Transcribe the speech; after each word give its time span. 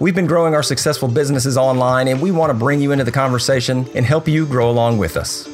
We've 0.00 0.14
been 0.14 0.28
growing 0.28 0.54
our 0.54 0.62
successful 0.62 1.08
businesses 1.08 1.56
online, 1.56 2.06
and 2.06 2.22
we 2.22 2.30
want 2.30 2.50
to 2.50 2.54
bring 2.54 2.80
you 2.80 2.92
into 2.92 3.02
the 3.02 3.10
conversation 3.10 3.84
and 3.96 4.06
help 4.06 4.28
you 4.28 4.46
grow 4.46 4.70
along 4.70 4.98
with 4.98 5.16
us. 5.16 5.48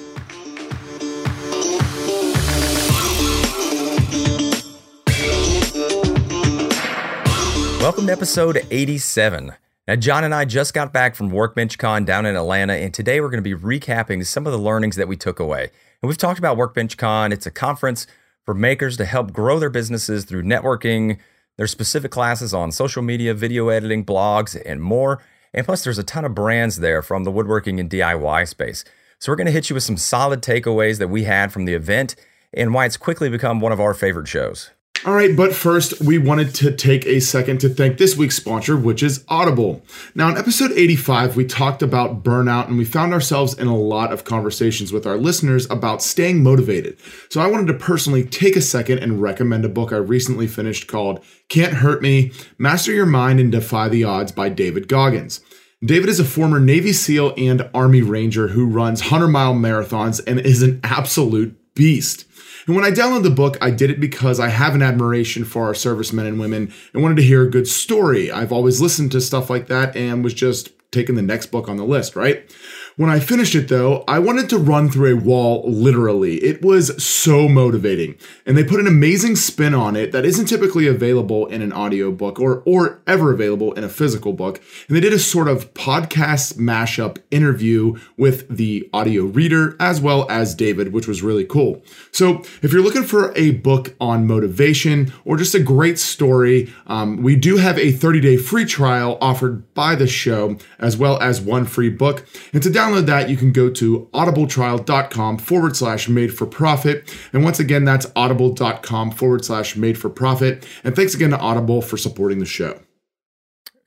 Welcome 7.80 8.06
to 8.06 8.12
episode 8.12 8.66
87. 8.70 9.54
Now, 9.88 9.96
John 9.96 10.24
and 10.24 10.34
I 10.34 10.44
just 10.44 10.74
got 10.74 10.92
back 10.92 11.14
from 11.14 11.30
Workbench 11.30 11.78
Con 11.78 12.04
down 12.04 12.26
in 12.26 12.36
Atlanta, 12.36 12.74
and 12.74 12.92
today 12.92 13.22
we're 13.22 13.30
going 13.30 13.42
to 13.42 13.56
be 13.56 13.58
recapping 13.58 14.26
some 14.26 14.44
of 14.44 14.52
the 14.52 14.58
learnings 14.58 14.96
that 14.96 15.08
we 15.08 15.16
took 15.16 15.40
away. 15.40 15.70
And 16.02 16.08
we've 16.08 16.18
talked 16.18 16.38
about 16.38 16.58
Workbench 16.58 16.98
Con, 16.98 17.32
it's 17.32 17.46
a 17.46 17.50
conference 17.50 18.06
for 18.44 18.52
makers 18.52 18.98
to 18.98 19.06
help 19.06 19.32
grow 19.32 19.58
their 19.58 19.70
businesses 19.70 20.26
through 20.26 20.42
networking, 20.42 21.18
there's 21.56 21.70
specific 21.70 22.10
classes 22.10 22.52
on 22.52 22.72
social 22.72 23.02
media, 23.02 23.34
video 23.34 23.68
editing, 23.68 24.04
blogs, 24.04 24.60
and 24.66 24.82
more. 24.82 25.22
And 25.52 25.64
plus, 25.64 25.84
there's 25.84 25.98
a 25.98 26.02
ton 26.02 26.24
of 26.24 26.34
brands 26.34 26.80
there 26.80 27.02
from 27.02 27.24
the 27.24 27.30
woodworking 27.30 27.78
and 27.78 27.88
DIY 27.88 28.48
space. 28.48 28.84
So, 29.20 29.30
we're 29.30 29.36
going 29.36 29.46
to 29.46 29.52
hit 29.52 29.70
you 29.70 29.74
with 29.74 29.84
some 29.84 29.96
solid 29.96 30.42
takeaways 30.42 30.98
that 30.98 31.08
we 31.08 31.24
had 31.24 31.52
from 31.52 31.64
the 31.64 31.74
event 31.74 32.16
and 32.52 32.74
why 32.74 32.86
it's 32.86 32.96
quickly 32.96 33.28
become 33.28 33.60
one 33.60 33.72
of 33.72 33.80
our 33.80 33.94
favorite 33.94 34.28
shows. 34.28 34.70
All 35.06 35.12
right, 35.12 35.36
but 35.36 35.54
first, 35.54 36.00
we 36.00 36.16
wanted 36.16 36.54
to 36.54 36.74
take 36.74 37.04
a 37.04 37.20
second 37.20 37.60
to 37.60 37.68
thank 37.68 37.98
this 37.98 38.16
week's 38.16 38.36
sponsor, 38.36 38.74
which 38.74 39.02
is 39.02 39.22
Audible. 39.28 39.84
Now, 40.14 40.30
in 40.30 40.38
episode 40.38 40.72
85, 40.72 41.36
we 41.36 41.44
talked 41.44 41.82
about 41.82 42.22
burnout 42.22 42.68
and 42.68 42.78
we 42.78 42.86
found 42.86 43.12
ourselves 43.12 43.52
in 43.52 43.66
a 43.66 43.76
lot 43.76 44.14
of 44.14 44.24
conversations 44.24 44.94
with 44.94 45.06
our 45.06 45.18
listeners 45.18 45.68
about 45.68 46.02
staying 46.02 46.42
motivated. 46.42 46.96
So, 47.28 47.42
I 47.42 47.48
wanted 47.48 47.66
to 47.66 47.78
personally 47.78 48.24
take 48.24 48.56
a 48.56 48.62
second 48.62 49.00
and 49.00 49.20
recommend 49.20 49.66
a 49.66 49.68
book 49.68 49.92
I 49.92 49.96
recently 49.96 50.46
finished 50.46 50.86
called 50.86 51.22
Can't 51.50 51.74
Hurt 51.74 52.00
Me 52.00 52.32
Master 52.56 52.90
Your 52.90 53.04
Mind 53.04 53.40
and 53.40 53.52
Defy 53.52 53.90
the 53.90 54.04
Odds 54.04 54.32
by 54.32 54.48
David 54.48 54.88
Goggins. 54.88 55.42
David 55.84 56.08
is 56.08 56.18
a 56.18 56.24
former 56.24 56.58
Navy 56.58 56.94
SEAL 56.94 57.34
and 57.36 57.68
Army 57.74 58.00
Ranger 58.00 58.48
who 58.48 58.64
runs 58.64 59.02
100 59.02 59.28
mile 59.28 59.52
marathons 59.52 60.22
and 60.26 60.40
is 60.40 60.62
an 60.62 60.80
absolute 60.82 61.58
beast. 61.74 62.24
And 62.66 62.74
when 62.74 62.84
I 62.84 62.90
downloaded 62.90 63.24
the 63.24 63.30
book, 63.30 63.58
I 63.60 63.70
did 63.70 63.90
it 63.90 64.00
because 64.00 64.40
I 64.40 64.48
have 64.48 64.74
an 64.74 64.82
admiration 64.82 65.44
for 65.44 65.64
our 65.64 65.74
servicemen 65.74 66.26
and 66.26 66.40
women 66.40 66.72
and 66.92 67.02
wanted 67.02 67.16
to 67.16 67.22
hear 67.22 67.42
a 67.42 67.50
good 67.50 67.68
story. 67.68 68.30
I've 68.30 68.52
always 68.52 68.80
listened 68.80 69.12
to 69.12 69.20
stuff 69.20 69.50
like 69.50 69.66
that 69.66 69.94
and 69.96 70.24
was 70.24 70.34
just 70.34 70.70
taking 70.90 71.16
the 71.16 71.22
next 71.22 71.46
book 71.46 71.68
on 71.68 71.76
the 71.76 71.84
list, 71.84 72.16
right? 72.16 72.50
When 72.96 73.10
I 73.10 73.18
finished 73.18 73.56
it 73.56 73.66
though, 73.66 74.04
I 74.06 74.20
wanted 74.20 74.48
to 74.50 74.58
run 74.58 74.88
through 74.88 75.16
a 75.16 75.20
wall 75.20 75.64
literally. 75.66 76.36
It 76.36 76.62
was 76.62 77.02
so 77.02 77.48
motivating. 77.48 78.14
And 78.46 78.56
they 78.56 78.62
put 78.62 78.78
an 78.78 78.86
amazing 78.86 79.34
spin 79.34 79.74
on 79.74 79.96
it 79.96 80.12
that 80.12 80.24
isn't 80.24 80.46
typically 80.46 80.86
available 80.86 81.46
in 81.46 81.60
an 81.60 81.72
audiobook 81.72 82.38
or 82.38 82.62
or 82.64 83.02
ever 83.04 83.32
available 83.32 83.72
in 83.72 83.82
a 83.82 83.88
physical 83.88 84.32
book. 84.32 84.60
And 84.86 84.96
they 84.96 85.00
did 85.00 85.12
a 85.12 85.18
sort 85.18 85.48
of 85.48 85.74
podcast 85.74 86.54
mashup 86.54 87.18
interview 87.32 87.96
with 88.16 88.48
the 88.48 88.88
audio 88.92 89.24
reader 89.24 89.76
as 89.80 90.00
well 90.00 90.30
as 90.30 90.54
David, 90.54 90.92
which 90.92 91.08
was 91.08 91.20
really 91.20 91.44
cool. 91.44 91.82
So, 92.12 92.42
if 92.62 92.72
you're 92.72 92.82
looking 92.82 93.02
for 93.02 93.32
a 93.34 93.52
book 93.52 93.96
on 94.00 94.26
motivation 94.26 95.12
or 95.24 95.36
just 95.36 95.56
a 95.56 95.60
great 95.60 95.98
story, 95.98 96.72
um, 96.86 97.16
we 97.22 97.34
do 97.34 97.56
have 97.56 97.76
a 97.76 97.92
30-day 97.92 98.36
free 98.36 98.64
trial 98.64 99.18
offered 99.20 99.74
by 99.74 99.96
the 99.96 100.06
show 100.06 100.58
as 100.78 100.96
well 100.96 101.20
as 101.20 101.40
one 101.40 101.64
free 101.64 101.90
book. 101.90 102.24
And 102.52 102.62
to 102.62 102.70
download 102.84 103.06
that, 103.06 103.28
you 103.28 103.36
can 103.36 103.52
go 103.52 103.70
to 103.70 104.08
audibletrial.com 104.14 105.38
forward 105.38 105.76
slash 105.76 106.08
made 106.08 106.34
for 106.34 106.46
profit. 106.46 107.14
And 107.32 107.42
once 107.44 107.58
again, 107.60 107.84
that's 107.84 108.06
audible.com 108.16 109.10
forward 109.12 109.44
slash 109.44 109.76
made 109.76 109.98
for 109.98 110.08
profit. 110.08 110.66
And 110.84 110.94
thanks 110.94 111.14
again 111.14 111.30
to 111.30 111.38
Audible 111.38 111.82
for 111.82 111.96
supporting 111.96 112.38
the 112.38 112.46
show. 112.46 112.80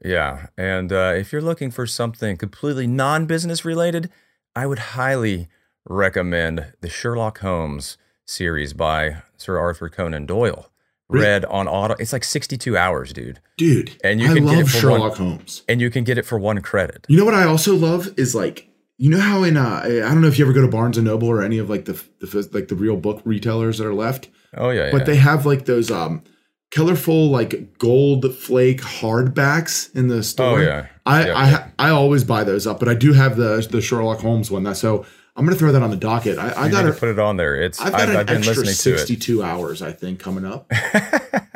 Yeah. 0.03 0.47
And 0.57 0.91
uh, 0.91 1.13
if 1.15 1.31
you're 1.31 1.41
looking 1.41 1.71
for 1.71 1.85
something 1.87 2.37
completely 2.37 2.87
non 2.87 3.25
business 3.25 3.65
related, 3.65 4.09
I 4.55 4.65
would 4.65 4.79
highly 4.79 5.47
recommend 5.85 6.73
the 6.81 6.89
Sherlock 6.89 7.39
Holmes 7.39 7.97
series 8.25 8.73
by 8.73 9.23
Sir 9.37 9.57
Arthur 9.57 9.89
Conan 9.89 10.25
Doyle. 10.25 10.71
Read 11.09 11.45
on 11.45 11.69
auto, 11.69 11.95
it's 11.99 12.11
like 12.11 12.25
62 12.25 12.75
hours, 12.77 13.13
dude. 13.13 13.39
Dude, 13.57 13.97
And 14.03 14.19
you 14.19 14.29
I 14.29 14.33
can 14.33 14.45
get 14.45 14.59
it 14.59 14.63
for 14.67 14.77
Sherlock 14.77 15.11
one, 15.11 15.17
Holmes. 15.17 15.63
and 15.69 15.79
you 15.79 15.89
can 15.89 16.03
get 16.03 16.17
it 16.17 16.25
for 16.25 16.37
one 16.37 16.61
credit. 16.61 17.05
You 17.07 17.17
know 17.17 17.23
what 17.23 17.33
I 17.33 17.45
also 17.45 17.75
love 17.75 18.09
is 18.17 18.35
like 18.35 18.67
you 18.97 19.09
know 19.09 19.19
how 19.19 19.43
in 19.43 19.57
uh, 19.57 19.81
I 19.83 19.89
don't 19.89 20.21
know 20.21 20.27
if 20.27 20.39
you 20.39 20.45
ever 20.45 20.53
go 20.53 20.61
to 20.61 20.67
Barnes 20.67 20.97
and 20.97 21.05
Noble 21.05 21.27
or 21.27 21.41
any 21.41 21.57
of 21.57 21.69
like 21.69 21.85
the 21.85 21.93
the 22.19 22.49
like 22.53 22.67
the 22.67 22.75
real 22.75 22.97
book 22.97 23.21
retailers 23.25 23.77
that 23.77 23.87
are 23.87 23.93
left, 23.93 24.29
Oh 24.55 24.69
yeah, 24.69 24.91
but 24.91 24.99
yeah. 24.99 25.03
they 25.05 25.15
have 25.17 25.45
like 25.45 25.65
those 25.65 25.91
um 25.91 26.23
colorful 26.71 27.29
like 27.29 27.77
gold 27.77 28.35
flake 28.35 28.81
hardbacks 28.81 29.95
in 29.95 30.07
the 30.07 30.23
store. 30.23 30.59
Oh, 30.59 30.61
yeah. 30.61 30.87
I 31.05 31.31
I. 31.31 31.71
I 31.79 31.89
always 31.91 32.23
buy 32.23 32.43
those 32.43 32.65
up, 32.67 32.79
but 32.79 32.89
I 32.89 32.95
do 32.95 33.13
have 33.13 33.37
the 33.37 33.65
the 33.69 33.81
Sherlock 33.81 34.19
Holmes 34.19 34.49
one. 34.51 34.63
That 34.63 34.77
so 34.77 35.05
I'm 35.37 35.45
gonna 35.45 35.55
throw 35.55 35.71
that 35.71 35.83
on 35.83 35.91
the 35.91 35.95
docket. 35.97 36.39
I, 36.39 36.63
I 36.63 36.69
got 36.69 36.81
to 36.81 36.91
to 36.91 36.99
put 36.99 37.09
it 37.09 37.19
on 37.19 37.37
there. 37.37 37.55
It's 37.61 37.79
I've 37.79 37.91
got 37.91 38.01
I've, 38.01 38.09
an 38.09 38.15
I've 38.17 38.25
been 38.25 38.37
extra 38.37 38.63
listening 38.63 38.95
to 38.95 39.01
it. 39.01 39.07
62 39.07 39.43
hours 39.43 39.81
I 39.83 39.91
think 39.91 40.19
coming 40.19 40.43
up. 40.45 40.65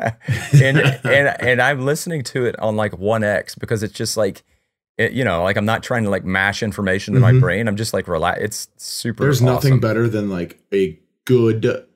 and 0.54 0.78
and 0.78 1.42
and 1.42 1.60
I'm 1.60 1.84
listening 1.84 2.22
to 2.24 2.44
it 2.44 2.56
on 2.60 2.76
like 2.76 2.96
one 2.96 3.24
X 3.24 3.56
because 3.56 3.82
it's 3.82 3.92
just 3.92 4.16
like, 4.16 4.44
it, 4.98 5.12
you 5.12 5.24
know, 5.24 5.42
like 5.42 5.56
I'm 5.56 5.64
not 5.64 5.82
trying 5.82 6.04
to 6.04 6.10
like 6.10 6.24
mash 6.24 6.62
information 6.62 7.14
in 7.14 7.20
my 7.22 7.32
brain. 7.38 7.66
I'm 7.68 7.76
just 7.76 7.92
like 7.94 8.08
relax. 8.08 8.40
It's 8.40 8.68
super. 8.76 9.24
There's 9.24 9.40
nothing 9.42 9.80
better 9.80 10.08
than 10.08 10.28
like 10.30 10.60
a 10.72 10.98
good 11.24 11.86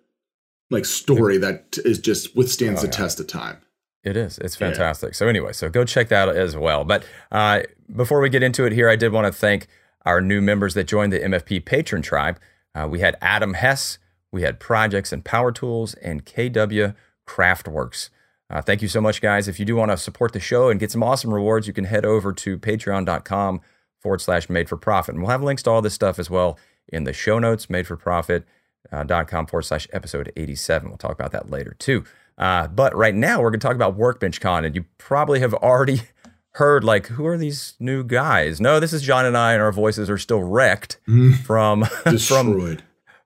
like 0.71 0.85
story 0.85 1.39
that 1.39 1.79
is 1.85 1.99
just 1.99 2.35
withstands 2.37 2.81
Oh, 2.81 2.83
the 2.83 2.89
yeah. 2.89 2.99
test 2.99 3.21
of 3.21 3.27
time. 3.27 3.59
It 4.03 4.17
is. 4.17 4.39
It's 4.39 4.59
Yeah. 4.61 4.69
fantastic. 4.69 5.15
So 5.15 5.29
anyway, 5.29 5.53
so 5.53 5.69
go 5.69 5.85
check 5.85 6.09
that 6.09 6.29
out 6.29 6.37
as 6.37 6.57
well. 6.57 6.85
But 6.85 7.05
uh, 7.31 7.63
before 7.95 8.21
we 8.21 8.29
get 8.31 8.43
into 8.43 8.65
it 8.65 8.73
here, 8.73 8.89
I 8.89 8.97
did 8.97 9.13
want 9.13 9.27
to 9.27 9.33
thank 9.33 9.67
our 10.05 10.21
new 10.21 10.41
members 10.41 10.75
that 10.75 10.85
joined 10.85 11.13
the 11.13 11.19
MFP 11.21 11.65
Patron 11.65 12.03
Tribe. 12.03 12.39
Uh, 12.75 12.87
we 12.91 13.01
had 13.01 13.17
Adam 13.21 13.55
Hess, 13.55 13.99
we 14.33 14.43
had 14.43 14.59
Projects 14.61 15.13
and 15.13 15.25
Power 15.25 15.51
Tools, 15.53 15.95
and 15.95 16.25
KW 16.25 16.95
Craftworks. 17.29 18.11
Uh, 18.49 18.63
thank 18.63 18.81
you 18.83 18.89
so 18.89 19.01
much, 19.01 19.21
guys. 19.21 19.49
If 19.49 19.59
you 19.59 19.65
do 19.67 19.75
want 19.77 19.91
to 19.91 19.97
support 19.97 20.33
the 20.33 20.41
show 20.41 20.69
and 20.69 20.79
get 20.79 20.91
some 20.93 21.03
awesome 21.03 21.35
rewards, 21.35 21.67
you 21.67 21.73
can 21.73 21.85
head 21.85 22.05
over 22.07 22.33
to 22.33 22.59
patreon.com 22.59 23.61
forward 24.01 24.21
slash 24.21 24.49
made 24.49 24.69
for 24.69 24.77
profit. 24.77 25.15
And 25.15 25.23
we'll 25.23 25.33
have 25.33 25.43
links 25.43 25.63
to 25.65 25.71
all 25.71 25.83
this 25.83 25.95
stuff 25.95 26.19
as 26.19 26.31
well 26.31 26.59
in 26.89 27.05
the 27.05 27.13
show 27.13 27.39
notes, 27.39 27.69
made 27.69 27.87
for 27.87 27.97
profit 27.97 28.45
uh, 28.93 29.05
forward 29.47 29.63
slash 29.63 29.89
episode 29.93 30.33
87. 30.37 30.89
We'll 30.89 30.99
talk 30.99 31.13
about 31.13 31.33
that 31.33 31.51
later 31.51 31.75
too. 31.79 32.05
Uh, 32.39 32.69
but 32.69 32.95
right 32.95 33.15
now, 33.15 33.41
we're 33.41 33.51
going 33.51 33.61
to 33.61 33.67
talk 33.67 33.75
about 33.75 33.97
Workbench 33.97 34.41
Con, 34.41 34.65
and 34.65 34.75
you 34.77 34.85
probably 34.99 35.41
have 35.41 35.55
already 35.55 36.03
heard, 36.53 36.85
like, 36.85 37.07
who 37.07 37.27
are 37.27 37.39
these 37.39 37.75
new 37.81 38.05
guys? 38.05 38.61
No, 38.61 38.79
this 38.79 38.93
is 38.93 39.03
John 39.03 39.25
and 39.25 39.37
I, 39.37 39.55
and 39.55 39.63
our 39.63 39.73
voices 39.73 40.11
are 40.11 40.19
still 40.19 40.43
wrecked 40.43 40.99
from, 41.45 41.85
from, 41.85 42.13
Destroyed. 42.13 42.83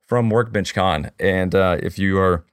from 0.06 0.30
Workbench 0.30 0.74
Con. 0.74 1.10
And 1.18 1.54
uh, 1.54 1.78
if 1.82 1.98
you 1.98 2.18
are 2.18 2.44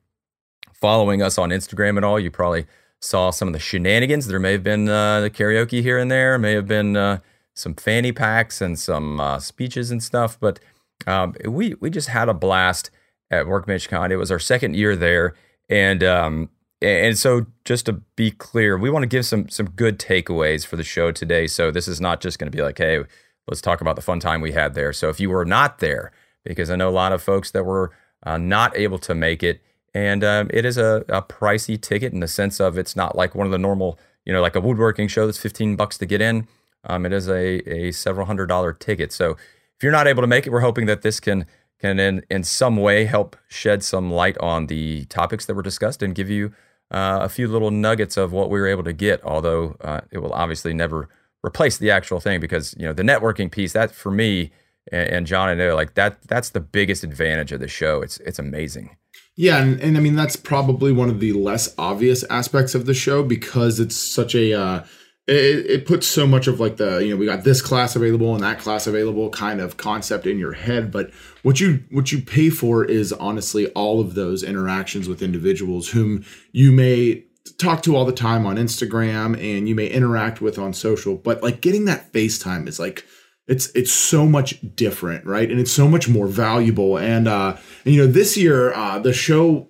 following 0.81 1.21
us 1.21 1.37
on 1.37 1.49
Instagram 1.49 1.97
at 1.97 2.03
all, 2.03 2.19
you 2.19 2.31
probably 2.31 2.65
saw 2.99 3.29
some 3.29 3.47
of 3.47 3.53
the 3.53 3.59
shenanigans. 3.59 4.27
There 4.27 4.39
may 4.39 4.53
have 4.53 4.63
been 4.63 4.89
uh, 4.89 5.21
the 5.21 5.29
karaoke 5.29 5.81
here 5.81 5.97
and 5.97 6.09
there, 6.09 6.37
may 6.37 6.53
have 6.53 6.67
been 6.67 6.95
uh, 6.95 7.19
some 7.53 7.75
fanny 7.75 8.11
packs 8.11 8.61
and 8.61 8.77
some 8.77 9.19
uh, 9.19 9.39
speeches 9.39 9.91
and 9.91 10.01
stuff. 10.01 10.39
But 10.39 10.59
um, 11.05 11.35
we 11.45 11.75
we 11.75 11.89
just 11.89 12.09
had 12.09 12.29
a 12.29 12.33
blast 12.33 12.89
at 13.29 13.47
Workbench 13.47 13.89
Con. 13.89 14.11
It 14.11 14.15
was 14.15 14.31
our 14.31 14.39
second 14.39 14.75
year 14.75 14.95
there, 14.95 15.35
and 15.69 16.03
um, 16.03 16.49
and 16.81 17.17
so 17.17 17.45
just 17.65 17.85
to 17.87 17.93
be 17.93 18.31
clear, 18.31 18.77
we 18.77 18.89
want 18.89 19.03
to 19.03 19.07
give 19.07 19.25
some 19.25 19.49
some 19.49 19.69
good 19.71 19.99
takeaways 19.99 20.65
for 20.65 20.75
the 20.75 20.83
show 20.83 21.11
today. 21.11 21.47
So 21.47 21.71
this 21.71 21.87
is 21.87 22.01
not 22.01 22.21
just 22.21 22.39
going 22.39 22.51
to 22.51 22.55
be 22.55 22.63
like, 22.63 22.77
hey, 22.77 23.03
let's 23.47 23.61
talk 23.61 23.81
about 23.81 23.95
the 23.95 24.01
fun 24.01 24.19
time 24.19 24.41
we 24.41 24.51
had 24.51 24.73
there. 24.73 24.93
So 24.93 25.09
if 25.09 25.19
you 25.19 25.29
were 25.29 25.45
not 25.45 25.79
there, 25.79 26.11
because 26.43 26.69
I 26.69 26.75
know 26.75 26.89
a 26.89 26.91
lot 26.91 27.11
of 27.11 27.21
folks 27.21 27.51
that 27.51 27.63
were 27.63 27.91
uh, 28.23 28.37
not 28.37 28.75
able 28.77 28.99
to 28.99 29.15
make 29.15 29.43
it, 29.43 29.61
and 29.97 30.21
um, 30.23 30.45
it 30.59 30.65
is 30.65 30.77
a, 30.77 30.91
a 31.19 31.21
pricey 31.21 31.77
ticket 31.89 32.13
in 32.13 32.19
the 32.19 32.27
sense 32.27 32.63
of 32.65 32.77
it's 32.77 32.95
not 32.95 33.11
like 33.21 33.35
one 33.39 33.47
of 33.49 33.51
the 33.51 33.63
normal, 33.67 33.91
you 34.25 34.33
know, 34.33 34.41
like 34.47 34.57
a 34.57 34.61
woodworking 34.67 35.09
show 35.09 35.25
that's 35.25 35.41
fifteen 35.47 35.75
bucks 35.75 35.97
to 35.97 36.05
get 36.05 36.21
in. 36.21 36.47
Um, 36.89 37.05
it 37.05 37.13
is 37.13 37.27
a 37.27 37.45
a 37.79 37.91
several 37.91 38.25
hundred 38.25 38.47
dollar 38.47 38.73
ticket. 38.73 39.11
So 39.11 39.31
if 39.75 39.83
you're 39.83 39.97
not 39.99 40.07
able 40.07 40.23
to 40.23 40.27
make 40.35 40.45
it, 40.47 40.51
we're 40.53 40.67
hoping 40.69 40.87
that 40.87 41.01
this 41.01 41.19
can 41.19 41.45
can 41.81 41.99
in 41.99 42.15
in 42.29 42.43
some 42.43 42.75
way 42.87 43.05
help 43.05 43.35
shed 43.47 43.83
some 43.83 44.05
light 44.21 44.37
on 44.39 44.67
the 44.67 45.05
topics 45.05 45.45
that 45.45 45.55
were 45.55 45.63
discussed 45.63 46.03
and 46.03 46.15
give 46.15 46.29
you 46.29 46.51
uh, 46.91 47.19
a 47.21 47.29
few 47.29 47.47
little 47.47 47.71
nuggets 47.71 48.17
of 48.17 48.31
what 48.31 48.49
we 48.49 48.59
were 48.59 48.71
able 48.75 48.83
to 48.83 48.93
get. 48.93 49.19
Although 49.23 49.75
uh, 49.81 50.01
it 50.11 50.19
will 50.19 50.33
obviously 50.33 50.73
never 50.73 51.09
replace 51.45 51.77
the 51.77 51.91
actual 51.91 52.19
thing 52.19 52.39
because 52.39 52.75
you 52.79 52.85
know 52.87 52.93
the 52.93 53.03
networking 53.03 53.49
piece 53.49 53.73
that 53.73 53.91
for 53.91 54.11
me 54.11 54.51
And, 54.91 55.09
and 55.15 55.27
John, 55.27 55.49
and 55.49 55.61
I 55.61 55.73
like 55.73 55.93
that 55.95 56.13
that's 56.27 56.51
the 56.51 56.61
biggest 56.61 57.03
advantage 57.03 57.51
of 57.55 57.59
the 57.59 57.67
show. 57.67 58.03
It's 58.05 58.17
it's 58.27 58.39
amazing. 58.39 58.87
Yeah, 59.39 59.61
and, 59.61 59.79
and 59.79 59.95
I 59.95 59.99
mean 59.99 60.15
that's 60.15 60.35
probably 60.35 60.91
one 60.91 61.09
of 61.09 61.19
the 61.19 61.31
less 61.31 61.73
obvious 61.77 62.23
aspects 62.23 62.73
of 62.73 62.87
the 62.87 62.95
show 62.95 63.23
because 63.23 63.79
it's 63.79 63.95
such 63.95 64.33
a 64.33 64.53
uh, 64.59 64.83
it, 65.27 65.65
it 65.69 65.85
puts 65.85 66.07
so 66.07 66.25
much 66.25 66.47
of 66.47 66.59
like 66.59 66.77
the 66.77 66.97
you 67.05 67.11
know 67.11 67.17
we 67.17 67.27
got 67.27 67.43
this 67.43 67.61
class 67.61 67.95
available 67.95 68.33
and 68.33 68.43
that 68.43 68.59
class 68.59 68.87
available 68.87 69.29
kind 69.29 69.61
of 69.61 69.77
concept 69.77 70.25
in 70.25 70.39
your 70.39 70.53
head. 70.53 70.91
But 70.91 71.11
what 71.43 71.59
you 71.59 71.83
what 71.91 72.11
you 72.11 72.19
pay 72.19 72.49
for 72.49 72.83
is 72.83 73.13
honestly 73.13 73.67
all 73.69 73.99
of 74.01 74.15
those 74.15 74.41
interactions 74.41 75.07
with 75.07 75.21
individuals 75.21 75.89
whom 75.89 76.25
you 76.51 76.71
may 76.71 77.23
talk 77.59 77.83
to 77.83 77.95
all 77.95 78.05
the 78.05 78.11
time 78.11 78.47
on 78.47 78.55
Instagram 78.55 79.35
and 79.35 79.69
you 79.69 79.75
may 79.75 79.87
interact 79.87 80.41
with 80.41 80.57
on 80.57 80.73
social. 80.73 81.15
But 81.15 81.43
like 81.43 81.61
getting 81.61 81.85
that 81.85 82.11
FaceTime 82.11 82.67
is 82.67 82.79
like 82.79 83.05
it's 83.47 83.69
it's 83.71 83.91
so 83.91 84.25
much 84.25 84.59
different 84.75 85.25
right 85.25 85.49
and 85.49 85.59
it's 85.59 85.71
so 85.71 85.87
much 85.87 86.07
more 86.09 86.27
valuable 86.27 86.97
and 86.97 87.27
uh 87.27 87.55
and, 87.85 87.95
you 87.95 88.01
know 88.01 88.11
this 88.11 88.37
year 88.37 88.73
uh 88.73 88.99
the 88.99 89.13
show 89.13 89.67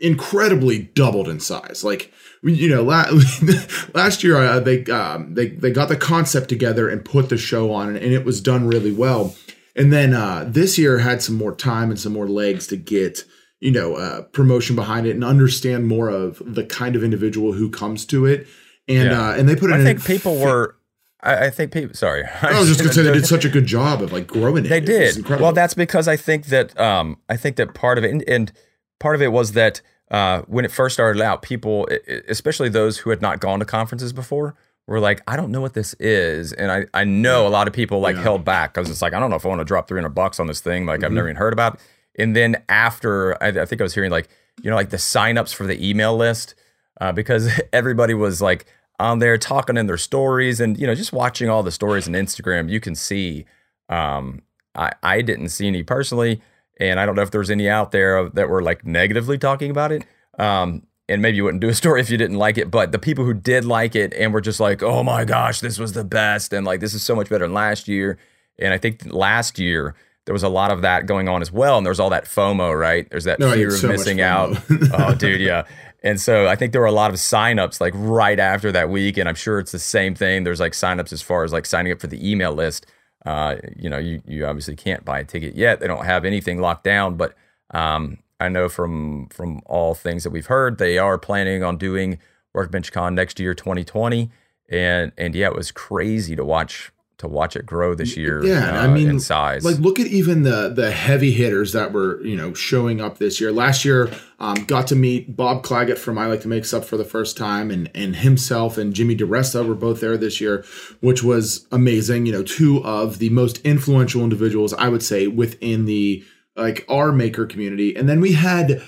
incredibly 0.00 0.78
doubled 0.78 1.28
in 1.28 1.38
size 1.38 1.84
like 1.84 2.12
you 2.42 2.68
know, 2.68 2.82
last 3.94 4.24
year 4.24 4.36
uh, 4.36 4.60
they 4.60 4.84
um, 4.86 5.34
they 5.34 5.48
they 5.48 5.70
got 5.70 5.88
the 5.88 5.96
concept 5.96 6.48
together 6.48 6.88
and 6.88 7.04
put 7.04 7.28
the 7.28 7.38
show 7.38 7.72
on, 7.72 7.88
and, 7.88 8.12
it 8.12 8.24
was 8.24 8.40
done 8.40 8.66
really 8.66 8.92
well. 8.92 9.34
And 9.74 9.92
then 9.92 10.12
uh, 10.12 10.44
this 10.48 10.76
year 10.76 10.98
had 10.98 11.22
some 11.22 11.36
more 11.36 11.54
time 11.54 11.90
and 11.90 11.98
some 11.98 12.12
more 12.12 12.28
legs 12.28 12.66
to 12.68 12.76
get 12.76 13.24
you 13.60 13.70
know 13.70 13.94
uh, 13.94 14.22
promotion 14.22 14.74
behind 14.74 15.06
it 15.06 15.12
and 15.12 15.24
understand 15.24 15.86
more 15.86 16.08
of 16.08 16.42
the 16.44 16.64
kind 16.64 16.96
of 16.96 17.04
individual 17.04 17.52
who 17.52 17.70
comes 17.70 18.04
to 18.06 18.26
it. 18.26 18.48
And 18.88 19.10
yeah. 19.10 19.28
uh, 19.28 19.34
and 19.34 19.48
they 19.48 19.54
put 19.54 19.70
it. 19.70 19.74
I 19.74 19.84
think 19.84 20.04
people 20.04 20.38
were. 20.38 20.76
I, 21.22 21.46
I 21.46 21.50
think 21.50 21.72
people. 21.72 21.94
Sorry, 21.94 22.24
I 22.42 22.58
was 22.58 22.68
just 22.68 22.80
gonna 22.80 22.92
say 22.92 23.02
they 23.02 23.12
did 23.12 23.26
such 23.26 23.44
a 23.44 23.48
good 23.48 23.66
job 23.66 24.02
of 24.02 24.12
like 24.12 24.26
growing 24.26 24.64
it. 24.64 24.68
They 24.68 24.80
did. 24.80 25.28
Well, 25.28 25.52
that's 25.52 25.74
because 25.74 26.08
I 26.08 26.16
think 26.16 26.46
that 26.46 26.78
um 26.78 27.18
I 27.28 27.36
think 27.36 27.56
that 27.56 27.74
part 27.74 27.98
of 27.98 28.04
it 28.04 28.10
and, 28.10 28.22
and 28.28 28.52
part 28.98 29.14
of 29.14 29.22
it 29.22 29.32
was 29.32 29.52
that 29.52 29.80
uh, 30.10 30.42
when 30.42 30.64
it 30.64 30.70
first 30.70 30.94
started 30.94 31.22
out, 31.22 31.40
people, 31.40 31.88
especially 32.28 32.68
those 32.68 32.98
who 32.98 33.10
had 33.10 33.22
not 33.22 33.40
gone 33.40 33.58
to 33.60 33.64
conferences 33.64 34.12
before, 34.12 34.54
were 34.86 35.00
like, 35.00 35.22
I 35.26 35.36
don't 35.36 35.50
know 35.50 35.60
what 35.62 35.72
this 35.72 35.94
is. 35.94 36.52
And 36.52 36.70
I, 36.70 36.84
I 36.92 37.04
know 37.04 37.46
a 37.46 37.48
lot 37.48 37.66
of 37.66 37.72
people 37.72 38.00
like 38.00 38.16
yeah. 38.16 38.22
held 38.22 38.44
back 38.44 38.74
because 38.74 38.90
it's 38.90 39.00
like, 39.00 39.14
I 39.14 39.20
don't 39.20 39.30
know 39.30 39.36
if 39.36 39.46
I 39.46 39.48
want 39.48 39.60
to 39.60 39.64
drop 39.64 39.88
300 39.88 40.10
bucks 40.10 40.38
on 40.38 40.46
this 40.48 40.60
thing. 40.60 40.84
Like, 40.84 40.98
mm-hmm. 40.98 41.06
I've 41.06 41.12
never 41.12 41.28
even 41.28 41.36
heard 41.36 41.54
about 41.54 41.74
it. 41.74 41.80
And 42.18 42.36
then 42.36 42.62
after, 42.68 43.42
I, 43.42 43.48
I, 43.48 43.64
think 43.64 43.80
I 43.80 43.84
was 43.84 43.94
hearing 43.94 44.10
like, 44.10 44.28
you 44.62 44.68
know, 44.68 44.76
like 44.76 44.90
the 44.90 44.98
signups 44.98 45.54
for 45.54 45.66
the 45.66 45.88
email 45.88 46.14
list, 46.14 46.54
uh, 47.00 47.12
because 47.12 47.48
everybody 47.72 48.12
was 48.12 48.42
like 48.42 48.66
on 49.02 49.18
there 49.18 49.36
talking 49.36 49.76
in 49.76 49.86
their 49.86 49.98
stories 49.98 50.60
and, 50.60 50.78
you 50.78 50.86
know, 50.86 50.94
just 50.94 51.12
watching 51.12 51.48
all 51.48 51.62
the 51.62 51.70
stories 51.70 52.06
on 52.06 52.14
Instagram, 52.14 52.70
you 52.70 52.80
can 52.80 52.94
see, 52.94 53.44
um, 53.88 54.42
I, 54.74 54.92
I 55.02 55.22
didn't 55.22 55.48
see 55.50 55.66
any 55.66 55.82
personally 55.82 56.40
and 56.78 56.98
I 56.98 57.06
don't 57.06 57.14
know 57.14 57.22
if 57.22 57.30
there's 57.30 57.50
any 57.50 57.68
out 57.68 57.92
there 57.92 58.28
that 58.30 58.48
were 58.48 58.62
like 58.62 58.84
negatively 58.84 59.38
talking 59.38 59.70
about 59.70 59.92
it. 59.92 60.04
Um, 60.38 60.86
and 61.08 61.20
maybe 61.20 61.36
you 61.36 61.44
wouldn't 61.44 61.60
do 61.60 61.68
a 61.68 61.74
story 61.82 62.00
if 62.00 62.10
you 62.10 62.16
didn't 62.16 62.38
like 62.38 62.58
it, 62.58 62.70
but 62.70 62.92
the 62.92 62.98
people 62.98 63.24
who 63.24 63.34
did 63.34 63.64
like 63.64 63.94
it 63.94 64.12
and 64.14 64.32
were 64.32 64.40
just 64.40 64.60
like, 64.60 64.82
"Oh 64.82 65.02
my 65.02 65.24
gosh, 65.24 65.60
this 65.60 65.78
was 65.78 65.92
the 65.92 66.04
best," 66.04 66.52
and 66.52 66.66
like 66.66 66.80
this 66.80 66.94
is 66.94 67.02
so 67.02 67.14
much 67.14 67.28
better 67.28 67.44
than 67.44 67.54
last 67.54 67.88
year. 67.88 68.18
And 68.58 68.72
I 68.72 68.78
think 68.78 69.04
last 69.06 69.58
year 69.58 69.94
there 70.24 70.32
was 70.32 70.42
a 70.42 70.48
lot 70.48 70.70
of 70.70 70.82
that 70.82 71.06
going 71.06 71.28
on 71.28 71.42
as 71.42 71.52
well, 71.52 71.76
and 71.76 71.86
there's 71.86 72.00
all 72.00 72.10
that 72.10 72.24
FOMO, 72.24 72.78
right? 72.78 73.08
There's 73.10 73.24
that 73.24 73.38
no, 73.38 73.52
fear 73.52 73.68
of 73.68 73.74
so 73.74 73.88
missing 73.88 74.20
out. 74.20 74.56
oh, 74.92 75.14
dude, 75.14 75.40
yeah. 75.40 75.64
And 76.02 76.20
so 76.20 76.48
I 76.48 76.56
think 76.56 76.72
there 76.72 76.80
were 76.80 76.86
a 76.86 76.92
lot 76.92 77.10
of 77.10 77.16
signups 77.16 77.80
like 77.80 77.94
right 77.96 78.38
after 78.38 78.72
that 78.72 78.90
week, 78.90 79.16
and 79.16 79.28
I'm 79.28 79.34
sure 79.34 79.58
it's 79.58 79.72
the 79.72 79.78
same 79.78 80.14
thing. 80.14 80.44
There's 80.44 80.60
like 80.60 80.72
signups 80.72 81.12
as 81.12 81.22
far 81.22 81.44
as 81.44 81.52
like 81.52 81.64
signing 81.64 81.92
up 81.92 82.00
for 82.00 82.08
the 82.08 82.28
email 82.28 82.52
list. 82.52 82.86
Uh, 83.24 83.56
you 83.76 83.88
know, 83.88 83.98
you, 83.98 84.20
you 84.26 84.44
obviously 84.46 84.74
can't 84.74 85.04
buy 85.04 85.20
a 85.20 85.24
ticket 85.24 85.54
yet. 85.54 85.78
They 85.78 85.86
don't 85.86 86.04
have 86.04 86.24
anything 86.24 86.60
locked 86.60 86.82
down, 86.82 87.16
but 87.16 87.34
um, 87.70 88.18
I 88.40 88.48
know 88.48 88.68
from 88.68 89.28
from 89.28 89.62
all 89.66 89.94
things 89.94 90.24
that 90.24 90.30
we've 90.30 90.46
heard, 90.46 90.78
they 90.78 90.98
are 90.98 91.18
planning 91.18 91.62
on 91.62 91.78
doing 91.78 92.18
Workbench 92.52 92.90
Con 92.92 93.14
next 93.14 93.38
year, 93.38 93.54
2020. 93.54 94.30
And 94.68 95.12
and 95.16 95.34
yeah, 95.34 95.46
it 95.46 95.54
was 95.54 95.70
crazy 95.70 96.34
to 96.34 96.44
watch 96.44 96.90
to 97.22 97.28
watch 97.28 97.54
it 97.56 97.64
grow 97.64 97.94
this 97.94 98.16
year. 98.16 98.44
Yeah, 98.44 98.80
uh, 98.80 98.84
I 98.84 98.88
mean, 98.88 99.08
in 99.08 99.20
size. 99.20 99.64
Like, 99.64 99.78
look 99.78 99.98
at 100.00 100.08
even 100.08 100.42
the 100.42 100.68
the 100.68 100.90
heavy 100.90 101.30
hitters 101.30 101.72
that 101.72 101.92
were 101.92 102.20
you 102.22 102.36
know 102.36 102.52
showing 102.52 103.00
up 103.00 103.18
this 103.18 103.40
year. 103.40 103.52
Last 103.52 103.84
year, 103.84 104.10
um, 104.40 104.56
got 104.64 104.88
to 104.88 104.96
meet 104.96 105.36
Bob 105.36 105.62
Clagett 105.64 105.98
from 105.98 106.18
I 106.18 106.26
Like 106.26 106.42
to 106.42 106.48
Make 106.48 106.64
Stuff 106.64 106.84
for 106.84 106.96
the 106.96 107.04
first 107.04 107.36
time, 107.36 107.70
and 107.70 107.90
and 107.94 108.16
himself 108.16 108.76
and 108.76 108.92
Jimmy 108.92 109.16
DiResta 109.16 109.66
were 109.66 109.76
both 109.76 110.00
there 110.00 110.16
this 110.16 110.40
year, 110.40 110.64
which 111.00 111.22
was 111.22 111.66
amazing. 111.70 112.26
You 112.26 112.32
know, 112.32 112.42
two 112.42 112.84
of 112.84 113.18
the 113.18 113.30
most 113.30 113.58
influential 113.64 114.22
individuals 114.22 114.74
I 114.74 114.88
would 114.88 115.02
say 115.02 115.28
within 115.28 115.84
the 115.84 116.24
like 116.56 116.84
our 116.88 117.12
maker 117.12 117.46
community, 117.46 117.96
and 117.96 118.08
then 118.08 118.20
we 118.20 118.32
had 118.32 118.82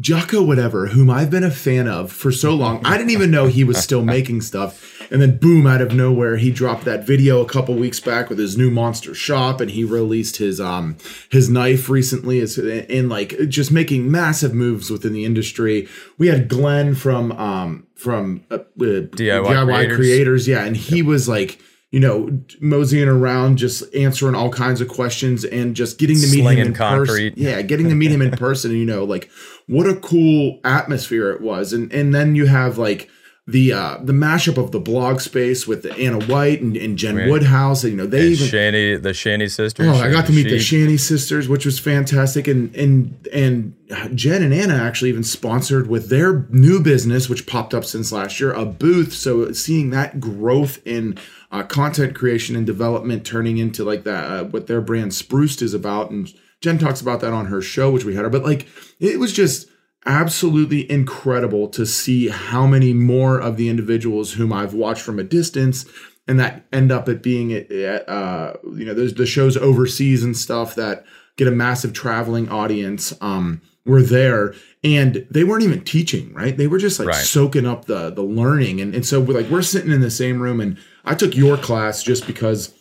Jocko 0.00 0.42
whatever, 0.42 0.88
whom 0.88 1.08
I've 1.08 1.30
been 1.30 1.44
a 1.44 1.50
fan 1.50 1.86
of 1.86 2.10
for 2.10 2.32
so 2.32 2.54
long. 2.54 2.84
I 2.84 2.96
didn't 2.96 3.10
even 3.10 3.30
know 3.30 3.46
he 3.46 3.64
was 3.64 3.78
still 3.78 4.04
making 4.04 4.40
stuff. 4.40 4.93
And 5.10 5.20
then 5.20 5.38
boom, 5.38 5.66
out 5.66 5.80
of 5.80 5.94
nowhere, 5.94 6.36
he 6.36 6.50
dropped 6.50 6.84
that 6.84 7.06
video 7.06 7.40
a 7.40 7.46
couple 7.46 7.74
weeks 7.74 8.00
back 8.00 8.28
with 8.28 8.38
his 8.38 8.56
new 8.56 8.70
monster 8.70 9.14
shop 9.14 9.60
and 9.60 9.70
he 9.70 9.84
released 9.84 10.36
his 10.36 10.60
um 10.60 10.96
his 11.30 11.48
knife 11.48 11.88
recently 11.88 12.38
is 12.38 12.58
in 12.58 13.08
like 13.08 13.36
just 13.48 13.70
making 13.70 14.10
massive 14.10 14.54
moves 14.54 14.90
within 14.90 15.12
the 15.12 15.24
industry. 15.24 15.88
We 16.18 16.28
had 16.28 16.48
Glenn 16.48 16.94
from 16.94 17.32
um 17.32 17.86
from 17.94 18.44
uh, 18.50 18.54
uh, 18.54 18.64
DIY, 18.78 19.10
DIY 19.12 19.66
creators. 19.66 19.96
creators, 19.96 20.48
yeah, 20.48 20.64
and 20.64 20.76
he 20.76 21.02
was 21.02 21.28
like 21.28 21.58
you 21.94 22.00
know, 22.00 22.28
moseying 22.60 23.06
around, 23.06 23.56
just 23.56 23.84
answering 23.94 24.34
all 24.34 24.50
kinds 24.50 24.80
of 24.80 24.88
questions 24.88 25.44
and 25.44 25.76
just 25.76 25.96
getting 25.96 26.16
to 26.16 26.26
meet 26.26 26.42
Slinging 26.42 26.58
him 26.58 26.66
in 26.66 26.74
person. 26.74 27.32
Yeah, 27.36 27.62
getting 27.62 27.88
to 27.88 27.94
meet 27.94 28.10
him 28.10 28.20
in 28.20 28.30
person. 28.36 28.72
You 28.72 28.84
know, 28.84 29.04
like 29.04 29.30
what 29.68 29.86
a 29.86 29.94
cool 29.94 30.58
atmosphere 30.64 31.30
it 31.30 31.40
was. 31.40 31.72
And 31.72 31.92
and 31.92 32.12
then 32.12 32.34
you 32.34 32.46
have 32.46 32.78
like 32.78 33.08
the 33.46 33.74
uh 33.74 33.98
the 34.02 34.12
mashup 34.14 34.56
of 34.56 34.72
the 34.72 34.80
blog 34.80 35.20
space 35.20 35.66
with 35.66 35.82
the 35.82 35.92
Ana 35.98 36.24
White 36.24 36.62
and, 36.62 36.76
and 36.78 36.96
Jen 36.96 37.16
right. 37.16 37.28
Woodhouse. 37.28 37.84
And, 37.84 37.92
you 37.92 37.96
know, 37.98 38.06
they 38.06 38.20
and 38.20 38.32
even 38.32 38.46
Shanty 38.46 38.96
the 38.96 39.12
Shanty 39.12 39.48
sisters. 39.48 39.86
Oh, 39.86 40.02
I 40.02 40.10
got 40.10 40.26
to 40.26 40.32
meet 40.32 40.48
the 40.48 40.58
Shanty 40.58 40.96
sisters, 40.96 41.46
which 41.46 41.66
was 41.66 41.78
fantastic. 41.78 42.48
And 42.48 42.74
and 42.74 43.26
and 43.32 43.74
Jen 44.14 44.42
and 44.42 44.54
Ana 44.54 44.74
actually 44.74 45.10
even 45.10 45.24
sponsored 45.24 45.88
with 45.88 46.08
their 46.08 46.46
new 46.48 46.80
business, 46.80 47.28
which 47.28 47.46
popped 47.46 47.74
up 47.74 47.84
since 47.84 48.12
last 48.12 48.40
year, 48.40 48.52
a 48.52 48.64
booth. 48.64 49.12
So 49.12 49.52
seeing 49.52 49.90
that 49.90 50.20
growth 50.20 50.78
in 50.86 51.18
uh, 51.52 51.64
content 51.64 52.14
creation 52.14 52.56
and 52.56 52.66
development 52.66 53.26
turning 53.26 53.58
into 53.58 53.84
like 53.84 54.04
that 54.04 54.24
uh, 54.24 54.44
what 54.44 54.68
their 54.68 54.80
brand 54.80 55.12
Spruced 55.12 55.60
is 55.60 55.74
about, 55.74 56.10
and 56.10 56.32
Jen 56.62 56.78
talks 56.78 57.02
about 57.02 57.20
that 57.20 57.34
on 57.34 57.46
her 57.46 57.60
show, 57.60 57.90
which 57.90 58.04
we 58.04 58.14
had 58.14 58.24
her. 58.24 58.30
But 58.30 58.42
like 58.42 58.66
it 59.00 59.20
was 59.20 59.34
just 59.34 59.68
absolutely 60.06 60.90
incredible 60.90 61.68
to 61.68 61.86
see 61.86 62.28
how 62.28 62.66
many 62.66 62.92
more 62.92 63.38
of 63.38 63.56
the 63.56 63.68
individuals 63.68 64.34
whom 64.34 64.52
I've 64.52 64.74
watched 64.74 65.02
from 65.02 65.18
a 65.18 65.24
distance 65.24 65.86
and 66.26 66.38
that 66.40 66.64
end 66.72 66.90
up 66.90 67.08
at 67.08 67.22
being 67.22 67.52
at, 67.52 68.08
uh, 68.08 68.54
you 68.64 68.84
know 68.84 68.94
there's 68.94 69.14
the 69.14 69.26
shows 69.26 69.56
overseas 69.56 70.22
and 70.22 70.36
stuff 70.36 70.74
that 70.74 71.04
get 71.36 71.48
a 71.48 71.52
massive 71.52 71.92
traveling 71.92 72.48
audience 72.48 73.12
um 73.20 73.60
were 73.84 74.02
there. 74.02 74.54
And 74.82 75.26
they 75.30 75.44
weren't 75.44 75.64
even 75.64 75.84
teaching 75.84 76.32
right? 76.32 76.56
They 76.56 76.66
were 76.66 76.78
just 76.78 76.98
like 76.98 77.08
right. 77.08 77.16
soaking 77.16 77.66
up 77.66 77.84
the 77.84 78.10
the 78.10 78.22
learning. 78.22 78.80
And, 78.80 78.94
and 78.94 79.04
so 79.04 79.20
we're 79.20 79.38
like 79.38 79.50
we're 79.50 79.62
sitting 79.62 79.90
in 79.92 80.00
the 80.00 80.10
same 80.10 80.40
room 80.40 80.60
and 80.60 80.78
i 81.04 81.14
took 81.14 81.36
your 81.36 81.56
class 81.56 82.02
just 82.02 82.26
because 82.26 82.74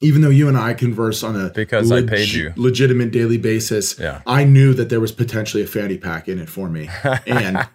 even 0.00 0.20
though 0.20 0.30
you 0.30 0.46
and 0.48 0.58
I 0.58 0.74
converse 0.74 1.22
on 1.22 1.36
a 1.36 1.48
because 1.50 1.90
leg- 1.90 2.12
I 2.12 2.16
paid 2.16 2.28
you 2.28 2.52
legitimate 2.56 3.12
daily 3.12 3.38
basis, 3.38 3.98
yeah. 3.98 4.20
I 4.26 4.44
knew 4.44 4.74
that 4.74 4.90
there 4.90 5.00
was 5.00 5.10
potentially 5.10 5.62
a 5.62 5.66
fanny 5.66 5.96
pack 5.96 6.28
in 6.28 6.38
it 6.38 6.48
for 6.48 6.68
me. 6.68 6.88
And 7.26 7.66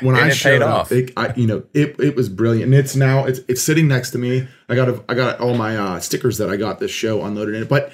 when 0.00 0.16
and 0.16 0.24
I 0.24 0.30
showed 0.30 0.62
up, 0.62 0.90
it, 0.92 1.12
I, 1.16 1.32
you 1.34 1.46
know, 1.46 1.64
it, 1.74 1.98
it 1.98 2.16
was 2.16 2.28
brilliant. 2.28 2.72
And 2.72 2.74
it's 2.74 2.96
now 2.96 3.24
it's 3.24 3.40
it's 3.48 3.62
sitting 3.62 3.88
next 3.88 4.10
to 4.12 4.18
me. 4.18 4.48
I 4.68 4.74
got 4.74 4.88
a, 4.88 5.04
I 5.08 5.14
got 5.14 5.40
all 5.40 5.54
my 5.54 5.76
uh, 5.76 6.00
stickers 6.00 6.38
that 6.38 6.48
I 6.48 6.56
got 6.56 6.78
this 6.78 6.90
show 6.90 7.24
unloaded 7.24 7.54
in 7.54 7.62
it. 7.62 7.68
But 7.68 7.92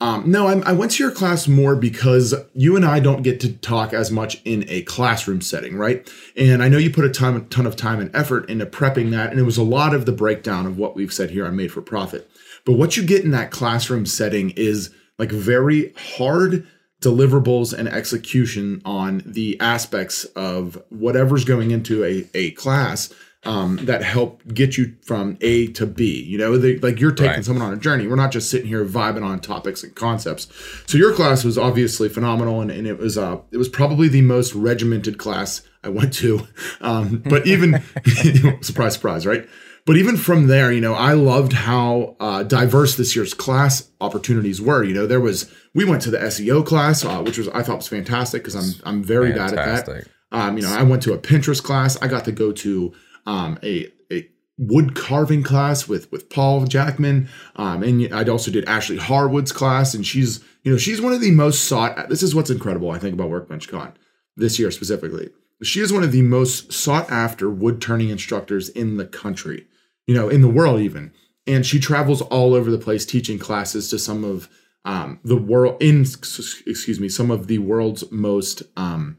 um, 0.00 0.30
no, 0.30 0.48
I'm, 0.48 0.62
I 0.64 0.72
went 0.72 0.92
to 0.92 1.02
your 1.02 1.12
class 1.12 1.46
more 1.46 1.76
because 1.76 2.34
you 2.52 2.76
and 2.76 2.84
I 2.84 3.00
don't 3.00 3.22
get 3.22 3.40
to 3.40 3.52
talk 3.52 3.94
as 3.94 4.10
much 4.10 4.42
in 4.44 4.64
a 4.68 4.82
classroom 4.82 5.40
setting, 5.40 5.76
right? 5.76 6.10
And 6.36 6.62
I 6.62 6.68
know 6.68 6.78
you 6.78 6.90
put 6.90 7.04
a 7.04 7.10
ton, 7.10 7.48
ton 7.48 7.66
of 7.66 7.76
time 7.76 8.00
and 8.00 8.14
effort 8.14 8.50
into 8.50 8.66
prepping 8.66 9.12
that, 9.12 9.30
and 9.30 9.38
it 9.38 9.44
was 9.44 9.56
a 9.56 9.62
lot 9.62 9.94
of 9.94 10.04
the 10.04 10.12
breakdown 10.12 10.66
of 10.66 10.76
what 10.76 10.96
we've 10.96 11.12
said 11.12 11.30
here 11.30 11.46
on 11.46 11.56
Made 11.56 11.72
for 11.72 11.80
Profit. 11.80 12.28
But 12.64 12.72
what 12.74 12.96
you 12.96 13.04
get 13.04 13.24
in 13.24 13.30
that 13.32 13.50
classroom 13.50 14.06
setting 14.06 14.50
is 14.50 14.90
like 15.18 15.30
very 15.30 15.92
hard 15.96 16.66
deliverables 17.02 17.76
and 17.76 17.86
execution 17.88 18.80
on 18.84 19.22
the 19.26 19.60
aspects 19.60 20.24
of 20.36 20.82
whatever's 20.88 21.44
going 21.44 21.70
into 21.70 22.02
a, 22.04 22.26
a 22.34 22.52
class 22.52 23.12
um, 23.44 23.76
that 23.82 24.02
help 24.02 24.42
get 24.52 24.76
you 24.76 24.94
from 25.02 25.36
A 25.40 25.66
to 25.68 25.86
B. 25.86 26.22
You 26.22 26.38
know, 26.38 26.56
they, 26.56 26.78
like 26.78 27.00
you're 27.00 27.12
taking 27.12 27.32
right. 27.32 27.44
someone 27.44 27.66
on 27.66 27.74
a 27.74 27.76
journey. 27.76 28.06
We're 28.06 28.16
not 28.16 28.32
just 28.32 28.50
sitting 28.50 28.66
here 28.66 28.84
vibing 28.84 29.22
on 29.22 29.40
topics 29.40 29.82
and 29.82 29.94
concepts. 29.94 30.48
So 30.86 30.98
your 30.98 31.12
class 31.12 31.44
was 31.44 31.58
obviously 31.58 32.08
phenomenal, 32.08 32.60
and, 32.60 32.70
and 32.70 32.86
it 32.86 32.98
was 32.98 33.18
uh, 33.18 33.38
it 33.50 33.58
was 33.58 33.68
probably 33.68 34.08
the 34.08 34.22
most 34.22 34.54
regimented 34.54 35.18
class 35.18 35.62
I 35.82 35.88
went 35.88 36.14
to. 36.14 36.46
Um, 36.80 37.22
but 37.24 37.46
even 37.46 37.82
surprise, 38.62 38.94
surprise, 38.94 39.26
right? 39.26 39.48
But 39.86 39.96
even 39.96 40.16
from 40.16 40.46
there, 40.46 40.72
you 40.72 40.80
know, 40.80 40.94
I 40.94 41.12
loved 41.12 41.52
how 41.52 42.16
uh, 42.18 42.42
diverse 42.42 42.96
this 42.96 43.14
year's 43.14 43.34
class 43.34 43.90
opportunities 44.00 44.60
were. 44.60 44.82
You 44.82 44.94
know, 44.94 45.06
there 45.06 45.20
was 45.20 45.52
we 45.74 45.84
went 45.84 46.02
to 46.02 46.10
the 46.10 46.18
SEO 46.18 46.64
class, 46.64 47.04
uh, 47.04 47.22
which 47.22 47.36
was 47.36 47.48
I 47.48 47.62
thought 47.62 47.76
was 47.76 47.88
fantastic 47.88 48.42
because 48.42 48.54
I'm 48.54 48.80
I'm 48.86 49.02
very 49.02 49.32
bad 49.32 49.52
at 49.54 49.86
that. 49.86 50.06
Um, 50.32 50.56
you 50.56 50.62
know, 50.62 50.72
I 50.72 50.82
went 50.82 51.02
to 51.02 51.12
a 51.12 51.18
Pinterest 51.18 51.62
class. 51.62 52.00
I 52.02 52.08
got 52.08 52.24
to 52.24 52.32
go 52.32 52.50
to 52.52 52.92
um, 53.26 53.58
a 53.62 53.88
a 54.10 54.28
wood 54.58 54.94
carving 54.94 55.42
class 55.42 55.86
with 55.86 56.10
with 56.10 56.30
Paul 56.30 56.64
Jackman, 56.64 57.28
um, 57.56 57.82
and 57.82 58.12
I 58.14 58.24
also 58.24 58.50
did 58.50 58.64
Ashley 58.64 58.96
Harwood's 58.96 59.52
class, 59.52 59.94
and 59.94 60.06
she's 60.06 60.42
you 60.62 60.72
know 60.72 60.78
she's 60.78 61.00
one 61.00 61.12
of 61.12 61.20
the 61.20 61.30
most 61.30 61.64
sought. 61.64 62.08
This 62.08 62.22
is 62.22 62.34
what's 62.34 62.50
incredible 62.50 62.90
I 62.90 62.98
think 62.98 63.14
about 63.14 63.30
Workbench 63.30 63.68
Con 63.68 63.92
this 64.36 64.58
year 64.58 64.70
specifically. 64.70 65.30
She 65.62 65.80
is 65.80 65.92
one 65.92 66.02
of 66.02 66.12
the 66.12 66.22
most 66.22 66.72
sought 66.72 67.10
after 67.10 67.48
wood 67.48 67.80
turning 67.80 68.10
instructors 68.10 68.68
in 68.70 68.96
the 68.96 69.06
country, 69.06 69.66
you 70.06 70.14
know, 70.14 70.28
in 70.28 70.40
the 70.40 70.48
world 70.48 70.80
even. 70.80 71.12
And 71.46 71.66
she 71.66 71.78
travels 71.78 72.22
all 72.22 72.54
over 72.54 72.70
the 72.70 72.78
place 72.78 73.04
teaching 73.04 73.38
classes 73.38 73.90
to 73.90 73.98
some 73.98 74.24
of 74.24 74.48
um, 74.84 75.20
the 75.24 75.36
world 75.36 75.82
in 75.82 76.02
excuse 76.02 77.00
me 77.00 77.08
some 77.08 77.30
of 77.30 77.46
the 77.46 77.58
world's 77.58 78.10
most 78.10 78.62
um, 78.76 79.18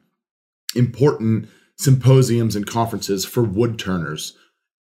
important 0.75 1.49
symposiums 1.77 2.55
and 2.55 2.67
conferences 2.67 3.25
for 3.25 3.43
wood 3.43 3.79
turners 3.79 4.37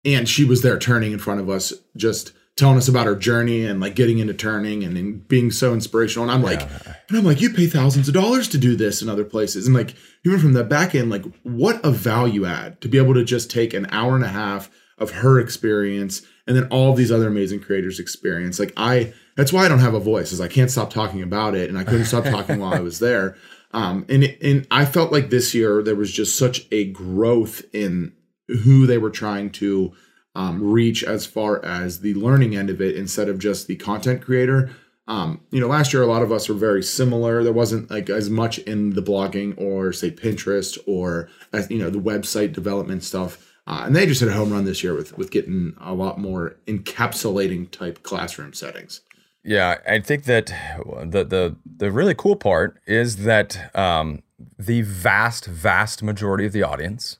and 0.05 0.29
she 0.29 0.45
was 0.45 0.61
there 0.61 0.77
turning 0.77 1.11
in 1.11 1.19
front 1.19 1.41
of 1.41 1.49
us 1.49 1.73
just 1.95 2.31
telling 2.55 2.77
us 2.77 2.87
about 2.87 3.05
her 3.05 3.15
journey 3.15 3.65
and 3.65 3.79
like 3.79 3.95
getting 3.95 4.19
into 4.19 4.33
turning 4.33 4.83
and, 4.83 4.97
and 4.97 5.27
being 5.27 5.51
so 5.51 5.73
inspirational 5.73 6.23
and 6.23 6.31
i'm 6.31 6.43
like 6.43 6.59
yeah. 6.59 6.95
and 7.09 7.17
i'm 7.17 7.25
like 7.25 7.41
you 7.41 7.49
pay 7.49 7.65
thousands 7.65 8.07
of 8.07 8.13
dollars 8.13 8.47
to 8.47 8.57
do 8.57 8.75
this 8.75 9.01
in 9.01 9.09
other 9.09 9.25
places 9.25 9.65
and 9.65 9.75
like 9.75 9.95
even 10.25 10.39
from 10.39 10.53
the 10.53 10.63
back 10.63 10.95
end 10.95 11.09
like 11.09 11.25
what 11.43 11.83
a 11.83 11.91
value 11.91 12.45
add 12.45 12.79
to 12.79 12.87
be 12.87 12.97
able 12.97 13.13
to 13.13 13.23
just 13.23 13.49
take 13.49 13.73
an 13.73 13.87
hour 13.91 14.15
and 14.15 14.23
a 14.23 14.29
half 14.29 14.69
of 14.97 15.11
her 15.11 15.39
experience 15.39 16.21
and 16.47 16.55
then 16.55 16.67
all 16.69 16.93
these 16.93 17.11
other 17.11 17.27
amazing 17.27 17.59
creators 17.59 17.99
experience 17.99 18.59
like 18.59 18.73
i 18.77 19.13
that's 19.35 19.53
why 19.53 19.65
i 19.65 19.67
don't 19.67 19.79
have 19.79 19.93
a 19.93 19.99
voice 19.99 20.31
is 20.31 20.41
i 20.41 20.47
can't 20.47 20.71
stop 20.71 20.89
talking 20.89 21.21
about 21.21 21.55
it 21.55 21.69
and 21.69 21.77
i 21.77 21.83
couldn't 21.83 22.05
stop 22.05 22.23
talking 22.23 22.59
while 22.59 22.73
i 22.73 22.79
was 22.79 22.99
there 22.99 23.35
um, 23.71 24.05
and 24.09 24.23
and 24.41 24.67
I 24.71 24.85
felt 24.85 25.11
like 25.11 25.29
this 25.29 25.53
year 25.53 25.81
there 25.81 25.95
was 25.95 26.11
just 26.11 26.37
such 26.37 26.65
a 26.71 26.85
growth 26.85 27.63
in 27.73 28.13
who 28.47 28.87
they 28.87 28.97
were 28.97 29.09
trying 29.09 29.49
to 29.51 29.93
um, 30.35 30.63
reach 30.63 31.03
as 31.03 31.25
far 31.25 31.63
as 31.65 31.99
the 31.99 32.13
learning 32.13 32.55
end 32.55 32.69
of 32.69 32.81
it 32.81 32.95
instead 32.95 33.27
of 33.27 33.39
just 33.39 33.67
the 33.67 33.75
content 33.75 34.21
creator. 34.21 34.71
Um, 35.07 35.41
you 35.51 35.59
know, 35.59 35.67
last 35.67 35.93
year 35.93 36.03
a 36.03 36.07
lot 36.07 36.21
of 36.21 36.31
us 36.31 36.49
were 36.49 36.55
very 36.55 36.83
similar. 36.83 37.43
There 37.43 37.53
wasn't 37.53 37.89
like 37.89 38.09
as 38.09 38.29
much 38.29 38.59
in 38.59 38.91
the 38.91 39.01
blogging 39.01 39.59
or 39.59 39.93
say 39.93 40.11
Pinterest 40.11 40.77
or 40.85 41.29
as 41.53 41.69
you 41.69 41.79
know 41.79 41.89
the 41.89 41.99
website 41.99 42.53
development 42.53 43.03
stuff. 43.03 43.43
Uh, 43.67 43.83
and 43.85 43.95
they 43.95 44.05
just 44.05 44.21
hit 44.21 44.29
a 44.29 44.33
home 44.33 44.51
run 44.51 44.63
this 44.63 44.81
year 44.81 44.95
with 44.95 45.17
with 45.17 45.29
getting 45.29 45.75
a 45.81 45.93
lot 45.93 46.17
more 46.17 46.55
encapsulating 46.67 47.69
type 47.69 48.01
classroom 48.01 48.53
settings. 48.53 49.01
Yeah, 49.43 49.77
I 49.85 49.99
think 49.99 50.23
that 50.23 50.47
the 50.47 51.25
the 51.25 51.55
the 51.65 51.91
really 51.91 52.15
cool 52.15 52.37
part 52.37 52.79
is 52.87 53.17
that 53.17 53.75
um, 53.75 54.23
the 54.57 54.83
vast 54.83 55.45
vast 55.45 56.01
majority 56.01 56.45
of 56.45 56.53
the 56.53 56.63
audience 56.63 57.19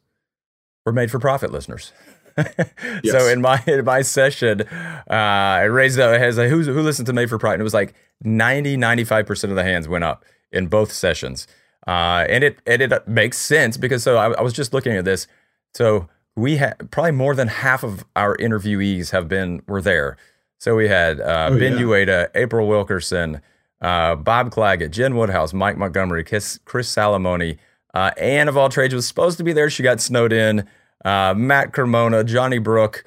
were 0.85 0.93
made 0.93 1.11
for 1.11 1.19
profit 1.19 1.51
listeners. 1.51 1.91
yes. 2.37 3.11
So 3.11 3.27
in 3.27 3.41
my 3.41 3.61
in 3.67 3.83
my 3.83 4.01
session, 4.01 4.61
uh, 4.61 5.13
I 5.13 5.63
raised 5.63 5.99
up 5.99 6.17
hands 6.17 6.37
a, 6.37 6.47
who's 6.47 6.67
who 6.67 6.81
listened 6.81 7.07
to 7.07 7.13
Made 7.13 7.29
for 7.29 7.37
Profit, 7.37 7.55
and 7.55 7.61
it 7.61 7.63
was 7.63 7.73
like 7.73 7.93
90 8.23 8.77
95 8.77 9.25
percent 9.25 9.51
of 9.51 9.57
the 9.57 9.63
hands 9.63 9.87
went 9.87 10.05
up 10.05 10.23
in 10.51 10.67
both 10.67 10.93
sessions, 10.93 11.45
uh, 11.87 12.25
and 12.29 12.43
it 12.45 12.59
and 12.65 12.81
it 12.81 13.05
makes 13.05 13.37
sense 13.37 13.75
because 13.75 14.01
so 14.01 14.15
I, 14.15 14.31
I 14.31 14.41
was 14.41 14.53
just 14.53 14.73
looking 14.73 14.95
at 14.95 15.03
this, 15.03 15.27
so 15.73 16.07
we 16.38 16.58
had 16.58 16.91
probably 16.91 17.12
more 17.12 17.34
than 17.34 17.48
half 17.48 17.84
of 17.84 18.06
our 18.15 18.38
interviewees 18.38 19.10
have 19.10 19.27
been 19.27 19.63
were 19.67 19.82
there. 19.82 20.17
So 20.60 20.75
we 20.75 20.88
had 20.88 21.20
uh, 21.20 21.50
oh, 21.51 21.60
Ben 21.60 21.74
yeah. 21.74 21.79
Uyeda, 21.79 22.29
April 22.36 22.67
Wilkerson, 22.67 23.41
uh, 23.82 24.15
Bob 24.15 24.51
Clagett, 24.51 24.91
Jen 24.91 25.15
Woodhouse, 25.15 25.51
Mike 25.51 25.77
Montgomery, 25.77 26.24
Chris, 26.24 26.60
Chris 26.63 26.94
Salamoni. 26.94 27.58
Uh, 27.94 28.12
Anne 28.17 28.48
of 28.48 28.56
all 28.56 28.70
trades 28.70 28.94
was 28.94 29.08
supposed 29.08 29.39
to 29.39 29.44
be 29.44 29.51
there. 29.51 29.70
She 29.70 29.82
got 29.82 30.00
snowed 30.00 30.32
in. 30.32 30.67
Uh, 31.03 31.34
Matt 31.36 31.74
Cremona, 31.74 32.24
Johnny 32.24 32.60
Brooke, 32.60 33.03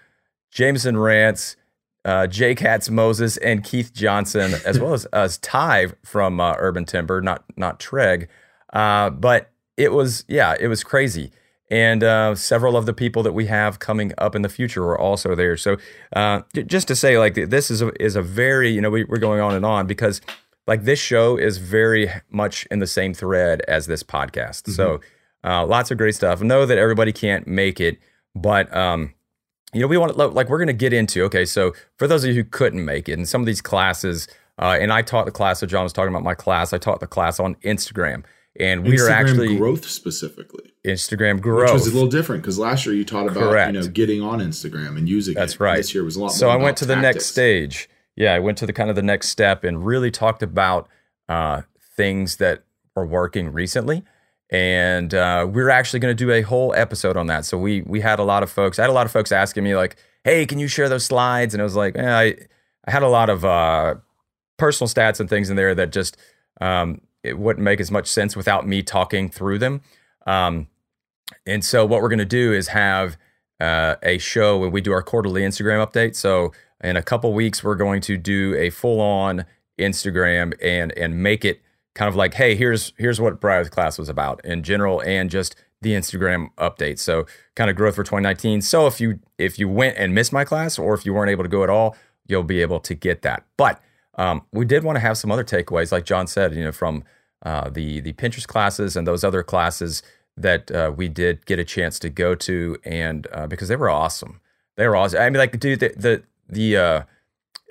Jameson 0.50 0.96
Rance, 0.96 1.56
uh, 2.04 2.26
Jay 2.26 2.56
Katz 2.56 2.90
Moses, 2.90 3.36
and 3.36 3.62
Keith 3.62 3.94
Johnson, 3.94 4.54
as 4.66 4.80
well 4.80 4.94
as 4.94 5.04
as 5.06 5.38
Ty 5.38 5.88
from 6.04 6.40
uh, 6.40 6.54
Urban 6.58 6.84
Timber, 6.84 7.20
not 7.20 7.44
not 7.56 7.78
Treg. 7.78 8.26
Uh, 8.72 9.10
but 9.10 9.50
it 9.76 9.92
was 9.92 10.24
yeah, 10.26 10.56
it 10.58 10.66
was 10.66 10.82
crazy 10.82 11.30
and 11.70 12.02
uh, 12.02 12.34
several 12.34 12.76
of 12.76 12.86
the 12.86 12.92
people 12.92 13.22
that 13.22 13.32
we 13.32 13.46
have 13.46 13.78
coming 13.78 14.12
up 14.18 14.34
in 14.34 14.42
the 14.42 14.48
future 14.48 14.82
are 14.84 14.98
also 14.98 15.34
there. 15.34 15.56
So 15.56 15.76
uh, 16.14 16.42
just 16.66 16.88
to 16.88 16.96
say, 16.96 17.18
like 17.18 17.34
this 17.34 17.70
is 17.70 17.80
a, 17.80 17.92
is 18.02 18.16
a 18.16 18.22
very 18.22 18.70
you 18.70 18.80
know 18.80 18.90
we, 18.90 19.04
we're 19.04 19.18
going 19.18 19.40
on 19.40 19.54
and 19.54 19.64
on 19.64 19.86
because 19.86 20.20
like 20.66 20.84
this 20.84 20.98
show 20.98 21.36
is 21.36 21.58
very 21.58 22.10
much 22.30 22.66
in 22.70 22.80
the 22.80 22.86
same 22.86 23.14
thread 23.14 23.62
as 23.68 23.86
this 23.86 24.02
podcast. 24.02 24.64
Mm-hmm. 24.64 24.72
So 24.72 25.00
uh, 25.44 25.64
lots 25.64 25.90
of 25.90 25.98
great 25.98 26.14
stuff. 26.14 26.40
Know 26.40 26.66
that 26.66 26.78
everybody 26.78 27.12
can't 27.12 27.46
make 27.46 27.80
it, 27.80 27.98
but 28.34 28.74
um, 28.76 29.14
you 29.72 29.80
know 29.80 29.86
we 29.86 29.96
want 29.96 30.12
to 30.12 30.26
like 30.26 30.48
we're 30.48 30.58
going 30.58 30.66
to 30.66 30.72
get 30.72 30.92
into 30.92 31.22
okay. 31.24 31.44
So 31.44 31.72
for 31.96 32.08
those 32.08 32.24
of 32.24 32.30
you 32.30 32.34
who 32.34 32.44
couldn't 32.44 32.84
make 32.84 33.08
it, 33.08 33.12
and 33.12 33.28
some 33.28 33.40
of 33.40 33.46
these 33.46 33.62
classes, 33.62 34.26
uh, 34.58 34.76
and 34.80 34.92
I 34.92 35.02
taught 35.02 35.24
the 35.24 35.32
class. 35.32 35.60
So 35.60 35.66
John 35.66 35.84
was 35.84 35.92
talking 35.92 36.10
about 36.10 36.24
my 36.24 36.34
class. 36.34 36.72
I 36.72 36.78
taught 36.78 37.00
the 37.00 37.06
class 37.06 37.38
on 37.38 37.54
Instagram 37.56 38.24
and 38.58 38.84
we 38.84 38.96
Instagram 38.96 39.06
are 39.06 39.10
actually 39.10 39.56
growth 39.56 39.88
specifically 39.88 40.69
Instagram 40.84 41.40
growth, 41.40 41.64
which 41.64 41.72
was 41.72 41.86
a 41.88 41.92
little 41.92 42.08
different 42.08 42.42
because 42.42 42.58
last 42.58 42.86
year 42.86 42.94
you 42.94 43.04
taught 43.04 43.26
about 43.26 43.50
Correct. 43.50 43.74
you 43.74 43.80
know 43.80 43.86
getting 43.86 44.22
on 44.22 44.40
Instagram 44.40 44.96
and 44.96 45.08
using 45.08 45.34
That's 45.34 45.54
it. 45.54 45.58
That's 45.58 45.60
right. 45.60 45.76
This 45.76 45.94
year 45.94 46.04
was 46.04 46.16
a 46.16 46.22
lot. 46.22 46.32
So 46.32 46.48
I 46.48 46.56
went 46.56 46.76
to 46.78 46.86
tactics. 46.86 46.96
the 46.96 47.02
next 47.02 47.26
stage. 47.26 47.88
Yeah, 48.16 48.34
I 48.34 48.38
went 48.38 48.58
to 48.58 48.66
the 48.66 48.72
kind 48.72 48.90
of 48.90 48.96
the 48.96 49.02
next 49.02 49.28
step 49.28 49.64
and 49.64 49.84
really 49.84 50.10
talked 50.10 50.42
about 50.42 50.88
uh, 51.28 51.62
things 51.96 52.36
that 52.36 52.64
are 52.96 53.06
working 53.06 53.52
recently. 53.52 54.02
And 54.50 55.14
uh, 55.14 55.46
we're 55.48 55.70
actually 55.70 56.00
going 56.00 56.16
to 56.16 56.24
do 56.24 56.32
a 56.32 56.42
whole 56.42 56.74
episode 56.74 57.16
on 57.16 57.28
that. 57.28 57.44
So 57.44 57.56
we 57.56 57.82
we 57.82 58.00
had 58.00 58.18
a 58.18 58.24
lot 58.24 58.42
of 58.42 58.50
folks. 58.50 58.78
I 58.78 58.82
had 58.82 58.90
a 58.90 58.94
lot 58.94 59.06
of 59.06 59.12
folks 59.12 59.32
asking 59.32 59.64
me 59.64 59.76
like, 59.76 59.96
"Hey, 60.24 60.44
can 60.46 60.58
you 60.58 60.66
share 60.66 60.88
those 60.88 61.04
slides?" 61.04 61.54
And 61.54 61.60
I 61.60 61.64
was 61.64 61.76
like, 61.76 61.96
eh, 61.96 62.12
I 62.12 62.36
I 62.86 62.90
had 62.90 63.02
a 63.02 63.08
lot 63.08 63.30
of 63.30 63.44
uh, 63.44 63.96
personal 64.56 64.88
stats 64.88 65.20
and 65.20 65.28
things 65.28 65.50
in 65.50 65.56
there 65.56 65.74
that 65.74 65.92
just 65.92 66.16
um, 66.60 67.00
it 67.22 67.38
wouldn't 67.38 67.64
make 67.64 67.80
as 67.80 67.90
much 67.90 68.08
sense 68.08 68.34
without 68.34 68.66
me 68.66 68.82
talking 68.82 69.28
through 69.28 69.58
them. 69.58 69.82
Um, 70.26 70.68
and 71.46 71.64
so 71.64 71.86
what 71.86 72.02
we're 72.02 72.08
going 72.08 72.18
to 72.18 72.24
do 72.24 72.52
is 72.52 72.68
have 72.68 73.16
uh, 73.60 73.96
a 74.02 74.18
show 74.18 74.58
when 74.58 74.72
we 74.72 74.80
do 74.80 74.92
our 74.92 75.02
quarterly 75.02 75.42
Instagram 75.42 75.86
update. 75.86 76.16
So 76.16 76.52
in 76.82 76.96
a 76.96 77.02
couple 77.02 77.32
weeks, 77.32 77.62
we're 77.62 77.76
going 77.76 78.00
to 78.02 78.16
do 78.16 78.54
a 78.56 78.70
full 78.70 79.00
on 79.00 79.44
Instagram 79.78 80.54
and 80.62 80.96
and 80.96 81.22
make 81.22 81.44
it 81.44 81.62
kind 81.94 82.08
of 82.08 82.16
like, 82.16 82.34
hey, 82.34 82.54
here's 82.54 82.92
here's 82.98 83.20
what 83.20 83.40
Briar's 83.40 83.68
class 83.68 83.98
was 83.98 84.08
about 84.08 84.44
in 84.44 84.62
general, 84.62 85.02
and 85.02 85.30
just 85.30 85.56
the 85.82 85.92
Instagram 85.92 86.48
update. 86.56 86.98
So 86.98 87.26
kind 87.56 87.70
of 87.70 87.76
growth 87.76 87.96
for 87.96 88.04
2019. 88.04 88.62
So 88.62 88.86
if 88.86 89.00
you 89.00 89.20
if 89.38 89.58
you 89.58 89.68
went 89.68 89.96
and 89.96 90.14
missed 90.14 90.32
my 90.32 90.44
class, 90.44 90.78
or 90.78 90.94
if 90.94 91.04
you 91.04 91.14
weren't 91.14 91.30
able 91.30 91.44
to 91.44 91.48
go 91.48 91.62
at 91.62 91.70
all, 91.70 91.96
you'll 92.26 92.42
be 92.42 92.62
able 92.62 92.80
to 92.80 92.94
get 92.94 93.22
that. 93.22 93.44
But 93.56 93.80
um, 94.16 94.42
we 94.52 94.64
did 94.64 94.84
want 94.84 94.96
to 94.96 95.00
have 95.00 95.16
some 95.16 95.30
other 95.30 95.44
takeaways, 95.44 95.92
like 95.92 96.04
John 96.04 96.26
said, 96.26 96.54
you 96.54 96.64
know, 96.64 96.72
from 96.72 97.04
uh, 97.42 97.70
the 97.70 98.00
the 98.00 98.12
Pinterest 98.14 98.46
classes 98.46 98.96
and 98.96 99.06
those 99.06 99.24
other 99.24 99.42
classes 99.42 100.02
that 100.36 100.70
uh, 100.70 100.92
we 100.94 101.08
did 101.08 101.44
get 101.46 101.58
a 101.58 101.64
chance 101.64 101.98
to 102.00 102.08
go 102.08 102.34
to, 102.34 102.76
and 102.84 103.26
uh, 103.32 103.46
because 103.46 103.68
they 103.68 103.76
were 103.76 103.90
awesome, 103.90 104.40
they 104.76 104.86
were 104.86 104.96
awesome. 104.96 105.20
I 105.20 105.30
mean, 105.30 105.38
like, 105.38 105.58
dude, 105.58 105.80
the 105.80 105.92
the, 105.96 106.22
the 106.48 106.76
uh, 106.76 107.02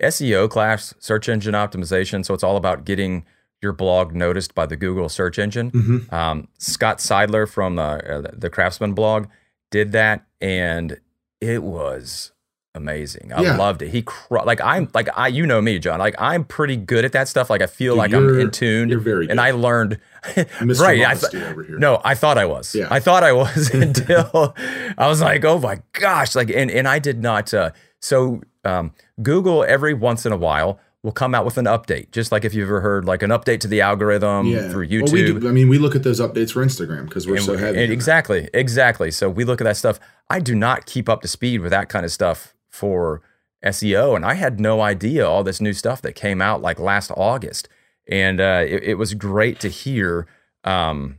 SEO 0.02 0.50
class, 0.50 0.94
search 1.00 1.30
engine 1.30 1.54
optimization. 1.54 2.26
So 2.26 2.34
it's 2.34 2.44
all 2.44 2.58
about 2.58 2.86
getting 2.86 3.26
your 3.62 3.74
blog 3.74 4.14
noticed 4.14 4.56
by 4.56 4.66
the 4.66 4.78
Google 4.78 5.10
search 5.10 5.38
engine. 5.38 5.72
Mm-hmm. 5.72 6.14
Um, 6.14 6.48
Scott 6.58 7.00
Sidler 7.00 7.50
from 7.50 7.76
the 7.76 8.28
uh, 8.28 8.32
the 8.34 8.50
Craftsman 8.50 8.94
blog 8.94 9.28
did 9.72 9.92
that, 9.92 10.26
and 10.40 11.00
it 11.42 11.64
was 11.64 12.32
amazing. 12.80 13.32
I 13.34 13.42
yeah. 13.42 13.58
loved 13.58 13.82
it. 13.82 13.90
He 13.90 14.02
cr- 14.02 14.40
like 14.46 14.62
I'm 14.62 14.90
like 14.94 15.10
I 15.16 15.28
you 15.28 15.46
know 15.46 15.62
me, 15.62 15.78
John. 15.80 16.00
Like 16.00 16.16
I'm 16.18 16.44
pretty 16.46 16.78
good 16.78 17.06
at 17.06 17.12
that 17.12 17.28
stuff. 17.28 17.50
Like 17.50 17.62
I 17.62 17.68
feel 17.68 17.94
Dude, 17.94 17.98
like 18.00 18.14
I'm 18.14 18.40
in 18.40 18.52
tune. 18.52 18.90
You're 18.90 19.00
very 19.00 19.26
good. 19.26 19.32
And 19.32 19.42
I 19.42 19.52
learned 19.52 20.00
right. 20.36 21.06
I 21.06 21.16
th- 21.16 21.70
no, 21.70 22.02
I 22.04 22.16
thought 22.16 22.38
I 22.38 22.46
was. 22.46 22.74
Yeah. 22.74 22.88
I 22.90 23.00
thought 23.00 23.24
I 23.24 23.34
was 23.34 23.70
until 23.74 24.56
I 24.98 25.08
was 25.08 25.22
like, 25.22 25.44
oh 25.46 25.60
my 25.60 25.82
gosh. 25.94 26.36
Like 26.36 26.50
and 26.50 26.72
and 26.72 26.88
I 26.88 27.00
did 27.00 27.22
not. 27.22 27.54
Uh, 27.54 27.72
so 28.00 28.42
um, 28.64 28.94
Google 29.22 29.64
every 29.66 29.94
once 29.94 30.26
in 30.26 30.32
a 30.32 30.38
while 30.38 30.80
will 31.04 31.12
come 31.12 31.34
out 31.34 31.46
with 31.46 31.58
an 31.58 31.66
update, 31.66 32.12
just 32.12 32.32
like 32.32 32.44
if 32.44 32.54
you've 32.54 32.68
ever 32.68 32.82
heard 32.82 33.06
like 33.06 33.24
an 33.24 33.30
update 33.30 33.62
to 33.62 33.68
the 33.68 33.82
algorithm 33.82 34.48
yeah. 34.48 34.70
through 34.70 34.88
YouTube. 34.88 35.04
Well, 35.04 35.14
we 35.14 35.40
do, 35.40 35.50
I 35.50 35.52
mean, 35.52 35.70
we 35.70 35.78
look 35.78 35.96
at 35.96 36.04
those 36.04 36.20
updates 36.20 36.52
for 36.52 36.64
Instagram 36.64 37.06
because 37.06 37.26
we're 37.26 37.38
and, 37.38 37.46
so 37.46 37.58
heavy. 37.58 37.80
exactly, 37.80 38.50
exactly. 38.54 39.12
So 39.12 39.30
we 39.30 39.46
look 39.46 39.62
at 39.62 39.64
that 39.64 39.78
stuff. 39.78 40.00
I 40.30 40.40
do 40.40 40.56
not 40.56 40.86
keep 40.86 41.08
up 41.08 41.22
to 41.22 41.28
speed 41.28 41.62
with 41.62 41.72
that 41.72 41.90
kind 41.90 42.06
of 42.06 42.12
stuff 42.12 42.54
for 42.70 43.22
SEO. 43.66 44.16
And 44.16 44.26
I 44.26 44.36
had 44.36 44.60
no 44.60 44.82
idea 44.82 45.28
all 45.28 45.44
this 45.44 45.62
new 45.62 45.74
stuff 45.74 46.02
that 46.02 46.14
came 46.14 46.42
out 46.42 46.62
like 46.62 46.80
last 46.80 47.12
August. 47.16 47.68
And 48.10 48.40
uh, 48.40 48.64
it, 48.66 48.84
it, 48.84 48.94
was 48.96 49.14
great 49.14 49.60
to 49.60 49.70
hear 49.70 50.26
um, 50.64 51.18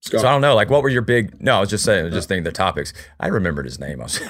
So 0.00 0.18
I 0.18 0.22
don't 0.22 0.40
know. 0.40 0.54
Like, 0.54 0.70
what 0.70 0.82
were 0.82 0.88
your 0.88 1.02
big? 1.02 1.40
No, 1.40 1.58
I 1.58 1.60
was 1.60 1.70
just 1.70 1.84
saying. 1.84 2.00
I 2.00 2.04
was 2.06 2.14
just 2.14 2.28
thinking 2.28 2.44
the 2.44 2.52
topics. 2.52 2.92
I 3.20 3.28
remembered 3.28 3.64
his 3.64 3.78
name. 3.78 4.00
I 4.00 4.04
was. 4.04 4.20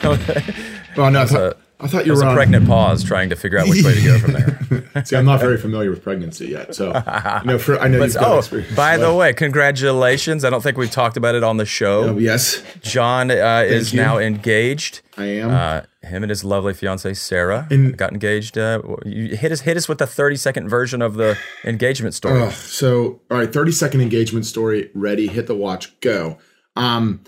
well, 0.97 1.11
no, 1.11 1.23
I 1.23 1.26
thought, 1.26 1.59
I 1.83 1.89
thought 1.89 2.07
you 2.07 2.15
were 2.15 2.23
a 2.23 2.27
on. 2.27 2.35
pregnant 2.35 2.67
pause, 2.67 3.03
trying 3.03 3.31
to 3.31 3.37
figure 3.37 3.59
out 3.59 3.69
which 3.69 3.83
way 3.83 3.95
to 3.95 4.03
go 4.03 4.19
from 4.19 4.33
there. 4.33 5.05
See, 5.05 5.17
I'm 5.17 5.25
not 5.25 5.41
very 5.41 5.57
familiar 5.57 5.91
with 5.91 6.03
pregnancy 6.03 6.49
yet, 6.49 6.75
so 6.75 6.89
you 6.89 7.47
know, 7.47 7.59
for, 7.59 7.79
I 7.79 7.89
know 7.89 8.07
got 8.07 8.53
oh. 8.53 8.65
By 8.75 8.97
the 8.97 9.15
way, 9.15 9.33
congratulations! 9.33 10.45
I 10.45 10.51
don't 10.51 10.63
think 10.63 10.77
we've 10.77 10.91
talked 10.91 11.17
about 11.17 11.35
it 11.35 11.43
on 11.43 11.57
the 11.57 11.65
show. 11.65 12.11
Oh, 12.11 12.19
yes, 12.19 12.63
John 12.83 13.31
uh, 13.31 13.65
is 13.67 13.93
you. 13.93 14.01
now 14.01 14.19
engaged. 14.19 15.01
I 15.17 15.25
am. 15.25 15.51
Uh, 15.51 15.83
him 16.03 16.23
and 16.23 16.31
his 16.31 16.45
lovely 16.45 16.73
fiancee 16.73 17.15
Sarah 17.15 17.67
and, 17.71 17.97
got 17.97 18.13
engaged. 18.13 18.57
Uh, 18.57 18.83
you 19.05 19.37
hit 19.37 19.53
us 19.53 19.61
hit 19.61 19.77
us 19.77 19.89
with 19.89 19.99
the 19.99 20.07
thirty 20.07 20.37
second 20.37 20.69
version 20.69 21.03
of 21.03 21.15
the 21.15 21.39
engagement 21.65 22.15
story. 22.15 22.51
So, 22.53 23.21
all 23.31 23.39
right, 23.39 23.53
thirty 23.53 23.73
second 23.73 24.01
engagement 24.01 24.47
story. 24.47 24.91
Ready? 24.95 25.29
Hit 25.29 25.47
the 25.47 25.57
watch. 25.57 25.99
Go. 26.01 26.39
Um, 26.77 27.23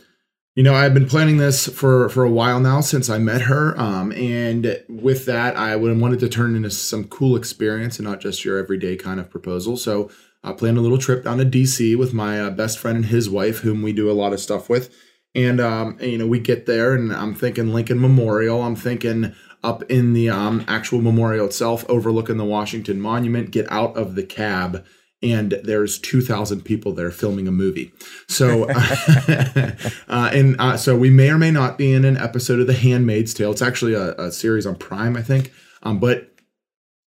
you 0.54 0.62
know, 0.62 0.74
I've 0.74 0.94
been 0.94 1.08
planning 1.08 1.38
this 1.38 1.66
for 1.68 2.08
for 2.08 2.24
a 2.24 2.30
while 2.30 2.60
now 2.60 2.80
since 2.80 3.08
I 3.08 3.18
met 3.18 3.42
her. 3.42 3.78
Um, 3.78 4.12
and 4.12 4.82
with 4.88 5.26
that, 5.26 5.56
I 5.56 5.76
would 5.76 5.98
wanted 5.98 6.20
to 6.20 6.28
turn 6.28 6.54
into 6.56 6.70
some 6.70 7.04
cool 7.04 7.36
experience 7.36 7.98
and 7.98 8.06
not 8.06 8.20
just 8.20 8.44
your 8.44 8.58
everyday 8.58 8.96
kind 8.96 9.20
of 9.20 9.30
proposal. 9.30 9.76
So, 9.76 10.10
I 10.44 10.52
planned 10.52 10.76
a 10.76 10.80
little 10.80 10.98
trip 10.98 11.24
down 11.24 11.38
to 11.38 11.44
DC 11.44 11.96
with 11.96 12.12
my 12.12 12.40
uh, 12.40 12.50
best 12.50 12.78
friend 12.78 12.96
and 12.96 13.06
his 13.06 13.30
wife, 13.30 13.58
whom 13.58 13.80
we 13.80 13.92
do 13.92 14.10
a 14.10 14.12
lot 14.12 14.32
of 14.32 14.40
stuff 14.40 14.68
with 14.68 14.92
and 15.34 15.60
um, 15.60 15.98
you 16.00 16.18
know, 16.18 16.26
we 16.26 16.40
get 16.40 16.66
there, 16.66 16.94
and 16.94 17.12
I'm 17.12 17.34
thinking 17.34 17.72
Lincoln 17.72 18.00
Memorial. 18.00 18.62
I'm 18.62 18.76
thinking 18.76 19.34
up 19.64 19.82
in 19.84 20.12
the 20.12 20.28
um, 20.28 20.64
actual 20.68 21.00
memorial 21.00 21.46
itself, 21.46 21.84
overlooking 21.88 22.36
the 22.36 22.44
Washington 22.44 23.00
Monument. 23.00 23.50
Get 23.50 23.70
out 23.70 23.96
of 23.96 24.14
the 24.14 24.24
cab, 24.24 24.84
and 25.22 25.52
there's 25.62 25.98
2,000 25.98 26.62
people 26.62 26.92
there 26.92 27.10
filming 27.10 27.46
a 27.46 27.52
movie. 27.52 27.92
So, 28.28 28.68
uh, 28.70 29.72
and 30.08 30.56
uh, 30.58 30.76
so 30.76 30.96
we 30.96 31.10
may 31.10 31.30
or 31.30 31.38
may 31.38 31.50
not 31.50 31.78
be 31.78 31.92
in 31.92 32.04
an 32.04 32.16
episode 32.16 32.60
of 32.60 32.66
The 32.66 32.74
Handmaid's 32.74 33.34
Tale. 33.34 33.52
It's 33.52 33.62
actually 33.62 33.94
a, 33.94 34.14
a 34.14 34.32
series 34.32 34.66
on 34.66 34.76
Prime, 34.76 35.16
I 35.16 35.22
think. 35.22 35.52
Um, 35.82 35.98
but 35.98 36.30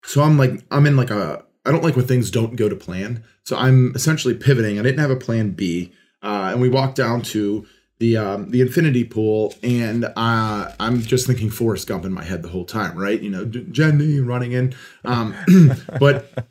so 0.04 0.22
I'm 0.22 0.38
like, 0.38 0.62
I'm 0.70 0.86
in 0.86 0.96
like 0.96 1.10
a. 1.10 1.44
I 1.66 1.72
don't 1.72 1.82
like 1.82 1.96
when 1.96 2.06
things 2.06 2.30
don't 2.30 2.56
go 2.56 2.68
to 2.68 2.76
plan. 2.76 3.24
So 3.44 3.56
I'm 3.56 3.92
essentially 3.94 4.34
pivoting. 4.34 4.78
I 4.78 4.82
didn't 4.82 5.00
have 5.00 5.10
a 5.10 5.16
plan 5.16 5.52
B. 5.52 5.92
Uh, 6.22 6.50
and 6.52 6.60
we 6.60 6.68
walked 6.68 6.96
down 6.96 7.22
to 7.22 7.66
the 7.98 8.16
um, 8.16 8.50
the 8.50 8.60
infinity 8.60 9.04
pool, 9.04 9.54
and 9.62 10.04
uh, 10.04 10.72
I'm 10.80 11.00
just 11.00 11.26
thinking 11.26 11.50
Forrest 11.50 11.86
Gump 11.86 12.04
in 12.04 12.12
my 12.12 12.24
head 12.24 12.42
the 12.42 12.48
whole 12.48 12.64
time, 12.64 12.96
right? 12.98 13.20
You 13.20 13.30
know, 13.30 13.44
Jenny 13.44 14.20
running 14.20 14.52
in, 14.52 14.74
um, 15.04 15.34
but 16.00 16.48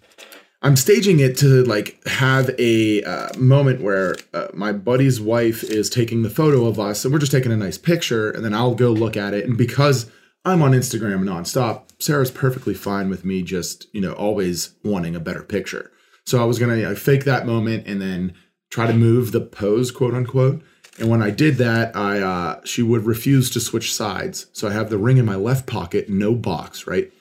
I'm 0.64 0.78
staging 0.78 1.20
it 1.20 1.38
to 1.38 1.64
like 1.66 2.02
have 2.08 2.50
a 2.58 3.04
uh, 3.04 3.38
moment 3.38 3.82
where 3.82 4.16
uh, 4.34 4.48
my 4.54 4.72
buddy's 4.72 5.20
wife 5.20 5.64
is 5.64 5.90
taking 5.90 6.24
the 6.24 6.30
photo 6.30 6.66
of 6.66 6.80
us, 6.80 7.04
and 7.04 7.14
we're 7.14 7.20
just 7.20 7.32
taking 7.32 7.52
a 7.52 7.58
nice 7.58 7.78
picture, 7.78 8.32
and 8.32 8.44
then 8.44 8.54
I'll 8.54 8.76
go 8.76 8.92
look 8.92 9.18
at 9.18 9.34
it, 9.34 9.46
and 9.46 9.58
because 9.58 10.10
I'm 10.46 10.62
on 10.62 10.72
Instagram 10.72 11.24
nonstop, 11.24 11.84
Sarah's 12.00 12.32
perfectly 12.32 12.74
fine 12.74 13.10
with 13.10 13.26
me 13.26 13.44
just 13.44 13.88
you 13.94 14.02
know 14.02 14.14
always 14.14 14.74
wanting 14.84 15.16
a 15.16 15.20
better 15.20 15.44
picture. 15.44 15.92
So 16.26 16.42
I 16.42 16.46
was 16.46 16.60
gonna 16.60 16.96
fake 16.96 17.26
that 17.26 17.46
moment 17.46 17.86
and 17.86 18.02
then 18.02 18.34
try 18.70 18.88
to 18.88 18.94
move 18.94 19.32
the 19.32 19.42
pose, 19.42 19.92
quote 19.92 20.14
unquote 20.14 20.64
and 21.00 21.10
when 21.10 21.22
I 21.22 21.32
did 21.32 21.58
that, 21.58 21.96
I 21.96 22.20
uh, 22.20 22.62
she 22.64 22.84
would 22.84 23.06
refuse 23.06 23.50
to 23.52 23.60
switch 23.60 23.94
sides. 23.94 24.48
So 24.54 24.68
I 24.68 24.74
have 24.74 24.90
the 24.90 24.98
ring 24.98 25.18
in 25.18 25.26
my 25.26 25.36
left 25.36 25.66
pocket, 25.66 26.10
no 26.10 26.36
box, 26.36 26.86
right? 26.86 27.12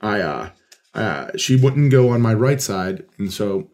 I 0.00 0.20
uh, 0.94 1.30
she 1.36 1.56
wouldn't 1.56 1.90
go 1.90 2.10
on 2.10 2.20
my 2.20 2.34
right 2.34 2.60
side, 2.60 3.04
and 3.18 3.32
so 3.32 3.70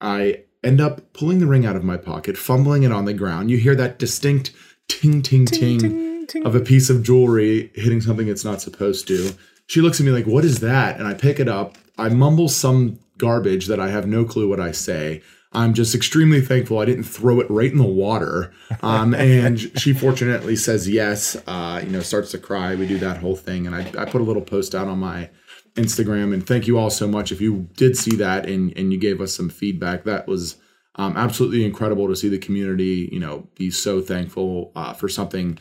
I 0.00 0.44
end 0.62 0.80
up 0.80 1.12
pulling 1.12 1.40
the 1.40 1.46
ring 1.46 1.66
out 1.66 1.76
of 1.76 1.84
my 1.84 1.96
pocket, 1.96 2.38
fumbling 2.38 2.82
it 2.82 2.92
on 2.92 3.04
the 3.04 3.14
ground. 3.14 3.50
You 3.50 3.58
hear 3.58 3.74
that 3.74 3.98
distinct 3.98 4.52
ting 4.88 5.22
ting 5.22 5.46
ting, 5.46 5.78
ting, 5.78 6.26
ting. 6.26 6.46
of 6.46 6.54
a 6.54 6.60
piece 6.60 6.90
of 6.90 7.02
jewelry 7.02 7.70
hitting 7.74 8.00
something 8.00 8.28
it's 8.28 8.44
not 8.44 8.60
supposed 8.60 9.06
to. 9.08 9.32
She 9.66 9.80
looks 9.80 10.00
at 10.00 10.06
me 10.06 10.12
like, 10.12 10.26
"What 10.26 10.44
is 10.44 10.60
that?" 10.60 10.98
And 10.98 11.06
I 11.06 11.14
pick 11.14 11.40
it 11.40 11.48
up. 11.48 11.76
I 11.98 12.08
mumble 12.08 12.48
some 12.48 12.98
garbage 13.18 13.66
that 13.66 13.80
I 13.80 13.90
have 13.90 14.06
no 14.06 14.24
clue 14.24 14.48
what 14.48 14.60
I 14.60 14.72
say. 14.72 15.22
I'm 15.54 15.72
just 15.72 15.94
extremely 15.94 16.40
thankful 16.40 16.80
I 16.80 16.84
didn't 16.84 17.04
throw 17.04 17.38
it 17.40 17.48
right 17.48 17.70
in 17.70 17.78
the 17.78 17.84
water. 17.84 18.52
Um, 18.82 19.14
and 19.14 19.60
she 19.78 19.92
fortunately 19.92 20.56
says 20.56 20.88
yes. 20.88 21.36
Uh, 21.46 21.80
you 21.84 21.90
know, 21.90 22.00
starts 22.00 22.32
to 22.32 22.38
cry. 22.38 22.74
We 22.74 22.86
do 22.86 22.98
that 22.98 23.18
whole 23.18 23.36
thing, 23.36 23.66
and 23.66 23.74
I, 23.74 23.90
I 23.96 24.04
put 24.04 24.20
a 24.20 24.24
little 24.24 24.42
post 24.42 24.74
out 24.74 24.88
on 24.88 24.98
my 24.98 25.30
Instagram. 25.74 26.32
And 26.32 26.46
thank 26.46 26.66
you 26.66 26.78
all 26.78 26.90
so 26.90 27.08
much 27.08 27.32
if 27.32 27.40
you 27.40 27.68
did 27.76 27.96
see 27.96 28.16
that 28.16 28.48
and 28.48 28.76
and 28.76 28.92
you 28.92 28.98
gave 28.98 29.20
us 29.20 29.34
some 29.34 29.48
feedback. 29.48 30.04
That 30.04 30.26
was 30.26 30.56
um, 30.96 31.16
absolutely 31.16 31.64
incredible 31.64 32.08
to 32.08 32.16
see 32.16 32.28
the 32.28 32.38
community. 32.38 33.08
You 33.10 33.20
know, 33.20 33.48
be 33.56 33.70
so 33.70 34.00
thankful 34.00 34.72
uh, 34.76 34.92
for 34.92 35.08
something 35.08 35.58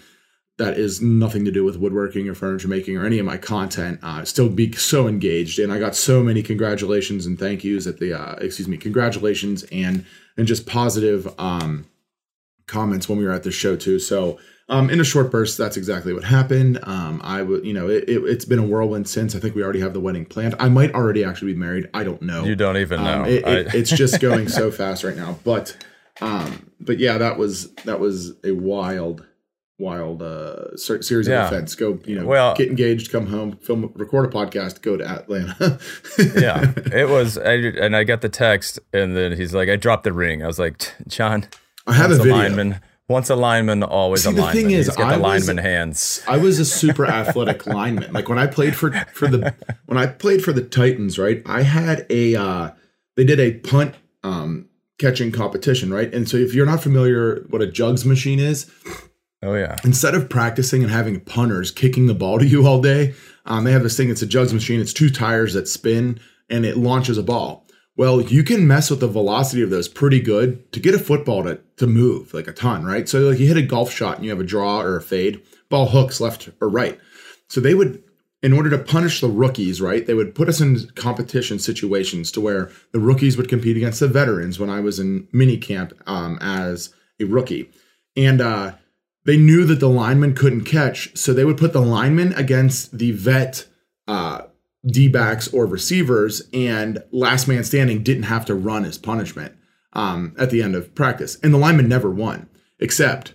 that 0.58 0.78
is 0.78 1.02
nothing 1.02 1.46
to 1.46 1.52
do 1.52 1.64
with 1.64 1.78
woodworking 1.78 2.30
or 2.30 2.36
furniture 2.36 2.68
making 2.68 2.96
or 2.96 3.06
any 3.06 3.18
of 3.18 3.26
my 3.26 3.38
content 3.38 4.00
uh, 4.04 4.24
still 4.24 4.50
be 4.50 4.72
so 4.74 5.08
engaged 5.08 5.58
and 5.60 5.74
i 5.74 5.80
got 5.80 5.96
so 5.96 6.24
many 6.24 6.44
congratulations 6.44 7.26
and 7.26 7.40
thank 7.40 7.64
yous 7.64 7.88
at 7.88 7.98
the 7.98 8.14
uh, 8.14 8.36
excuse 8.36 8.68
me 8.68 8.78
congratulations 8.78 9.64
and 9.72 10.06
and 10.38 10.48
just 10.48 10.68
positive 10.68 11.34
um, 11.40 11.86
comments 12.68 13.10
when 13.10 13.18
we 13.18 13.26
were 13.26 13.32
at 13.32 13.44
the 13.44 13.52
show 13.52 13.76
too. 13.76 14.00
So 14.00 14.40
um, 14.70 14.90
in 14.90 15.00
a 15.00 15.04
short 15.04 15.30
burst 15.30 15.58
that's 15.58 15.78
exactly 15.78 16.14
what 16.14 16.24
happened. 16.24 16.80
Um, 16.84 17.22
i 17.24 17.42
would 17.42 17.66
you 17.66 17.74
know 17.74 17.90
it, 17.90 18.06
it, 18.08 18.22
has 18.24 18.46
been 18.46 18.60
a 18.60 18.66
whirlwind 18.66 19.08
since. 19.08 19.36
I 19.36 19.40
think 19.40 19.56
we 19.56 19.64
already 19.64 19.82
have 19.82 19.94
the 19.94 20.00
wedding 20.00 20.26
planned. 20.26 20.56
I 20.60 20.70
might 20.70 20.94
already 20.94 21.24
actually 21.24 21.54
be 21.54 21.60
married. 21.60 21.90
I 21.94 22.04
don't 22.04 22.22
know. 22.22 22.44
You 22.44 22.56
don't 22.56 22.78
even 22.78 23.00
um, 23.00 23.06
know. 23.06 23.24
it, 23.26 23.46
I... 23.46 23.78
it's 23.78 23.90
just 23.90 24.20
going 24.22 24.48
so 24.48 24.72
fast 24.72 25.04
right 25.04 25.16
now. 25.16 25.38
But 25.44 25.78
um 26.22 26.72
but 26.80 27.00
yeah 27.00 27.18
that 27.18 27.38
was 27.38 27.74
that 27.86 28.00
was 28.00 28.34
a 28.44 28.52
wild 28.52 29.26
wild 29.80 30.22
uh, 30.22 30.76
series 30.78 31.28
yeah. 31.28 31.46
of 31.46 31.52
events. 31.52 31.76
Go, 31.76 32.00
you 32.06 32.20
know, 32.20 32.26
well, 32.26 32.56
get 32.56 32.70
engaged, 32.70 33.12
come 33.12 33.28
home, 33.28 33.58
film, 33.58 33.92
record 33.96 34.26
a 34.26 34.30
podcast, 34.30 34.82
go 34.82 34.98
to 34.98 35.06
Atlanta. 35.06 35.80
yeah, 36.40 36.72
it 36.92 37.10
was, 37.10 37.38
I, 37.38 37.54
and 37.54 37.96
I 37.96 38.04
got 38.04 38.22
the 38.22 38.30
text, 38.30 38.80
and 38.94 39.16
then 39.16 39.34
he's 39.34 39.54
like, 39.54 39.70
"I 39.70 39.76
dropped 39.76 40.04
the 40.04 40.14
ring." 40.14 40.44
I 40.44 40.48
was 40.48 40.60
like, 40.60 40.94
"John, 41.08 41.46
I 41.86 41.94
have 41.94 42.12
a 42.12 42.16
video." 42.16 42.36
Lineman, 42.36 42.82
once 43.08 43.30
a 43.30 43.36
lineman, 43.36 43.84
always 43.84 44.24
See, 44.24 44.30
a 44.30 44.32
lineman. 44.32 44.56
The 44.56 44.62
thing 44.62 44.72
is, 44.72 44.88
He's 44.88 44.96
got 44.96 45.10
the 45.10 45.16
I 45.16 45.18
lineman 45.18 45.58
was, 45.58 45.66
hands. 45.66 46.24
I 46.28 46.38
was 46.38 46.60
a 46.60 46.66
super 46.66 47.06
athletic 47.06 47.66
lineman. 47.68 48.14
Like 48.14 48.30
when 48.30 48.40
I 48.40 48.48
played 48.48 48.76
for 48.76 48.92
for 49.14 49.28
the 49.28 49.54
when 49.86 49.98
I 49.98 50.08
played 50.08 50.44
for 50.44 50.54
the 50.54 50.64
Titans, 50.64 51.20
right? 51.20 51.42
I 51.46 51.62
had 51.64 52.06
a 52.10 52.36
uh, 52.36 52.72
they 53.16 53.24
did 53.24 53.40
a 53.40 53.54
punt 53.60 53.96
um, 54.24 54.70
catching 55.00 55.32
competition, 55.32 55.94
right? 55.94 56.14
And 56.14 56.30
so 56.30 56.38
if 56.38 56.54
you're 56.54 56.66
not 56.66 56.82
familiar 56.82 57.46
what 57.50 57.62
a 57.62 57.68
jugs 57.68 58.06
machine 58.06 58.40
is, 58.40 58.72
Oh 59.44 59.56
yeah. 59.56 59.76
Instead 59.84 60.16
of 60.16 60.30
practicing 60.30 60.84
and 60.84 60.92
having 60.92 61.20
punters 61.20 61.70
kicking 61.70 62.08
the 62.08 62.14
ball 62.14 62.40
to 62.40 62.46
you 62.46 62.66
all 62.66 62.82
day, 62.82 63.14
um, 63.46 63.66
they 63.66 63.74
have 63.74 63.84
this 63.84 63.98
thing. 63.98 64.10
It's 64.10 64.22
a 64.22 64.26
jugs 64.26 64.54
machine. 64.54 64.80
It's 64.80 64.94
two 64.94 65.10
tires 65.10 65.54
that 65.54 65.68
spin 65.68 66.20
and 66.50 66.66
it 66.66 66.78
launches 66.78 67.18
a 67.18 67.24
ball. 67.24 67.63
Well, 67.96 68.22
you 68.22 68.44
can 68.44 68.68
mess 68.68 68.90
with 68.90 69.02
the 69.02 69.08
velocity 69.08 69.62
of 69.62 69.70
those 69.70 69.88
pretty 69.88 70.20
good 70.20 70.72
to 70.72 70.80
get 70.80 70.96
a 70.96 71.00
football 71.00 71.44
to 71.44 71.60
to 71.78 71.88
move 71.88 72.34
like 72.34 72.48
a 72.48 72.54
ton, 72.54 72.84
right? 72.84 73.08
So 73.08 73.20
like 73.20 73.40
you 73.40 73.48
hit 73.48 73.58
a 73.58 73.62
golf 73.62 73.92
shot 73.92 74.16
and 74.16 74.26
you 74.26 74.32
have 74.32 74.40
a 74.40 74.46
draw 74.46 74.82
or 74.82 74.98
a 74.98 75.02
fade, 75.02 75.42
ball 75.70 75.88
hooks 75.88 76.20
left 76.20 76.50
or 76.60 76.70
right. 76.70 77.00
So 77.50 77.62
they 77.62 77.74
would 77.74 78.04
in 78.42 78.52
order 78.52 78.70
to 78.70 78.78
punish 78.78 79.22
the 79.22 79.30
rookies, 79.30 79.80
right? 79.80 80.06
They 80.06 80.14
would 80.14 80.36
put 80.36 80.50
us 80.50 80.60
in 80.60 80.88
competition 80.96 81.60
situations 81.60 82.30
to 82.34 82.42
where 82.42 82.70
the 82.92 83.00
rookies 83.00 83.38
would 83.38 83.48
compete 83.48 83.78
against 83.78 84.02
the 84.02 84.08
veterans 84.08 84.60
when 84.60 84.70
I 84.70 84.82
was 84.82 85.00
in 85.00 85.28
mini 85.32 85.58
camp 85.58 85.94
um, 86.06 86.38
as 86.42 86.94
a 87.22 87.26
rookie. 87.26 87.72
And 88.18 88.42
uh, 88.42 88.74
they 89.26 89.38
knew 89.38 89.66
that 89.66 89.80
the 89.80 89.90
lineman 89.90 90.36
couldn't 90.36 90.66
catch, 90.66 91.16
so 91.16 91.34
they 91.34 91.46
would 91.46 91.58
put 91.58 91.72
the 91.72 91.82
lineman 91.82 92.34
against 92.34 92.98
the 92.98 93.12
vet 93.12 93.66
uh, 94.08 94.42
D 94.86 95.08
backs 95.08 95.48
or 95.54 95.66
receivers, 95.66 96.42
and 96.54 97.04
last 97.12 97.48
man 97.48 97.64
standing 97.64 98.04
didn't 98.04 98.24
have 98.24 98.46
to 98.46 98.56
run 98.56 98.86
as 98.86 98.98
punishment 98.98 99.56
um, 99.94 100.36
at 100.38 100.50
the 100.50 100.62
end 100.62 100.76
of 100.76 100.94
practice. 100.96 101.38
And 101.42 101.54
the 101.54 101.58
lineman 101.58 101.88
never 101.88 102.10
won, 102.10 102.50
except 102.80 103.34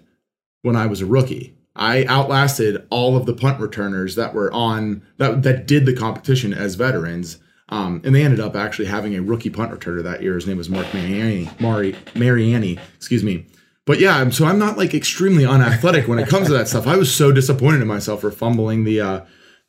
when 0.63 0.77
I 0.77 0.87
was 0.87 1.01
a 1.01 1.07
rookie. 1.07 1.55
I 1.75 2.05
outlasted 2.07 2.87
all 2.91 3.17
of 3.17 3.25
the 3.25 3.35
punt 3.35 3.61
returners 3.61 4.17
that 4.17 4.35
were 4.35 4.53
on 4.53 5.03
that 5.17 5.43
that 5.45 5.67
did 5.67 5.87
the 5.87 5.95
competition 5.95 6.53
as 6.53 6.75
veterans. 6.75 7.39
Um, 7.71 8.01
and 8.03 8.15
they 8.15 8.25
ended 8.25 8.41
up 8.41 8.57
actually 8.57 8.87
having 8.87 9.15
a 9.15 9.21
rookie 9.21 9.51
punt 9.51 9.71
returner 9.71 10.03
that 10.03 10.23
year. 10.23 10.35
His 10.35 10.47
name 10.47 10.57
was 10.57 10.71
Marc 10.71 10.93
Mariani. 10.95 11.51
Mari, 11.61 11.95
Mariani, 12.15 12.79
excuse 12.97 13.23
me 13.23 13.47
but 13.89 14.01
yeah, 14.01 14.29
so 14.29 14.45
I'm 14.45 14.59
not 14.59 14.77
like 14.77 14.93
extremely 14.93 15.47
unathletic 15.47 16.07
when 16.09 16.19
it 16.19 16.29
comes 16.29 16.49
to 16.49 16.53
that 16.53 16.69
stuff. 16.69 16.87
I 16.87 16.99
was 16.99 17.13
so 17.13 17.33
disappointed 17.33 17.81
in 17.81 17.89
myself 17.89 18.21
for 18.21 18.31
fumbling 18.31 18.85
the 18.85 19.01
uh, 19.01 19.21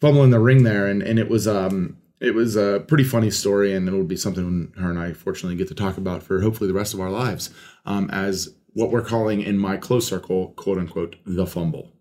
fumbling 0.02 0.32
the 0.32 0.40
ring 0.40 0.64
there, 0.64 0.88
and 0.88 1.02
and 1.02 1.20
it 1.20 1.30
was 1.30 1.48
um 1.48 1.98
it 2.20 2.34
was 2.34 2.56
a 2.56 2.84
pretty 2.88 3.04
funny 3.04 3.32
story, 3.32 3.74
and 3.74 3.88
it'll 3.88 4.04
be 4.04 4.18
something 4.18 4.74
her 4.78 4.90
and 4.90 5.00
I 5.00 5.14
fortunately 5.14 5.56
get 5.56 5.68
to 5.70 5.76
talk 5.76 5.98
about 5.98 6.24
for 6.24 6.42
hopefully 6.42 6.68
the 6.68 6.74
rest 6.74 6.94
of 6.94 7.00
our 7.00 7.10
lives 7.10 7.50
um, 7.86 8.10
as 8.12 8.50
what 8.74 8.92
we're 8.92 9.04
calling 9.04 9.42
in 9.42 9.58
my 9.58 9.78
close 9.78 10.08
circle, 10.08 10.50
quote 10.50 10.78
unquote, 10.78 11.16
the 11.26 11.46
fumble. 11.46 11.92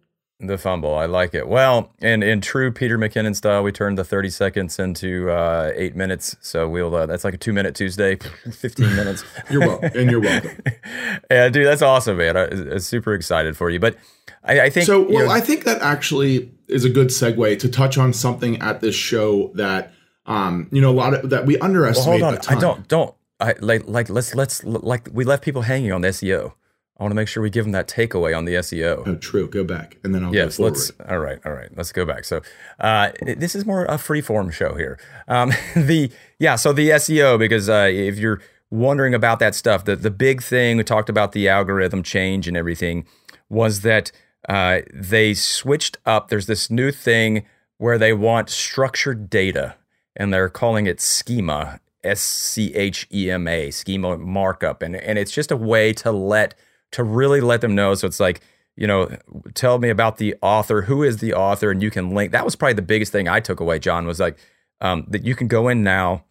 The 0.41 0.57
fumble. 0.57 0.95
I 0.95 1.07
like 1.07 1.35
it. 1.35 1.49
Well, 1.49 1.93
and 2.01 2.23
in 2.23 2.41
true 2.41 2.71
Peter 2.71 2.97
McKinnon 2.97 3.35
style, 3.35 3.65
we 3.65 3.73
turned 3.73 3.99
the 3.99 4.05
30 4.05 4.31
seconds 4.31 4.79
into 4.79 5.29
uh, 5.31 5.73
eight 5.75 5.97
minutes. 5.97 6.37
So 6.41 6.69
we'll, 6.69 6.95
uh, 6.95 7.07
that's 7.07 7.25
like 7.25 7.35
a 7.35 7.39
two 7.39 7.53
minute 7.53 7.75
Tuesday, 7.75 8.17
15 8.53 8.95
minutes. 8.95 9.25
you're 9.51 9.61
welcome. 9.61 9.91
And 9.97 10.09
you're 10.09 10.21
welcome. 10.21 10.63
yeah, 11.31 11.49
dude, 11.49 11.67
that's 11.67 11.83
awesome, 11.83 12.19
man. 12.19 12.37
I, 12.37 12.45
am 12.45 12.79
super 12.79 13.15
excited 13.15 13.57
for 13.57 13.69
you. 13.69 13.81
But 13.81 13.97
I, 14.45 14.61
I 14.61 14.71
think. 14.71 14.87
So, 14.87 15.03
well, 15.03 15.27
know, 15.27 15.33
I 15.33 15.41
think 15.41 15.65
that 15.65 15.83
actually 15.83 16.53
is 16.68 16.85
a 16.85 16.90
good 16.90 17.09
segue 17.09 17.59
to 17.59 17.68
touch 17.68 17.98
on 17.98 18.12
something 18.12 18.61
at 18.61 18.81
this 18.81 18.94
show 18.94 19.50
that, 19.54 19.92
um, 20.26 20.68
you 20.70 20.81
know, 20.81 20.90
a 20.90 20.92
lot 20.92 21.14
of 21.14 21.31
that 21.31 21.46
we 21.46 21.59
underestimate. 21.59 22.20
Well, 22.20 22.33
hold 22.33 22.48
on. 22.48 22.57
I 22.57 22.61
don't, 22.61 22.88
don't. 22.88 23.14
I 23.40 23.54
like, 23.61 23.88
like, 23.88 24.11
let's, 24.11 24.35
let's, 24.35 24.64
like, 24.64 25.09
we 25.12 25.24
left 25.24 25.44
people 25.44 25.62
hanging 25.62 25.92
on 25.92 26.00
the 26.00 26.09
SEO. 26.09 26.52
I 26.98 27.04
want 27.04 27.12
to 27.12 27.14
make 27.14 27.28
sure 27.28 27.42
we 27.42 27.50
give 27.50 27.64
them 27.64 27.72
that 27.72 27.87
takeaway 27.87 28.37
on 28.37 28.44
the 28.44 28.54
SEO. 28.54 29.07
Oh, 29.07 29.14
true. 29.14 29.48
Go 29.48 29.62
back, 29.62 29.98
and 30.02 30.12
then 30.12 30.24
I'll 30.24 30.35
yes. 30.35 30.59
Let's. 30.59 30.90
All 31.09 31.20
right. 31.20 31.38
All 31.46 31.52
right. 31.52 31.68
Let's 31.76 31.92
go 31.92 32.04
back. 32.04 32.24
So, 32.24 32.42
uh, 32.81 33.12
this 33.22 33.54
is 33.54 33.64
more 33.64 33.85
a 33.85 33.98
free 33.98 34.20
form 34.20 34.50
show 34.50 34.74
here. 34.74 34.98
Um, 35.28 35.52
the 35.76 36.11
yeah. 36.40 36.57
So 36.57 36.72
the 36.72 36.88
SEO 36.90 37.38
because 37.38 37.68
uh, 37.68 37.88
if 37.88 38.18
you're 38.18 38.40
wondering 38.70 39.14
about 39.14 39.38
that 39.38 39.54
stuff, 39.54 39.85
the 39.85 39.94
the 39.94 40.11
big 40.11 40.42
thing 40.42 40.76
we 40.76 40.83
talked 40.83 41.09
about 41.09 41.31
the 41.31 41.48
algorithm 41.48 42.02
change 42.02 42.48
and 42.48 42.57
everything 42.57 43.07
was 43.48 43.83
that 43.83 44.11
uh, 44.49 44.81
they 44.93 45.35
switched 45.35 45.99
up. 46.05 46.29
There's 46.29 46.47
this 46.47 46.71
new 46.71 46.91
thing 46.91 47.45
where 47.77 47.99
they 47.99 48.13
want 48.13 48.51
structured 48.51 49.31
data, 49.31 49.77
and 50.17 50.33
they're 50.33 50.49
calling 50.49 50.87
it 50.87 51.01
schema. 51.01 51.81
S 52.05 52.21
C 52.21 52.73
H 52.75 53.09
E 53.13 53.29
M 53.29 53.49
A 53.49 53.73
schema 53.73 54.17
markup, 54.17 54.83
and 54.83 54.95
and 54.95 55.19
it's 55.19 55.33
just 55.33 55.51
a 55.51 55.57
way 55.57 55.93
to 55.95 56.13
let 56.13 56.55
to 56.93 57.03
really 57.03 57.41
let 57.41 57.61
them 57.61 57.75
know. 57.75 57.95
So 57.95 58.07
it's 58.07 58.21
like, 58.21 58.41
you 58.77 58.87
know, 58.87 59.17
tell 59.55 59.79
me 59.79 59.91
about 59.91 60.19
the 60.19 60.37
author, 60.41 60.83
who 60.83 61.03
is 61.03 61.19
the 61.19 61.35
author, 61.35 61.73
and 61.73 61.83
you 61.83 61.91
can 61.91 62.11
link. 62.11 62.31
That 62.31 62.45
was 62.45 62.55
probably 62.55 62.75
the 62.75 62.83
biggest 62.83 63.11
thing 63.11 63.29
I 63.29 63.41
took 63.41 63.59
away, 63.59 63.81
John, 63.81 64.07
was 64.07 64.21
like 64.21 64.39
um, 64.81 65.07
that 65.09 65.25
you 65.25 65.35
can 65.35 65.49
go 65.49 65.69
in 65.69 65.83
now 65.83 66.25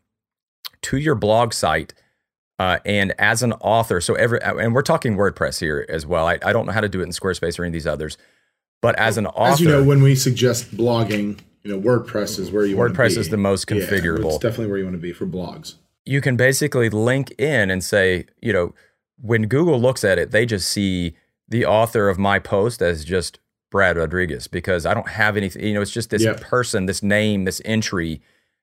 to 0.83 0.97
your 0.97 1.15
blog 1.15 1.51
site. 1.51 1.93
Uh, 2.59 2.79
and 2.85 3.13
as 3.19 3.43
an 3.43 3.53
author, 3.53 4.01
so 4.01 4.15
every 4.15 4.41
and 4.41 4.73
we're 4.73 4.81
talking 4.81 5.15
WordPress 5.15 5.59
here 5.59 5.85
as 5.89 6.05
well. 6.05 6.25
I, 6.25 6.39
I 6.43 6.53
don't 6.53 6.65
know 6.65 6.71
how 6.71 6.81
to 6.81 6.89
do 6.89 7.01
it 7.01 7.03
in 7.03 7.09
Squarespace 7.09 7.59
or 7.59 7.63
any 7.63 7.69
of 7.69 7.73
these 7.73 7.85
others, 7.85 8.17
but 8.81 8.97
as 8.97 9.17
an 9.17 9.27
author, 9.27 9.53
as 9.53 9.59
you 9.59 9.67
know, 9.67 9.83
when 9.83 10.01
we 10.01 10.15
suggest 10.15 10.75
blogging, 10.75 11.39
you 11.63 11.71
know, 11.71 11.79
WordPress 11.79 12.39
is 12.39 12.51
where 12.51 12.65
you 12.65 12.75
WordPress 12.75 13.15
is 13.17 13.29
the 13.29 13.37
most 13.37 13.67
configurable. 13.67 14.23
Yeah, 14.23 14.35
it's 14.35 14.37
definitely 14.39 14.67
where 14.67 14.77
you 14.79 14.85
want 14.85 14.95
to 14.95 15.01
be 15.01 15.13
for 15.13 15.27
blogs. 15.27 15.75
You 16.05 16.19
can 16.19 16.35
basically 16.35 16.89
link 16.89 17.31
in 17.37 17.69
and 17.69 17.83
say, 17.83 18.25
you 18.41 18.53
know, 18.53 18.73
when 19.21 19.47
Google 19.47 19.79
looks 19.79 20.03
at 20.03 20.17
it, 20.17 20.31
they 20.31 20.45
just 20.45 20.69
see 20.69 21.15
the 21.47 21.65
author 21.65 22.09
of 22.09 22.17
my 22.17 22.39
post 22.39 22.81
as 22.81 23.05
just 23.05 23.39
Brad 23.69 23.97
Rodriguez 23.97 24.47
because 24.47 24.85
I 24.85 24.93
don't 24.93 25.09
have 25.09 25.37
anything, 25.37 25.63
you 25.63 25.73
know, 25.73 25.81
it's 25.81 25.91
just 25.91 26.09
this 26.09 26.23
yep. 26.23 26.41
person, 26.41 26.85
this 26.85 27.03
name, 27.03 27.45
this 27.45 27.61
entry. 27.65 28.21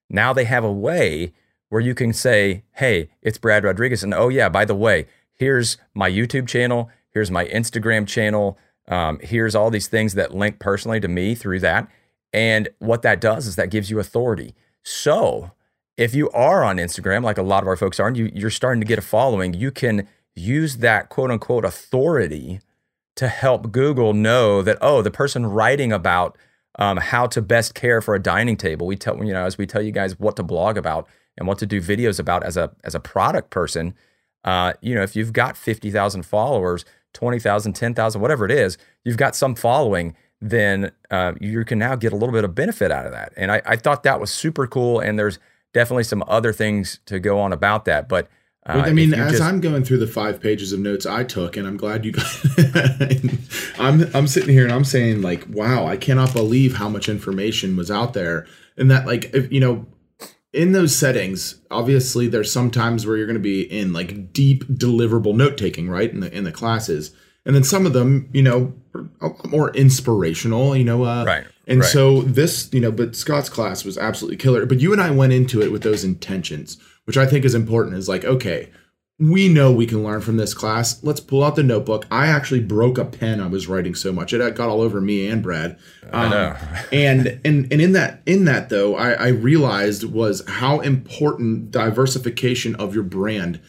Now 0.08 0.32
they 0.32 0.44
have 0.44 0.64
a 0.64 0.72
way 0.72 1.32
where 1.74 1.82
you 1.82 1.92
can 1.92 2.12
say, 2.12 2.62
hey, 2.74 3.10
it's 3.20 3.36
Brad 3.36 3.64
Rodriguez. 3.64 4.04
And 4.04 4.14
oh, 4.14 4.28
yeah, 4.28 4.48
by 4.48 4.64
the 4.64 4.76
way, 4.76 5.08
here's 5.32 5.76
my 5.92 6.08
YouTube 6.08 6.46
channel, 6.46 6.88
here's 7.10 7.32
my 7.32 7.46
Instagram 7.46 8.06
channel, 8.06 8.56
um, 8.86 9.18
here's 9.20 9.56
all 9.56 9.70
these 9.70 9.88
things 9.88 10.14
that 10.14 10.32
link 10.32 10.60
personally 10.60 11.00
to 11.00 11.08
me 11.08 11.34
through 11.34 11.58
that. 11.58 11.90
And 12.32 12.68
what 12.78 13.02
that 13.02 13.20
does 13.20 13.48
is 13.48 13.56
that 13.56 13.72
gives 13.72 13.90
you 13.90 13.98
authority. 13.98 14.54
So 14.84 15.50
if 15.96 16.14
you 16.14 16.30
are 16.30 16.62
on 16.62 16.76
Instagram, 16.76 17.24
like 17.24 17.38
a 17.38 17.42
lot 17.42 17.64
of 17.64 17.66
our 17.66 17.74
folks 17.74 17.98
are, 17.98 18.06
and 18.06 18.16
you, 18.16 18.30
you're 18.32 18.50
starting 18.50 18.80
to 18.80 18.86
get 18.86 19.00
a 19.00 19.02
following, 19.02 19.52
you 19.52 19.72
can 19.72 20.06
use 20.36 20.76
that 20.76 21.08
quote 21.08 21.32
unquote 21.32 21.64
authority 21.64 22.60
to 23.16 23.26
help 23.26 23.72
Google 23.72 24.12
know 24.12 24.62
that, 24.62 24.78
oh, 24.80 25.02
the 25.02 25.10
person 25.10 25.44
writing 25.44 25.90
about 25.90 26.38
um, 26.78 26.98
how 26.98 27.26
to 27.26 27.42
best 27.42 27.74
care 27.74 28.00
for 28.00 28.14
a 28.14 28.22
dining 28.22 28.56
table. 28.56 28.86
We 28.86 28.94
tell, 28.94 29.16
you 29.24 29.32
know, 29.32 29.44
as 29.44 29.58
we 29.58 29.66
tell 29.66 29.82
you 29.82 29.90
guys 29.90 30.20
what 30.20 30.36
to 30.36 30.44
blog 30.44 30.76
about 30.76 31.08
and 31.36 31.46
what 31.48 31.58
to 31.58 31.66
do 31.66 31.80
videos 31.80 32.18
about 32.18 32.44
as 32.44 32.56
a, 32.56 32.70
as 32.84 32.94
a 32.94 33.00
product 33.00 33.50
person, 33.50 33.94
uh, 34.44 34.74
you 34.80 34.94
know, 34.94 35.02
if 35.02 35.16
you've 35.16 35.32
got 35.32 35.56
50,000 35.56 36.24
followers, 36.24 36.84
20,000, 37.14 37.72
10,000, 37.72 38.20
whatever 38.20 38.44
it 38.44 38.50
is, 38.50 38.76
you've 39.04 39.16
got 39.16 39.34
some 39.34 39.54
following, 39.54 40.16
then 40.40 40.92
uh, 41.10 41.32
you 41.40 41.64
can 41.64 41.78
now 41.78 41.96
get 41.96 42.12
a 42.12 42.16
little 42.16 42.32
bit 42.32 42.44
of 42.44 42.54
benefit 42.54 42.90
out 42.90 43.06
of 43.06 43.12
that. 43.12 43.32
And 43.36 43.50
I, 43.50 43.62
I 43.64 43.76
thought 43.76 44.02
that 44.02 44.20
was 44.20 44.30
super 44.30 44.66
cool. 44.66 45.00
And 45.00 45.18
there's 45.18 45.38
definitely 45.72 46.04
some 46.04 46.22
other 46.26 46.52
things 46.52 47.00
to 47.06 47.18
go 47.18 47.40
on 47.40 47.52
about 47.52 47.84
that. 47.86 48.08
But 48.08 48.28
uh, 48.66 48.82
I 48.86 48.92
mean, 48.92 49.12
as 49.12 49.32
just, 49.32 49.42
I'm 49.42 49.60
going 49.60 49.84
through 49.84 49.98
the 49.98 50.06
five 50.06 50.40
pages 50.40 50.72
of 50.72 50.80
notes 50.80 51.04
I 51.04 51.22
took, 51.22 51.58
and 51.58 51.66
I'm 51.66 51.76
glad 51.76 52.02
you 52.06 52.12
guys. 52.12 53.74
I'm 53.78 54.08
I'm 54.14 54.26
sitting 54.26 54.48
here 54.48 54.64
and 54.64 54.72
I'm 54.72 54.84
saying 54.84 55.20
like, 55.20 55.44
wow, 55.50 55.86
I 55.86 55.98
cannot 55.98 56.32
believe 56.32 56.76
how 56.76 56.88
much 56.88 57.10
information 57.10 57.76
was 57.76 57.90
out 57.90 58.14
there, 58.14 58.46
and 58.78 58.90
that 58.90 59.04
like, 59.04 59.34
if 59.34 59.52
you 59.52 59.60
know, 59.60 59.84
in 60.54 60.72
those 60.72 60.94
settings, 60.96 61.56
obviously 61.70 62.28
there's 62.28 62.52
some 62.52 62.70
times 62.70 63.06
where 63.06 63.16
you're 63.16 63.26
going 63.26 63.34
to 63.34 63.40
be 63.40 63.62
in 63.62 63.92
like 63.92 64.32
deep 64.32 64.64
deliverable 64.64 65.34
note 65.34 65.58
taking, 65.58 65.88
right, 65.90 66.10
in 66.10 66.20
the 66.20 66.34
in 66.34 66.44
the 66.44 66.52
classes, 66.52 67.10
and 67.44 67.54
then 67.54 67.64
some 67.64 67.86
of 67.86 67.92
them, 67.92 68.28
you 68.32 68.42
know, 68.42 68.72
more 69.46 69.70
inspirational, 69.70 70.76
you 70.76 70.84
know, 70.84 71.04
uh, 71.04 71.24
right. 71.24 71.44
And 71.66 71.80
right. 71.80 71.88
so 71.88 72.20
this, 72.22 72.68
you 72.72 72.80
know, 72.80 72.92
but 72.92 73.16
Scott's 73.16 73.48
class 73.48 73.84
was 73.84 73.96
absolutely 73.96 74.36
killer. 74.36 74.66
But 74.66 74.80
you 74.80 74.92
and 74.92 75.00
I 75.00 75.10
went 75.10 75.32
into 75.32 75.62
it 75.62 75.72
with 75.72 75.82
those 75.82 76.04
intentions 76.04 76.76
which 77.04 77.16
I 77.16 77.26
think 77.26 77.44
is 77.44 77.54
important, 77.54 77.96
is 77.96 78.08
like, 78.08 78.24
okay, 78.24 78.70
we 79.18 79.48
know 79.48 79.70
we 79.70 79.86
can 79.86 80.02
learn 80.02 80.20
from 80.20 80.38
this 80.38 80.54
class. 80.54 81.02
Let's 81.04 81.20
pull 81.20 81.44
out 81.44 81.54
the 81.54 81.62
notebook. 81.62 82.06
I 82.10 82.26
actually 82.26 82.60
broke 82.60 82.98
a 82.98 83.04
pen 83.04 83.40
I 83.40 83.46
was 83.46 83.68
writing 83.68 83.94
so 83.94 84.12
much. 84.12 84.32
It 84.32 84.54
got 84.56 84.68
all 84.68 84.80
over 84.80 85.00
me 85.00 85.28
and 85.28 85.42
Brad. 85.42 85.78
Um, 86.10 86.24
I 86.26 86.28
know. 86.28 86.56
And 86.92 87.40
and 87.44 87.72
and 87.72 87.80
in 87.80 87.92
that 87.92 88.22
in 88.26 88.44
that 88.46 88.70
though, 88.70 88.96
I, 88.96 89.12
I 89.12 89.28
realized 89.28 90.04
was 90.04 90.42
how 90.48 90.80
important 90.80 91.70
diversification 91.70 92.74
of 92.76 92.94
your 92.94 93.04
brand 93.04 93.60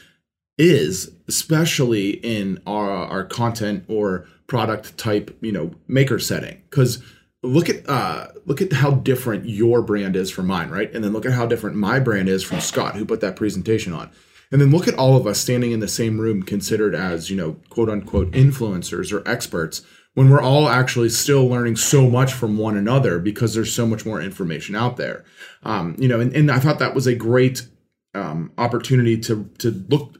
is, 0.57 1.11
especially 1.27 2.11
in 2.11 2.61
our 2.65 2.89
our 2.89 3.23
content 3.23 3.85
or 3.87 4.27
product 4.47 4.97
type, 4.97 5.35
you 5.41 5.51
know, 5.51 5.71
maker 5.87 6.17
setting. 6.17 6.61
Because 6.69 7.03
look 7.43 7.69
at 7.69 7.87
uh 7.87 8.29
look 8.45 8.61
at 8.61 8.73
how 8.73 8.91
different 8.91 9.47
your 9.47 9.83
brand 9.83 10.15
is 10.15 10.31
from 10.31 10.47
mine, 10.47 10.69
right? 10.69 10.91
And 10.91 11.03
then 11.03 11.13
look 11.13 11.25
at 11.25 11.33
how 11.33 11.45
different 11.45 11.75
my 11.75 11.99
brand 11.99 12.29
is 12.29 12.43
from 12.43 12.59
Scott, 12.61 12.95
who 12.95 13.05
put 13.05 13.21
that 13.21 13.35
presentation 13.35 13.93
on. 13.93 14.09
And 14.51 14.61
then 14.61 14.71
look 14.71 14.87
at 14.87 14.95
all 14.95 15.17
of 15.17 15.27
us 15.27 15.39
standing 15.39 15.71
in 15.71 15.79
the 15.79 15.87
same 15.87 16.19
room, 16.19 16.43
considered 16.43 16.95
as, 16.95 17.29
you 17.29 17.35
know, 17.35 17.57
quote 17.69 17.89
unquote 17.89 18.31
influencers 18.31 19.11
or 19.11 19.27
experts, 19.27 19.81
when 20.13 20.29
we're 20.29 20.41
all 20.41 20.69
actually 20.69 21.09
still 21.09 21.47
learning 21.47 21.75
so 21.75 22.09
much 22.09 22.33
from 22.33 22.57
one 22.57 22.77
another 22.77 23.19
because 23.19 23.53
there's 23.53 23.73
so 23.73 23.85
much 23.85 24.05
more 24.05 24.21
information 24.21 24.75
out 24.75 24.97
there. 24.97 25.25
Um, 25.63 25.95
you 25.99 26.07
know, 26.07 26.19
and, 26.19 26.33
and 26.33 26.51
I 26.51 26.59
thought 26.59 26.79
that 26.79 26.95
was 26.95 27.05
a 27.05 27.15
great 27.15 27.67
um, 28.15 28.51
opportunity 28.57 29.17
to 29.19 29.49
to 29.59 29.71
look 29.89 30.17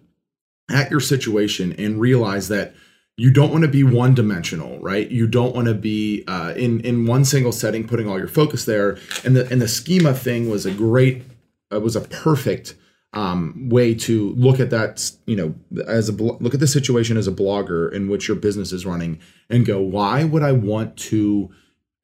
at 0.69 0.91
your 0.91 0.99
situation 0.99 1.73
and 1.73 1.99
realize 1.99 2.47
that 2.49 2.75
you 3.17 3.31
don't 3.31 3.51
want 3.51 3.63
to 3.63 3.69
be 3.69 3.83
one 3.83 4.13
dimensional 4.13 4.77
right 4.79 5.09
you 5.09 5.27
don't 5.27 5.55
want 5.55 5.67
to 5.67 5.73
be 5.73 6.23
uh, 6.27 6.53
in 6.57 6.81
in 6.81 7.05
one 7.05 7.23
single 7.23 7.51
setting 7.51 7.88
putting 7.88 8.09
all 8.09 8.17
your 8.17 8.27
focus 8.27 8.65
there 8.65 8.97
and 9.23 9.35
the 9.35 9.49
and 9.49 9.61
the 9.61 9.67
schema 9.67 10.13
thing 10.13 10.49
was 10.49 10.65
a 10.65 10.71
great 10.71 11.23
uh, 11.71 11.79
was 11.79 11.95
a 11.95 12.01
perfect 12.01 12.75
um, 13.15 13.69
way 13.69 13.95
to 13.95 14.32
look 14.32 14.60
at 14.60 14.69
that 14.69 15.12
you 15.25 15.36
know 15.36 15.56
as 15.88 16.10
a 16.10 16.12
look 16.12 16.54
at 16.54 16.60
the 16.60 16.67
situation 16.67 17.17
as 17.17 17.28
a 17.28 17.32
blogger 17.32 17.91
in 17.91 18.10
which 18.10 18.28
your 18.28 18.38
business 18.38 18.71
is 18.71 18.86
running 18.86 19.19
and 19.49 19.65
go 19.65 19.80
why 19.80 20.23
would 20.23 20.43
i 20.43 20.51
want 20.51 20.97
to 20.97 21.49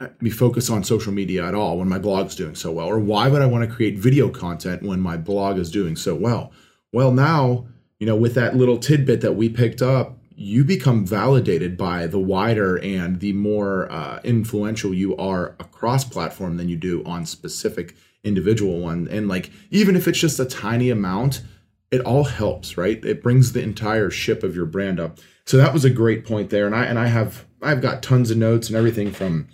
uh, 0.02 0.08
be 0.20 0.32
focused 0.32 0.72
on 0.72 0.84
social 0.84 1.14
media 1.14 1.46
at 1.46 1.54
all 1.54 1.78
when 1.78 1.88
my 1.88 2.00
blog 2.00 2.26
is 2.26 2.36
doing 2.36 2.56
so 2.56 2.72
well? 2.72 2.88
Or 2.88 2.98
why 2.98 3.28
would 3.28 3.42
i 3.42 3.46
want 3.46 3.70
to 3.70 3.76
create 3.76 4.00
video 4.00 4.30
content 4.30 4.82
when 4.82 5.00
my 5.00 5.16
blog 5.16 5.60
is 5.60 5.70
doing 5.70 5.96
so 5.96 6.16
well? 6.16 6.52
Well 6.92 7.12
now 7.12 7.68
you 8.00 8.08
know 8.08 8.16
with 8.16 8.34
that 8.34 8.56
little 8.56 8.78
tidbit 8.78 9.22
that 9.22 9.34
we 9.34 9.48
picked 9.48 9.82
up 9.82 10.18
you 10.36 10.64
become 10.64 11.06
validated 11.06 11.78
by 11.78 12.08
the 12.08 12.18
wider 12.18 12.80
and 12.80 13.20
the 13.20 13.34
more 13.34 13.92
uh, 13.92 14.20
influential 14.24 14.92
you 14.92 15.16
are 15.18 15.56
across 15.60 16.04
platform 16.04 16.58
than 16.58 16.68
you 16.68 16.78
do 16.78 17.04
on 17.06 17.26
specific 17.28 17.96
individual 18.24 18.80
one 18.80 19.08
and 19.10 19.28
like 19.28 19.50
even 19.72 19.96
if 19.96 20.08
it's 20.08 20.20
just 20.20 20.40
a 20.40 20.46
tiny 20.46 20.90
amount 20.90 21.42
it 21.90 22.02
all 22.02 22.26
helps 22.26 22.78
right 22.78 23.04
it 23.04 23.24
brings 23.24 23.52
the 23.52 23.62
entire 23.62 24.10
ship 24.10 24.44
of 24.44 24.56
your 24.56 24.66
brand 24.66 25.00
up 25.00 25.18
so 25.46 25.58
that 25.58 25.74
was 25.74 25.84
a 25.84 25.90
great 25.90 26.26
point 26.26 26.50
there 26.50 26.66
and 26.66 26.76
i 26.76 26.86
and 26.86 27.00
i 27.00 27.08
have 27.08 27.46
i've 27.62 27.82
got 27.82 28.04
tons 28.04 28.30
of 28.30 28.38
notes 28.38 28.68
and 28.68 28.78
everything 28.78 29.12
from 29.12 29.48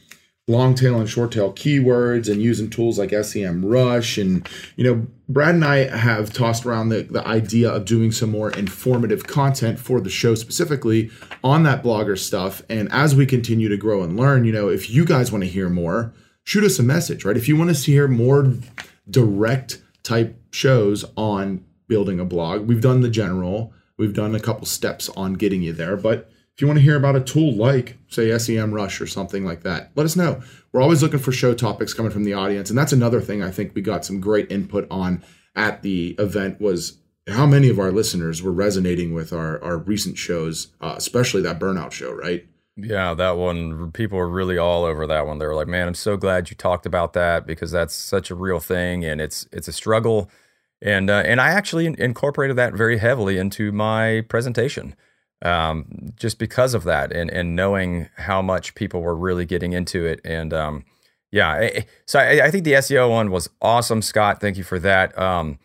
long 0.49 0.73
tail 0.73 0.97
and 0.97 1.09
short 1.09 1.33
tail 1.33 1.51
keywords 1.51 2.31
and 2.31 2.41
using 2.41 2.69
tools 2.69 2.97
like 2.97 3.09
SEMrush. 3.09 4.19
And, 4.21 4.47
you 4.77 4.83
know, 4.83 5.05
Brad 5.27 5.55
and 5.55 5.65
I 5.65 5.89
have 5.95 6.31
tossed 6.31 6.65
around 6.65 6.89
the, 6.89 7.03
the 7.03 7.25
idea 7.27 7.69
of 7.69 7.83
doing 7.83 8.13
some 8.13 8.31
more 8.31 8.51
informative 8.51 9.27
content 9.27 9.77
for 9.77 9.99
the 9.99 10.09
show 10.09 10.35
specifically 10.35 11.11
on 11.43 11.63
that 11.63 11.83
blogger 11.83 12.17
stuff. 12.17 12.61
And 12.69 12.89
as 12.93 13.13
we 13.13 13.25
continue 13.25 13.67
to 13.67 13.75
grow 13.75 14.03
and 14.03 14.17
learn, 14.17 14.45
you 14.45 14.53
know, 14.53 14.69
if 14.69 14.89
you 14.89 15.03
guys 15.03 15.33
want 15.33 15.43
to 15.43 15.49
hear 15.49 15.67
more, 15.69 16.13
shoot 16.47 16.63
us 16.63 16.79
a 16.79 16.83
message, 16.83 17.25
right? 17.25 17.35
If 17.35 17.49
you 17.49 17.57
want 17.57 17.75
to 17.75 17.91
hear 17.91 18.07
more 18.07 18.53
direct 19.09 19.81
type 20.03 20.41
shows 20.51 21.03
on 21.17 21.65
building 21.89 22.21
a 22.21 22.25
blog, 22.25 22.69
we've 22.69 22.79
done 22.79 23.01
the 23.01 23.09
general, 23.09 23.73
we've 23.97 24.13
done 24.13 24.33
a 24.33 24.39
couple 24.39 24.65
steps 24.65 25.09
on 25.09 25.33
getting 25.33 25.61
you 25.61 25.73
there, 25.73 25.97
but 25.97 26.31
if 26.55 26.61
you 26.61 26.67
want 26.67 26.79
to 26.79 26.83
hear 26.83 26.95
about 26.95 27.17
a 27.17 27.19
tool 27.19 27.53
like, 27.53 27.97
say, 28.07 28.29
SEMrush 28.29 29.01
or 29.01 29.07
something 29.07 29.43
like 29.43 29.63
that, 29.63 29.91
let 29.95 30.05
us 30.05 30.15
know. 30.15 30.41
We're 30.71 30.81
always 30.81 31.03
looking 31.03 31.19
for 31.19 31.33
show 31.33 31.53
topics 31.53 31.93
coming 31.93 32.13
from 32.13 32.23
the 32.23 32.33
audience. 32.33 32.69
And 32.69 32.79
that's 32.79 32.93
another 32.93 33.19
thing 33.19 33.43
I 33.43 33.51
think 33.51 33.75
we 33.75 33.81
got 33.81 34.05
some 34.05 34.21
great 34.21 34.49
input 34.49 34.87
on 34.89 35.25
at 35.53 35.81
the 35.81 36.15
event 36.17 36.61
was 36.61 36.97
how 37.27 37.45
many 37.45 37.67
of 37.67 37.77
our 37.77 37.91
listeners 37.91 38.41
were 38.41 38.53
resonating 38.53 39.13
with 39.13 39.33
our, 39.33 39.61
our 39.61 39.77
recent 39.77 40.17
shows, 40.17 40.69
uh, 40.79 40.95
especially 40.95 41.41
that 41.41 41.59
burnout 41.59 41.91
show, 41.91 42.13
right? 42.13 42.47
Yeah, 42.77 43.15
that 43.15 43.37
one, 43.37 43.91
people 43.91 44.19
were 44.19 44.29
really 44.29 44.57
all 44.57 44.83
over 44.83 45.07
that 45.07 45.25
one. 45.25 45.39
They 45.39 45.47
were 45.47 45.55
like, 45.55 45.67
man, 45.67 45.87
I'm 45.87 45.95
so 45.95 46.15
glad 46.15 46.49
you 46.49 46.55
talked 46.55 46.85
about 46.85 47.13
that 47.13 47.47
because 47.47 47.71
that's 47.71 47.95
such 47.95 48.29
a 48.29 48.35
real 48.35 48.59
thing 48.59 49.03
and 49.03 49.19
it's, 49.19 49.47
it's 49.51 49.67
a 49.67 49.73
struggle. 49.73 50.29
And, 50.79 51.09
uh, 51.09 51.23
and 51.25 51.41
I 51.41 51.49
actually 51.49 51.87
incorporated 51.87 52.55
that 52.57 52.73
very 52.73 52.99
heavily 52.99 53.39
into 53.39 53.71
my 53.71 54.21
presentation 54.29 54.95
um, 55.41 56.13
just 56.15 56.39
because 56.39 56.73
of 56.73 56.83
that 56.83 57.11
and, 57.11 57.29
and 57.29 57.55
knowing 57.55 58.09
how 58.17 58.41
much 58.41 58.75
people 58.75 59.01
were 59.01 59.15
really 59.15 59.45
getting 59.45 59.73
into 59.73 60.05
it. 60.05 60.19
And 60.23 60.53
um, 60.53 60.85
yeah, 61.31 61.81
so 62.05 62.19
I, 62.19 62.45
I, 62.45 62.51
think 62.51 62.63
the 62.63 62.73
SEO 62.73 63.09
one 63.09 63.31
was 63.31 63.49
awesome, 63.61 64.01
Scott. 64.01 64.39
Thank 64.39 64.57
you 64.57 64.63
for 64.63 64.79
that. 64.79 65.17
Um, 65.17 65.59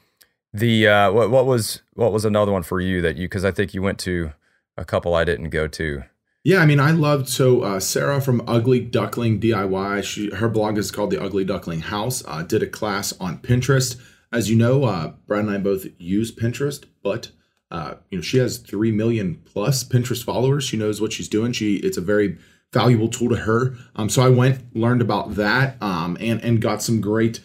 the 0.52 0.86
uh, 0.88 1.12
what, 1.12 1.30
what 1.30 1.46
was 1.46 1.82
what 1.94 2.12
was 2.12 2.24
another 2.24 2.52
one 2.52 2.62
for 2.62 2.80
you 2.80 3.00
that 3.02 3.16
you 3.16 3.26
because 3.26 3.44
I 3.44 3.50
think 3.50 3.72
you 3.72 3.80
went 3.80 3.98
to 4.00 4.32
a 4.76 4.84
couple 4.84 5.14
I 5.14 5.24
didn't 5.24 5.50
go 5.50 5.66
to. 5.68 6.04
Yeah, 6.44 6.58
I 6.58 6.66
mean, 6.66 6.80
I 6.80 6.90
loved 6.90 7.28
so 7.28 7.60
uh, 7.62 7.78
Sarah 7.78 8.20
from 8.20 8.42
Ugly 8.48 8.80
Duckling 8.80 9.38
DIY. 9.38 10.02
She 10.02 10.30
her 10.34 10.48
blog 10.48 10.76
is 10.76 10.90
called 10.90 11.12
the 11.12 11.22
Ugly 11.22 11.44
Duckling 11.44 11.82
House. 11.82 12.24
Uh, 12.26 12.42
did 12.42 12.64
a 12.64 12.66
class 12.66 13.12
on 13.20 13.38
Pinterest. 13.38 14.00
As 14.32 14.50
you 14.50 14.56
know, 14.56 14.84
uh, 14.84 15.12
Brad 15.26 15.44
and 15.44 15.54
I 15.54 15.58
both 15.58 15.86
use 15.98 16.34
Pinterest, 16.34 16.84
but 17.02 17.30
uh, 17.70 17.94
you 18.10 18.18
know, 18.18 18.22
she 18.22 18.38
has 18.38 18.58
three 18.58 18.90
million 18.90 19.40
plus 19.44 19.84
Pinterest 19.84 20.24
followers. 20.24 20.64
She 20.64 20.76
knows 20.76 21.00
what 21.00 21.12
she's 21.12 21.28
doing. 21.28 21.52
She 21.52 21.76
it's 21.76 21.96
a 21.96 22.00
very 22.00 22.38
valuable 22.72 23.08
tool 23.08 23.28
to 23.28 23.36
her. 23.36 23.76
Um, 23.94 24.08
so 24.08 24.22
I 24.22 24.28
went, 24.28 24.74
learned 24.74 25.00
about 25.00 25.36
that, 25.36 25.80
um, 25.80 26.16
and 26.18 26.42
and 26.42 26.60
got 26.60 26.82
some 26.82 27.00
great 27.00 27.38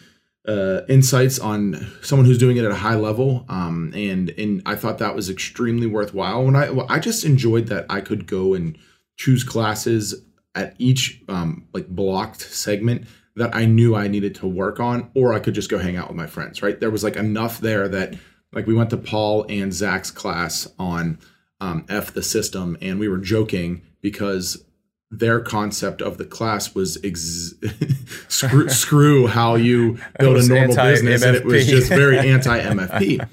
uh, 0.48 0.80
insights 0.88 1.38
on 1.38 1.86
someone 2.02 2.26
who's 2.26 2.38
doing 2.38 2.56
it 2.56 2.64
at 2.64 2.72
a 2.72 2.76
high 2.76 2.96
level. 2.96 3.44
Um, 3.48 3.92
and 3.94 4.30
and 4.30 4.60
I 4.66 4.74
thought 4.74 4.98
that 4.98 5.14
was 5.14 5.30
extremely 5.30 5.86
worthwhile. 5.86 6.44
When 6.44 6.56
I 6.56 6.76
I 6.88 6.98
just 6.98 7.24
enjoyed 7.24 7.68
that 7.68 7.86
I 7.88 8.00
could 8.00 8.26
go 8.26 8.54
and 8.54 8.76
choose 9.18 9.44
classes 9.44 10.24
at 10.54 10.74
each 10.78 11.22
um, 11.28 11.66
like 11.74 11.88
blocked 11.88 12.40
segment 12.40 13.06
that 13.36 13.54
I 13.54 13.66
knew 13.66 13.94
I 13.94 14.08
needed 14.08 14.34
to 14.36 14.46
work 14.46 14.80
on, 14.80 15.10
or 15.14 15.34
I 15.34 15.38
could 15.38 15.54
just 15.54 15.70
go 15.70 15.78
hang 15.78 15.96
out 15.96 16.08
with 16.08 16.16
my 16.16 16.26
friends. 16.26 16.62
Right, 16.62 16.80
there 16.80 16.90
was 16.90 17.04
like 17.04 17.16
enough 17.16 17.60
there 17.60 17.88
that 17.88 18.14
like 18.52 18.66
we 18.66 18.74
went 18.74 18.90
to 18.90 18.96
Paul 18.96 19.44
and 19.48 19.72
Zach's 19.72 20.10
class 20.10 20.66
on 20.78 21.18
um, 21.60 21.84
F 21.88 22.12
the 22.14 22.22
system, 22.22 22.78
and 22.80 22.98
we 22.98 23.08
were 23.08 23.18
joking 23.18 23.82
because 24.00 24.64
their 25.10 25.40
concept 25.40 26.02
of 26.02 26.18
the 26.18 26.24
class 26.24 26.74
was 26.74 26.98
ex- 27.02 27.54
screw, 28.28 28.68
screw 28.68 29.26
how 29.26 29.54
you 29.54 29.98
build 30.18 30.36
a 30.36 30.46
normal 30.46 30.76
business, 30.76 31.22
and 31.22 31.36
it 31.36 31.44
was 31.44 31.66
just 31.66 31.88
very 31.88 32.18
anti 32.30 32.60
MFP. 32.60 33.28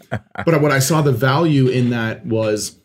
but 0.46 0.62
what 0.62 0.72
I 0.72 0.80
saw 0.80 1.02
the 1.02 1.12
value 1.12 1.68
in 1.68 1.90
that 1.92 2.26
was 2.26 2.80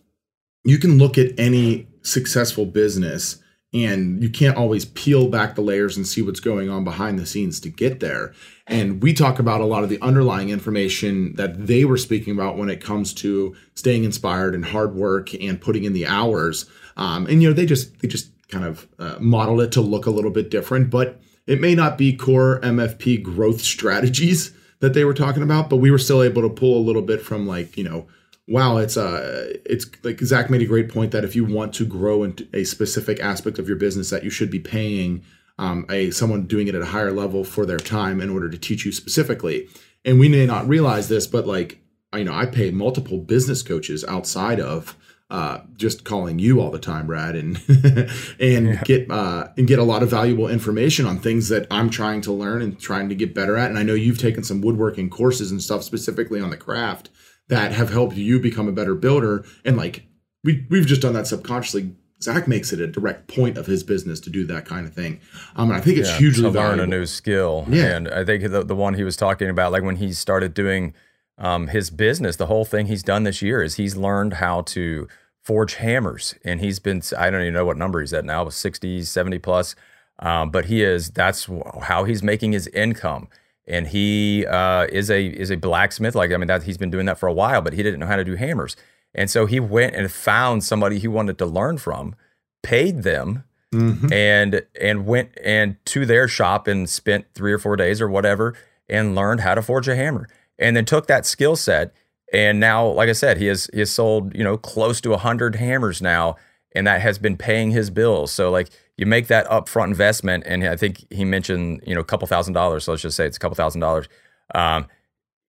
you 0.65 0.79
can 0.79 0.99
look 0.99 1.19
at 1.19 1.39
any 1.39 1.87
successful 2.03 2.67
business 2.67 3.43
and 3.73 4.23
you 4.23 4.29
can't 4.29 4.57
always 4.57 4.85
peel 4.85 5.29
back 5.29 5.55
the 5.55 5.61
layers 5.61 5.97
and 5.97 6.07
see 6.07 6.23
what's 6.23 6.41
going 6.41 6.69
on 6.69 6.83
behind 6.83 7.19
the 7.19 7.27
scenes 7.27 7.61
to 7.61 7.69
get 7.69 8.01
there. 8.01 8.33
And 8.67 9.01
we 9.01 9.13
talk 9.13 9.39
about 9.39 9.61
a 9.61 9.67
lot 9.67 9.85
of 9.85 9.89
the 9.89 10.01
underlying 10.03 10.51
information 10.51 11.35
that 11.37 11.67
they 11.67 11.85
were 11.85 11.97
speaking 11.97 12.33
about 12.33 12.57
when 12.57 12.69
it 12.69 12.83
comes 12.83 13.15
to 13.15 13.55
staying 13.75 14.05
inspired 14.05 14.55
and 14.55 14.65
hard 14.65 14.95
work 14.95 15.33
and 15.35 15.61
putting 15.61 15.85
in 15.85 15.93
the 15.93 16.07
hours. 16.07 16.69
Um, 16.97 17.27
and 17.27 17.43
you 17.43 17.49
know, 17.49 17.55
they 17.55 17.67
just 17.67 18.01
they 18.01 18.09
just 18.09 18.31
kind 18.49 18.65
of 18.65 18.89
uh, 18.99 19.17
modeled 19.21 19.61
it 19.61 19.73
to 19.73 19.81
look 19.81 20.07
a 20.07 20.11
little 20.11 20.33
bit 20.33 20.51
different, 20.51 20.91
but 20.91 21.21
it 21.47 21.61
may 21.61 21.77
not 21.77 21.97
be 21.97 22.17
core 22.17 22.61
MFP 22.63 23.23
growth 23.23 23.61
strategies 23.61 24.53
that 24.81 24.95
they 24.95 25.05
were 25.05 25.15
talking 25.15 25.43
about, 25.45 25.71
but 25.71 25.77
we 25.77 25.91
were 25.93 25.99
still 25.99 26.23
able 26.23 26.43
to 26.43 26.49
pull 26.49 26.77
a 26.77 26.83
little 26.83 27.03
bit 27.03 27.23
from 27.23 27.47
like 27.47 27.77
you 27.77 27.85
know 27.85 28.09
wow, 28.51 28.79
it's 28.79 28.97
uh 28.97 29.55
it's 29.65 29.87
like 30.03 30.21
Zach 30.21 30.51
made 30.51 30.61
a 30.61 30.67
great 30.67 30.89
point 30.89 31.13
that 31.13 31.25
if 31.25 31.37
you 31.37 31.45
want 31.45 31.73
to 31.75 31.87
grow 31.87 32.25
into 32.25 32.47
a 32.53 32.65
specific 32.65 33.21
aspect 33.21 33.59
of 33.59 33.69
your 33.69 33.77
business, 33.77 34.11
that 34.11 34.25
you 34.25 34.31
should 34.31 34.51
be 34.51 34.59
paying 34.59 35.23
um, 35.59 35.87
a 35.89 36.11
someone 36.11 36.47
doing 36.47 36.67
it 36.69 36.75
at 36.75 36.83
a 36.83 36.87
higher 36.87 37.13
level 37.13 37.45
for 37.45 37.65
their 37.65 37.79
time 37.79 38.21
in 38.21 38.29
order 38.29 38.51
to 38.51 38.59
teach 38.59 38.85
you 38.85 38.93
specifically. 38.93 39.69
And 40.05 40.19
we 40.19 40.29
may 40.29 40.47
not 40.47 40.67
realize 40.67 41.09
this, 41.09 41.27
but 41.27 41.47
like 41.47 41.81
you 42.15 42.25
know, 42.25 42.35
I 42.35 42.47
pay 42.47 42.73
multiple 42.73 43.19
business 43.19 43.63
coaches 43.63 44.05
outside 44.09 44.59
of 44.59 44.97
uh, 45.31 45.61
just 45.77 46.05
calling 46.05 46.41
you 46.41 46.61
all 46.61 46.73
the 46.73 46.81
time, 46.81 47.07
Brad, 47.07 47.37
and 47.37 47.57
and 48.41 48.67
yeah. 48.67 48.83
get 48.85 49.09
uh, 49.11 49.49
and 49.57 49.69
get 49.69 49.79
a 49.79 49.85
lot 49.85 50.03
of 50.03 50.11
valuable 50.11 50.49
information 50.49 51.07
on 51.07 51.21
things 51.21 51.51
that 51.51 51.69
I'm 51.71 51.89
trying 51.89 52.21
to 52.23 52.33
learn 52.33 52.63
and 52.63 52.81
trying 52.81 53.09
to 53.11 53.15
get 53.15 53.33
better 53.33 53.57
at. 53.57 53.71
And 53.71 53.79
I 53.79 53.85
know 53.85 53.95
you've 53.95 54.19
taken 54.19 54.43
some 54.43 54.61
woodworking 54.61 55.09
courses 55.09 55.53
and 55.53 55.63
stuff 55.63 55.85
specifically 55.85 56.41
on 56.41 56.51
the 56.51 56.57
craft 56.57 57.11
that 57.51 57.73
have 57.73 57.91
helped 57.91 58.17
you 58.17 58.41
become 58.41 58.69
a 58.69 58.73
better 58.73 58.95
builder. 58.95 59.45
And 59.65 59.77
like 59.77 60.05
we 60.43 60.67
we've 60.71 60.87
just 60.87 61.03
done 61.03 61.13
that 61.13 61.27
subconsciously. 61.27 61.95
Zach 62.23 62.47
makes 62.47 62.71
it 62.73 62.81
a 62.81 62.87
direct 62.87 63.29
point 63.29 63.57
of 63.57 63.65
his 63.65 63.83
business 63.83 64.21
to 64.21 64.31
do 64.31 64.47
that 64.47 64.67
kind 64.67 64.87
of 64.87 64.93
thing. 64.93 65.21
Um, 65.57 65.71
and 65.71 65.79
I 65.79 65.81
think 65.81 65.97
it's 65.97 66.11
yeah, 66.11 66.19
hugely 66.19 66.43
to 66.43 66.51
valuable. 66.51 66.77
learn 66.77 66.81
a 66.81 66.87
new 66.87 67.07
skill. 67.07 67.65
Yeah. 67.67 67.97
And 67.97 68.09
I 68.09 68.27
think 68.27 68.43
the, 68.43 68.63
the 68.63 68.77
one 68.77 68.93
he 68.93 69.05
was 69.05 69.17
talking 69.17 69.49
about, 69.49 69.73
like 69.73 69.83
when 69.83 69.97
he 69.97 70.13
started 70.13 70.53
doing 70.53 70.93
um, 71.39 71.69
his 71.69 71.89
business, 71.89 72.37
the 72.37 72.45
whole 72.45 72.67
thing 72.67 72.87
he's 72.87 73.03
done 73.03 73.25
this 73.25 73.41
year 73.41 73.63
is 73.63 73.77
he's 73.77 73.97
learned 73.97 74.35
how 74.35 74.61
to 74.63 75.09
forge 75.43 75.77
hammers. 75.77 76.35
And 76.45 76.61
he's 76.61 76.79
been, 76.79 77.01
I 77.17 77.31
don't 77.31 77.41
even 77.41 77.55
know 77.55 77.65
what 77.65 77.79
number 77.79 78.03
he's 78.03 78.13
at 78.13 78.27
now, 78.27 78.47
60, 78.47 79.03
70 79.03 79.39
plus. 79.39 79.75
Um, 80.19 80.51
but 80.51 80.67
he 80.67 80.83
is, 80.83 81.09
that's 81.09 81.49
how 81.81 82.05
he's 82.05 82.23
making 82.23 82.53
his 82.53 82.67
income 82.69 83.29
and 83.71 83.87
he 83.87 84.45
uh, 84.47 84.87
is 84.91 85.11
a 85.11 85.27
is 85.27 85.51
a 85.51 85.57
blacksmith. 85.57 86.15
Like 86.15 86.33
I 86.33 86.37
mean, 86.37 86.49
that 86.49 86.65
he's 86.65 86.77
been 86.77 86.91
doing 86.91 87.07
that 87.07 87.19
for 87.19 87.29
a 87.29 87.33
while, 87.33 87.63
but 87.63 87.73
he 87.73 87.83
didn't 87.83 88.01
know 88.01 88.07
how 88.07 88.17
to 88.17 88.25
do 88.25 88.35
hammers. 88.35 88.77
And 89.15 89.31
so 89.31 89.47
he 89.47 89.61
went 89.61 89.95
and 89.95 90.11
found 90.11 90.65
somebody 90.65 90.99
he 90.99 91.09
wanted 91.09 91.39
to 91.39 91.47
learn 91.47 91.79
from, 91.79 92.15
paid 92.63 93.05
them, 93.05 93.45
mm-hmm. 93.73 94.13
and 94.13 94.67
and 94.81 95.07
went 95.07 95.31
and 95.43 95.77
to 95.87 96.05
their 96.05 96.27
shop 96.27 96.67
and 96.67 96.91
spent 96.91 97.27
three 97.35 97.53
or 97.53 97.59
four 97.59 97.77
days 97.77 98.01
or 98.01 98.09
whatever, 98.09 98.55
and 98.89 99.15
learned 99.15 99.41
how 99.41 99.55
to 99.55 99.63
forge 99.63 99.89
a 99.89 99.97
hammer. 99.97 100.29
And 100.59 100.77
then 100.77 100.85
took 100.85 101.07
that 101.07 101.25
skill 101.25 101.57
set, 101.57 101.95
and 102.33 102.61
now, 102.61 102.87
like 102.87 103.09
I 103.09 103.13
said, 103.13 103.39
he 103.39 103.47
has 103.47 103.71
he 103.73 103.79
has 103.79 103.91
sold 103.91 104.37
you 104.37 104.45
know 104.45 104.57
close 104.57 105.01
to 105.03 105.15
a 105.15 105.19
hundred 105.19 105.55
hammers 105.55 106.03
now, 106.03 106.37
and 106.73 106.87
that 106.89 107.01
has 107.01 107.19
been 107.19 107.37
paying 107.37 107.71
his 107.71 107.89
bills. 107.89 108.33
So 108.33 108.51
like 108.51 108.69
you 109.01 109.07
make 109.07 109.29
that 109.29 109.49
upfront 109.49 109.87
investment, 109.87 110.45
and 110.47 110.63
I 110.63 110.77
think 110.77 111.07
he 111.11 111.25
mentioned 111.25 111.83
you 111.87 111.95
know 111.95 112.03
a 112.03 112.05
couple 112.05 112.29
thousand 112.29 112.53
dollars. 112.53 112.85
So 112.85 112.93
let's 112.93 113.01
just 113.01 113.17
say 113.17 113.27
it's 113.27 113.39
a 113.39 113.41
couple 113.41 113.55
thousand 113.55 113.81
dollars. 113.81 114.09
Um, 114.55 114.89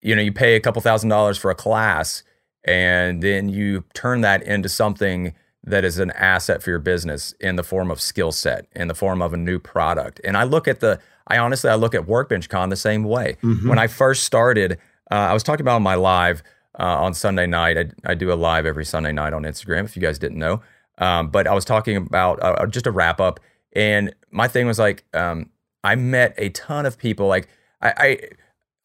you 0.02 0.16
know, 0.16 0.22
you 0.22 0.32
pay 0.32 0.56
a 0.56 0.62
couple 0.62 0.82
thousand 0.82 1.10
dollars 1.10 1.38
for 1.38 1.52
a 1.52 1.56
class, 1.56 2.24
and 2.64 3.22
then 3.22 3.50
you 3.50 3.84
turn 3.94 4.22
that 4.22 4.42
into 4.44 4.70
something 4.70 5.34
that 5.66 5.84
is 5.84 6.00
an 6.00 6.12
asset 6.12 6.64
for 6.64 6.70
your 6.70 6.80
business 6.80 7.34
in 7.42 7.58
the 7.58 7.64
form 7.64 7.92
of 7.92 8.00
skill 8.00 8.32
set, 8.32 8.68
in 8.74 8.88
the 8.88 8.96
form 8.96 9.22
of 9.22 9.34
a 9.34 9.38
new 9.38 9.60
product. 9.60 10.22
And 10.24 10.38
I 10.38 10.44
look 10.44 10.66
at 10.66 10.80
the, 10.80 11.02
I 11.28 11.38
honestly, 11.38 11.70
I 11.70 11.76
look 11.76 11.94
at 11.94 12.08
Workbench 12.08 12.48
Con 12.48 12.70
the 12.70 12.78
same 12.78 13.04
way. 13.04 13.36
Mm-hmm. 13.44 13.68
When 13.68 13.78
I 13.78 13.88
first 13.88 14.24
started, 14.24 14.80
uh, 15.12 15.16
I 15.16 15.34
was 15.34 15.44
talking 15.44 15.66
about 15.66 15.82
my 15.82 15.96
live 15.96 16.42
uh, 16.80 17.04
on 17.04 17.14
Sunday 17.14 17.48
night. 17.48 17.78
I, 17.78 18.12
I, 18.12 18.16
do 18.16 18.32
a 18.32 18.36
live 18.36 18.66
every 18.66 18.86
Sunday 18.86 19.12
night 19.12 19.34
on 19.34 19.44
Instagram. 19.44 19.84
If 19.84 19.98
you 19.98 20.02
guys 20.02 20.18
didn't 20.18 20.40
know, 20.40 20.62
um, 21.02 21.30
but 21.30 21.48
I 21.48 21.54
was 21.54 21.66
talking 21.66 21.98
about 21.98 22.42
uh, 22.42 22.56
uh, 22.60 22.68
just 22.68 22.86
a 22.86 22.92
wrap 22.92 23.20
up, 23.20 23.40
and 23.74 24.14
my 24.30 24.48
thing 24.48 24.68
was 24.68 24.78
like, 24.78 25.04
um, 25.14 25.50
I 25.84 25.96
met 25.96 26.36
a 26.38 26.50
ton 26.50 26.86
of 26.86 26.98
people. 26.98 27.28
Like 27.28 27.50
I, 27.82 27.94
I, 27.98 28.20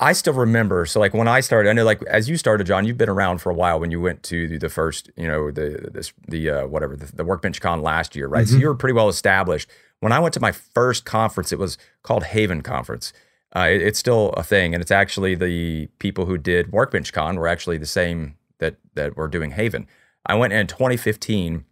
I 0.09 0.13
still 0.15 0.33
remember. 0.33 0.87
So 0.87 0.99
like 0.99 1.13
when 1.13 1.29
I 1.29 1.41
started, 1.41 1.69
I 1.69 1.75
know 1.75 1.85
like 1.85 2.03
as 2.05 2.27
you 2.27 2.39
started, 2.39 2.67
John, 2.67 2.87
you've 2.87 2.97
been 2.97 3.11
around 3.11 3.43
for 3.43 3.51
a 3.51 3.55
while. 3.55 3.79
When 3.79 3.91
you 3.91 4.01
went 4.01 4.23
to 4.25 4.59
the 4.59 4.71
first, 4.71 5.11
you 5.15 5.29
know, 5.29 5.51
the 5.51 5.91
this 5.93 6.15
the 6.27 6.51
uh, 6.51 6.67
whatever 6.67 6.97
the, 6.97 7.15
the 7.15 7.25
Workbench 7.25 7.61
Con 7.61 7.83
last 7.83 8.17
year, 8.17 8.29
right? 8.29 8.47
Mm-hmm. 8.47 8.55
So 8.55 8.61
you 8.61 8.67
were 8.67 8.75
pretty 8.75 8.95
well 8.95 9.11
established. 9.11 9.69
When 10.01 10.13
I 10.13 10.19
went 10.19 10.33
to 10.35 10.41
my 10.41 10.53
first 10.53 11.05
conference, 11.05 11.53
it 11.53 11.59
was 11.59 11.77
called 12.03 12.25
Haven 12.25 12.63
Conference. 12.63 13.13
Uh, 13.55 13.69
it, 13.71 13.83
it's 13.83 13.99
still 13.99 14.31
a 14.31 14.43
thing, 14.43 14.75
and 14.75 14.81
it's 14.81 14.91
actually 14.91 15.35
the 15.35 15.89
people 15.99 16.25
who 16.25 16.39
did 16.39 16.73
Workbench 16.73 17.13
Con 17.13 17.37
were 17.37 17.49
actually 17.49 17.77
the 17.77 17.85
same 17.85 18.37
that 18.59 18.77
that 18.95 19.19
were 19.19 19.29
doing 19.29 19.51
Haven. 19.51 19.87
I 20.25 20.35
went 20.35 20.55
in 20.55 20.67
2015 20.67 21.67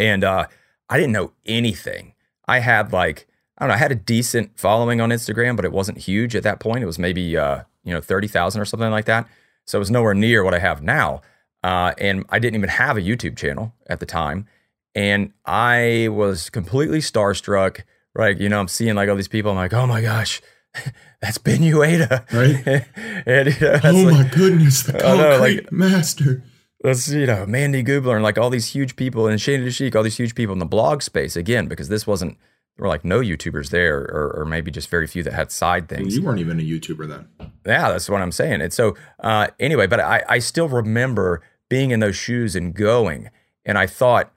and 0.00 0.24
uh, 0.24 0.46
I 0.88 0.96
didn't 0.96 1.12
know 1.12 1.32
anything. 1.46 2.14
I 2.48 2.58
had 2.60 2.92
like 2.92 3.28
I 3.58 3.64
don't 3.64 3.68
know, 3.68 3.74
I 3.74 3.78
had 3.78 3.92
a 3.92 3.96
decent 3.96 4.58
following 4.58 5.00
on 5.00 5.10
Instagram, 5.10 5.54
but 5.54 5.66
it 5.66 5.72
wasn't 5.72 5.98
huge 5.98 6.34
at 6.34 6.42
that 6.44 6.60
point. 6.60 6.82
It 6.82 6.86
was 6.86 6.98
maybe 6.98 7.36
uh, 7.36 7.62
you 7.84 7.92
know 7.92 8.00
thirty 8.00 8.26
thousand 8.26 8.60
or 8.60 8.64
something 8.64 8.90
like 8.90 9.04
that. 9.04 9.28
So 9.66 9.78
it 9.78 9.80
was 9.80 9.90
nowhere 9.90 10.14
near 10.14 10.42
what 10.42 10.54
I 10.54 10.58
have 10.58 10.82
now. 10.82 11.20
Uh, 11.62 11.92
and 11.98 12.24
I 12.30 12.38
didn't 12.38 12.56
even 12.56 12.70
have 12.70 12.96
a 12.96 13.02
YouTube 13.02 13.36
channel 13.36 13.74
at 13.86 14.00
the 14.00 14.06
time. 14.06 14.46
And 14.94 15.32
I 15.44 16.08
was 16.10 16.48
completely 16.48 17.00
starstruck. 17.00 17.82
Right, 18.14 18.36
you 18.36 18.48
know, 18.48 18.58
I'm 18.58 18.68
seeing 18.68 18.96
like 18.96 19.08
all 19.08 19.14
these 19.14 19.28
people. 19.28 19.52
I'm 19.52 19.56
like, 19.58 19.74
oh 19.74 19.86
my 19.86 20.00
gosh, 20.00 20.40
that's 21.20 21.38
Ben 21.38 21.60
Uyeda. 21.60 22.24
Right. 22.32 22.86
and, 23.26 23.54
you 23.54 23.60
know, 23.60 23.80
oh 23.84 24.10
like, 24.10 24.26
my 24.26 24.34
goodness, 24.34 24.82
the 24.82 24.92
concrete 24.94 25.16
know, 25.18 25.38
like, 25.38 25.70
master 25.70 26.42
let's 26.82 27.08
you 27.08 27.26
know 27.26 27.46
Mandy 27.46 27.82
Gubler 27.82 28.14
and 28.14 28.22
like 28.22 28.38
all 28.38 28.50
these 28.50 28.68
huge 28.68 28.96
people 28.96 29.26
and 29.26 29.40
Shane 29.40 29.60
Deshik, 29.60 29.94
all 29.94 30.02
these 30.02 30.16
huge 30.16 30.34
people 30.34 30.52
in 30.52 30.58
the 30.58 30.66
blog 30.66 31.02
space 31.02 31.36
again 31.36 31.66
because 31.66 31.88
this 31.88 32.06
wasn't 32.06 32.38
there 32.76 32.84
were 32.84 32.88
like 32.88 33.04
no 33.04 33.20
YouTubers 33.20 33.70
there 33.70 33.98
or, 33.98 34.32
or 34.38 34.44
maybe 34.44 34.70
just 34.70 34.88
very 34.88 35.06
few 35.06 35.22
that 35.22 35.32
had 35.32 35.52
side 35.52 35.88
things. 35.88 36.16
You 36.16 36.22
weren't 36.22 36.40
even 36.40 36.58
a 36.58 36.62
YouTuber 36.62 37.08
then. 37.08 37.28
Yeah, 37.66 37.90
that's 37.90 38.08
what 38.08 38.22
I'm 38.22 38.32
saying. 38.32 38.62
And 38.62 38.72
so 38.72 38.96
uh, 39.18 39.48
anyway, 39.58 39.86
but 39.86 40.00
I, 40.00 40.22
I 40.28 40.38
still 40.38 40.68
remember 40.68 41.42
being 41.68 41.90
in 41.90 42.00
those 42.00 42.16
shoes 42.16 42.56
and 42.56 42.74
going, 42.74 43.30
and 43.64 43.76
I 43.76 43.86
thought, 43.86 44.32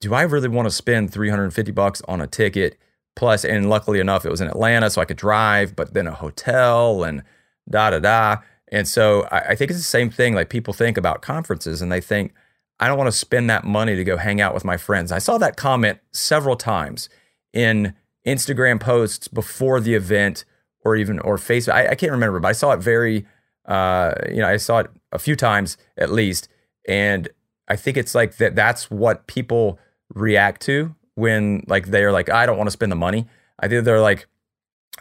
do 0.00 0.12
I 0.12 0.22
really 0.22 0.48
want 0.48 0.66
to 0.66 0.70
spend 0.70 1.12
350 1.12 1.72
bucks 1.72 2.02
on 2.08 2.20
a 2.20 2.26
ticket? 2.26 2.76
Plus, 3.14 3.44
and 3.44 3.70
luckily 3.70 3.98
enough, 3.98 4.26
it 4.26 4.30
was 4.30 4.42
in 4.42 4.48
Atlanta, 4.48 4.90
so 4.90 5.00
I 5.00 5.06
could 5.06 5.16
drive, 5.16 5.74
but 5.74 5.94
then 5.94 6.06
a 6.06 6.12
hotel 6.12 7.02
and 7.02 7.22
da 7.68 7.90
da 7.90 7.98
da. 7.98 8.36
And 8.72 8.86
so 8.88 9.22
I, 9.30 9.38
I 9.38 9.54
think 9.54 9.70
it's 9.70 9.80
the 9.80 9.84
same 9.84 10.10
thing. 10.10 10.34
Like 10.34 10.48
people 10.48 10.74
think 10.74 10.96
about 10.96 11.22
conferences 11.22 11.82
and 11.82 11.90
they 11.90 12.00
think, 12.00 12.32
I 12.78 12.88
don't 12.88 12.98
want 12.98 13.08
to 13.08 13.16
spend 13.16 13.48
that 13.48 13.64
money 13.64 13.96
to 13.96 14.04
go 14.04 14.16
hang 14.16 14.40
out 14.40 14.52
with 14.52 14.64
my 14.64 14.76
friends. 14.76 15.10
I 15.10 15.18
saw 15.18 15.38
that 15.38 15.56
comment 15.56 15.98
several 16.12 16.56
times 16.56 17.08
in 17.52 17.94
Instagram 18.26 18.80
posts 18.80 19.28
before 19.28 19.80
the 19.80 19.94
event 19.94 20.44
or 20.84 20.96
even 20.96 21.18
or 21.20 21.36
Facebook. 21.36 21.72
I, 21.72 21.88
I 21.88 21.94
can't 21.94 22.12
remember, 22.12 22.38
but 22.38 22.48
I 22.48 22.52
saw 22.52 22.72
it 22.72 22.80
very 22.80 23.24
uh, 23.66 24.14
you 24.30 24.36
know, 24.36 24.48
I 24.48 24.56
saw 24.56 24.78
it 24.78 24.90
a 25.12 25.18
few 25.18 25.36
times 25.36 25.76
at 25.96 26.10
least. 26.10 26.48
And 26.88 27.28
I 27.68 27.76
think 27.76 27.96
it's 27.96 28.14
like 28.14 28.36
that 28.36 28.54
that's 28.54 28.90
what 28.90 29.26
people 29.26 29.78
react 30.14 30.62
to 30.62 30.94
when 31.14 31.64
like 31.66 31.86
they're 31.86 32.12
like, 32.12 32.30
I 32.30 32.46
don't 32.46 32.56
want 32.56 32.68
to 32.68 32.72
spend 32.72 32.92
the 32.92 32.96
money. 32.96 33.26
I 33.58 33.68
think 33.68 33.84
they're 33.84 34.00
like, 34.00 34.26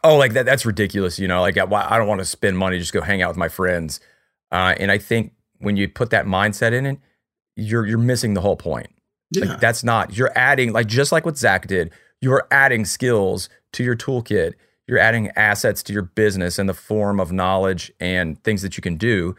oh, 0.03 0.17
like 0.17 0.33
that, 0.33 0.45
that's 0.45 0.65
ridiculous. 0.65 1.19
You 1.19 1.27
know, 1.27 1.41
like 1.41 1.57
I 1.57 1.97
don't 1.97 2.07
want 2.07 2.19
to 2.19 2.25
spend 2.25 2.57
money, 2.57 2.79
just 2.79 2.93
go 2.93 3.01
hang 3.01 3.21
out 3.21 3.29
with 3.29 3.37
my 3.37 3.49
friends. 3.49 3.99
Uh, 4.51 4.75
and 4.79 4.91
I 4.91 4.97
think 4.97 5.33
when 5.59 5.77
you 5.77 5.87
put 5.87 6.09
that 6.11 6.25
mindset 6.25 6.73
in 6.73 6.85
it, 6.85 6.99
you're 7.55 7.85
you're 7.85 7.97
missing 7.97 8.33
the 8.33 8.41
whole 8.41 8.57
point. 8.57 8.87
Yeah. 9.31 9.45
Like 9.45 9.59
that's 9.59 9.83
not 9.83 10.15
you're 10.15 10.31
adding 10.37 10.73
like 10.73 10.87
just 10.87 11.11
like 11.11 11.25
what 11.25 11.37
Zach 11.37 11.67
did. 11.67 11.91
You're 12.21 12.47
adding 12.51 12.85
skills 12.85 13.49
to 13.73 13.83
your 13.83 13.95
toolkit. 13.95 14.53
You're 14.87 14.99
adding 14.99 15.31
assets 15.35 15.81
to 15.83 15.93
your 15.93 16.03
business 16.03 16.59
in 16.59 16.67
the 16.67 16.73
form 16.73 17.19
of 17.19 17.31
knowledge 17.31 17.91
and 17.99 18.41
things 18.43 18.61
that 18.61 18.77
you 18.77 18.81
can 18.81 18.97
do. 18.97 19.35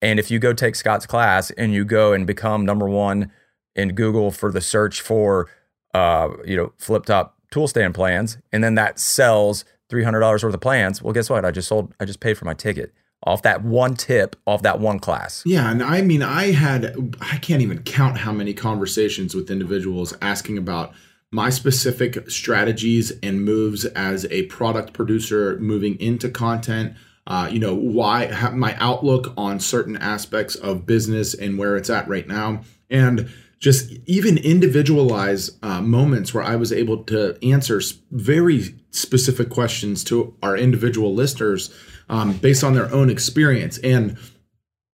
And 0.00 0.20
if 0.20 0.30
you 0.30 0.38
go 0.38 0.52
take 0.52 0.76
Scott's 0.76 1.06
class 1.06 1.50
and 1.52 1.72
you 1.72 1.84
go 1.84 2.12
and 2.12 2.26
become 2.26 2.64
number 2.64 2.88
one 2.88 3.32
in 3.74 3.94
Google 3.94 4.30
for 4.30 4.52
the 4.52 4.60
search 4.60 5.00
for 5.00 5.48
uh, 5.94 6.28
you 6.44 6.56
know 6.56 6.72
flip 6.78 7.06
top 7.06 7.36
tool 7.50 7.68
stand 7.68 7.94
plans, 7.94 8.38
and 8.52 8.62
then 8.62 8.74
that 8.76 8.98
sells 8.98 9.64
three 9.94 10.02
hundred 10.02 10.18
dollars 10.18 10.42
worth 10.42 10.52
of 10.52 10.60
plans, 10.60 11.00
well, 11.00 11.12
guess 11.12 11.30
what? 11.30 11.44
I 11.44 11.52
just 11.52 11.68
sold. 11.68 11.94
I 12.00 12.04
just 12.04 12.18
paid 12.18 12.36
for 12.36 12.46
my 12.46 12.54
ticket 12.54 12.92
off 13.22 13.42
that 13.42 13.62
one 13.62 13.94
tip 13.94 14.34
off 14.44 14.62
that 14.62 14.80
one 14.80 14.98
class. 14.98 15.44
Yeah, 15.46 15.70
and 15.70 15.80
I 15.84 16.02
mean, 16.02 16.20
I 16.20 16.50
had 16.50 17.14
I 17.20 17.36
can't 17.36 17.62
even 17.62 17.80
count 17.84 18.18
how 18.18 18.32
many 18.32 18.54
conversations 18.54 19.36
with 19.36 19.52
individuals 19.52 20.12
asking 20.20 20.58
about 20.58 20.92
my 21.30 21.48
specific 21.48 22.28
strategies 22.28 23.12
and 23.22 23.44
moves 23.44 23.84
as 23.84 24.26
a 24.32 24.46
product 24.46 24.94
producer 24.94 25.56
moving 25.60 25.98
into 26.00 26.28
content. 26.28 26.96
Uh, 27.28 27.48
you 27.48 27.60
know 27.60 27.74
why 27.76 28.50
my 28.52 28.74
outlook 28.80 29.32
on 29.36 29.60
certain 29.60 29.96
aspects 29.96 30.56
of 30.56 30.86
business 30.86 31.34
and 31.34 31.56
where 31.56 31.76
it's 31.76 31.88
at 31.88 32.08
right 32.08 32.26
now, 32.26 32.62
and 32.90 33.30
just 33.64 33.90
even 34.04 34.36
individualize 34.36 35.52
uh, 35.62 35.80
moments 35.80 36.34
where 36.34 36.44
I 36.44 36.54
was 36.54 36.70
able 36.70 37.02
to 37.04 37.42
answer 37.42 37.80
very 38.10 38.74
specific 38.90 39.48
questions 39.48 40.04
to 40.04 40.36
our 40.42 40.54
individual 40.54 41.14
listeners 41.14 41.74
um, 42.10 42.34
based 42.34 42.62
on 42.62 42.74
their 42.74 42.92
own 42.92 43.08
experience. 43.08 43.78
And 43.78 44.18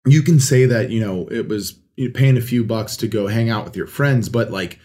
you 0.05 0.21
can 0.21 0.39
say 0.39 0.65
that, 0.65 0.91
you 0.91 0.99
know, 0.99 1.27
it 1.31 1.47
was 1.47 1.79
paying 2.13 2.37
a 2.37 2.41
few 2.41 2.63
bucks 2.63 2.95
to 2.97 3.07
go 3.07 3.25
hang 3.25 3.49
out 3.49 3.65
with 3.65 3.75
your 3.75 3.87
friends, 3.87 4.29
but 4.29 4.51
like, 4.51 4.77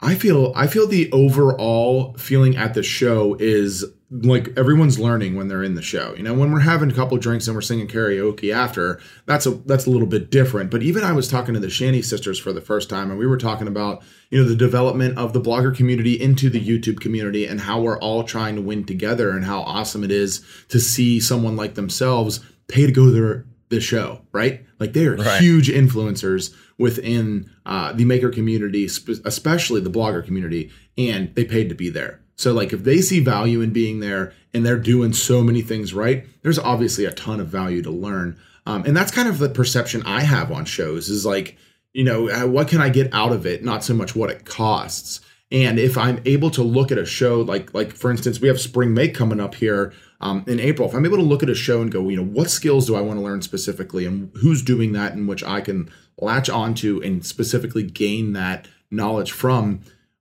I 0.00 0.16
feel 0.16 0.52
I 0.56 0.66
feel 0.66 0.88
the 0.88 1.08
overall 1.12 2.14
feeling 2.14 2.56
at 2.56 2.74
the 2.74 2.82
show 2.82 3.36
is 3.38 3.84
like 4.10 4.48
everyone's 4.56 4.98
learning 4.98 5.36
when 5.36 5.46
they're 5.46 5.62
in 5.62 5.76
the 5.76 5.82
show. 5.82 6.14
You 6.16 6.24
know, 6.24 6.34
when 6.34 6.50
we're 6.50 6.60
having 6.60 6.90
a 6.90 6.94
couple 6.94 7.16
drinks 7.18 7.46
and 7.46 7.54
we're 7.54 7.60
singing 7.60 7.86
karaoke 7.86 8.52
after, 8.52 9.00
that's 9.26 9.46
a 9.46 9.50
that's 9.50 9.86
a 9.86 9.90
little 9.90 10.06
bit 10.06 10.30
different. 10.30 10.70
But 10.70 10.82
even 10.82 11.04
I 11.04 11.12
was 11.12 11.28
talking 11.28 11.54
to 11.54 11.60
the 11.60 11.70
Shanty 11.70 12.02
sisters 12.02 12.38
for 12.38 12.52
the 12.52 12.60
first 12.60 12.90
time, 12.90 13.10
and 13.10 13.18
we 13.18 13.26
were 13.26 13.36
talking 13.36 13.68
about 13.68 14.02
you 14.30 14.42
know 14.42 14.48
the 14.48 14.56
development 14.56 15.16
of 15.16 15.32
the 15.32 15.40
blogger 15.40 15.74
community 15.74 16.20
into 16.20 16.50
the 16.50 16.60
YouTube 16.60 17.00
community 17.00 17.46
and 17.46 17.60
how 17.60 17.80
we're 17.80 17.98
all 17.98 18.24
trying 18.24 18.56
to 18.56 18.62
win 18.62 18.84
together 18.84 19.30
and 19.30 19.44
how 19.44 19.60
awesome 19.62 20.02
it 20.02 20.10
is 20.10 20.44
to 20.68 20.80
see 20.80 21.20
someone 21.20 21.56
like 21.56 21.74
themselves 21.74 22.40
pay 22.66 22.86
to 22.86 22.92
go 22.92 23.10
there 23.10 23.46
the 23.68 23.80
show, 23.80 24.22
right? 24.32 24.66
Like 24.80 24.92
they 24.92 25.06
are 25.06 25.14
right. 25.14 25.40
huge 25.40 25.68
influencers 25.68 26.52
within 26.76 27.48
uh, 27.64 27.92
the 27.92 28.04
maker 28.04 28.30
community, 28.30 28.86
especially 28.86 29.80
the 29.80 29.90
blogger 29.90 30.24
community, 30.24 30.72
and 30.98 31.32
they 31.36 31.44
paid 31.44 31.68
to 31.68 31.74
be 31.76 31.88
there. 31.88 32.20
So 32.40 32.54
like 32.54 32.72
if 32.72 32.84
they 32.84 33.02
see 33.02 33.20
value 33.20 33.60
in 33.60 33.70
being 33.70 34.00
there 34.00 34.32
and 34.54 34.64
they're 34.64 34.78
doing 34.78 35.12
so 35.12 35.42
many 35.42 35.60
things 35.60 35.92
right, 35.92 36.26
there's 36.42 36.58
obviously 36.58 37.04
a 37.04 37.12
ton 37.12 37.38
of 37.38 37.48
value 37.48 37.82
to 37.82 37.90
learn. 37.90 38.38
Um, 38.64 38.84
and 38.86 38.96
that's 38.96 39.10
kind 39.10 39.28
of 39.28 39.38
the 39.38 39.50
perception 39.50 40.02
I 40.06 40.22
have 40.22 40.50
on 40.50 40.64
shows 40.64 41.10
is 41.10 41.26
like, 41.26 41.58
you 41.92 42.02
know, 42.02 42.30
uh, 42.30 42.46
what 42.46 42.68
can 42.68 42.80
I 42.80 42.88
get 42.88 43.12
out 43.12 43.32
of 43.32 43.44
it? 43.44 43.62
Not 43.62 43.84
so 43.84 43.92
much 43.92 44.16
what 44.16 44.30
it 44.30 44.46
costs. 44.46 45.20
And 45.52 45.78
if 45.78 45.98
I'm 45.98 46.22
able 46.24 46.50
to 46.52 46.62
look 46.62 46.90
at 46.90 46.96
a 46.96 47.04
show 47.04 47.42
like 47.42 47.74
like 47.74 47.92
for 47.92 48.10
instance, 48.10 48.40
we 48.40 48.48
have 48.48 48.60
Spring 48.60 48.94
Make 48.94 49.14
coming 49.14 49.40
up 49.40 49.54
here 49.54 49.92
um, 50.22 50.42
in 50.46 50.60
April. 50.60 50.88
If 50.88 50.94
I'm 50.94 51.04
able 51.04 51.18
to 51.18 51.22
look 51.22 51.42
at 51.42 51.50
a 51.50 51.54
show 51.54 51.82
and 51.82 51.92
go, 51.92 52.08
you 52.08 52.16
know, 52.16 52.24
what 52.24 52.48
skills 52.48 52.86
do 52.86 52.96
I 52.96 53.02
want 53.02 53.18
to 53.18 53.24
learn 53.24 53.42
specifically, 53.42 54.06
and 54.06 54.30
who's 54.36 54.62
doing 54.62 54.92
that, 54.92 55.12
in 55.12 55.26
which 55.26 55.44
I 55.44 55.60
can 55.60 55.90
latch 56.18 56.48
onto 56.48 57.02
and 57.02 57.26
specifically 57.26 57.82
gain 57.82 58.32
that 58.32 58.66
knowledge 58.90 59.32
from, 59.32 59.80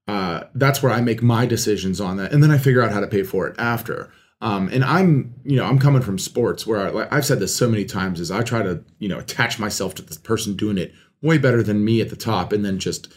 uh, 0.09 0.47
that's 0.55 0.81
where 0.81 0.91
I 0.91 1.01
make 1.01 1.21
my 1.21 1.45
decisions 1.45 2.01
on 2.01 2.17
that, 2.17 2.31
and 2.33 2.41
then 2.41 2.49
I 2.49 2.57
figure 2.57 2.81
out 2.81 2.91
how 2.91 2.99
to 2.99 3.05
pay 3.07 3.21
for 3.21 3.47
it 3.47 3.55
after. 3.59 4.11
Um, 4.41 4.67
and 4.69 4.83
I'm, 4.83 5.35
you 5.43 5.55
know, 5.55 5.65
I'm 5.65 5.77
coming 5.77 6.01
from 6.01 6.17
sports 6.17 6.65
where 6.65 6.79
I, 6.79 6.89
like 6.89 7.13
I've 7.13 7.25
said 7.25 7.39
this 7.39 7.55
so 7.55 7.69
many 7.69 7.85
times 7.85 8.19
is 8.19 8.31
I 8.31 8.41
try 8.41 8.63
to, 8.63 8.83
you 8.97 9.07
know, 9.07 9.19
attach 9.19 9.59
myself 9.59 9.93
to 9.95 10.01
the 10.01 10.17
person 10.21 10.55
doing 10.55 10.79
it 10.79 10.93
way 11.21 11.37
better 11.37 11.61
than 11.61 11.85
me 11.85 12.01
at 12.01 12.09
the 12.09 12.15
top, 12.15 12.51
and 12.51 12.65
then 12.65 12.79
just 12.79 13.13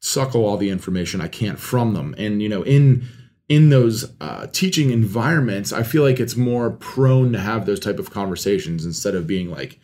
suckle 0.00 0.44
all 0.44 0.56
the 0.56 0.70
information 0.70 1.20
I 1.20 1.26
can 1.26 1.56
from 1.56 1.94
them. 1.94 2.14
And 2.16 2.40
you 2.40 2.48
know, 2.48 2.62
in 2.62 3.04
in 3.48 3.70
those 3.70 4.12
uh, 4.20 4.46
teaching 4.52 4.90
environments, 4.90 5.72
I 5.72 5.82
feel 5.82 6.04
like 6.04 6.20
it's 6.20 6.36
more 6.36 6.70
prone 6.70 7.32
to 7.32 7.40
have 7.40 7.66
those 7.66 7.80
type 7.80 7.98
of 7.98 8.10
conversations 8.10 8.84
instead 8.84 9.16
of 9.16 9.26
being 9.26 9.50
like, 9.50 9.80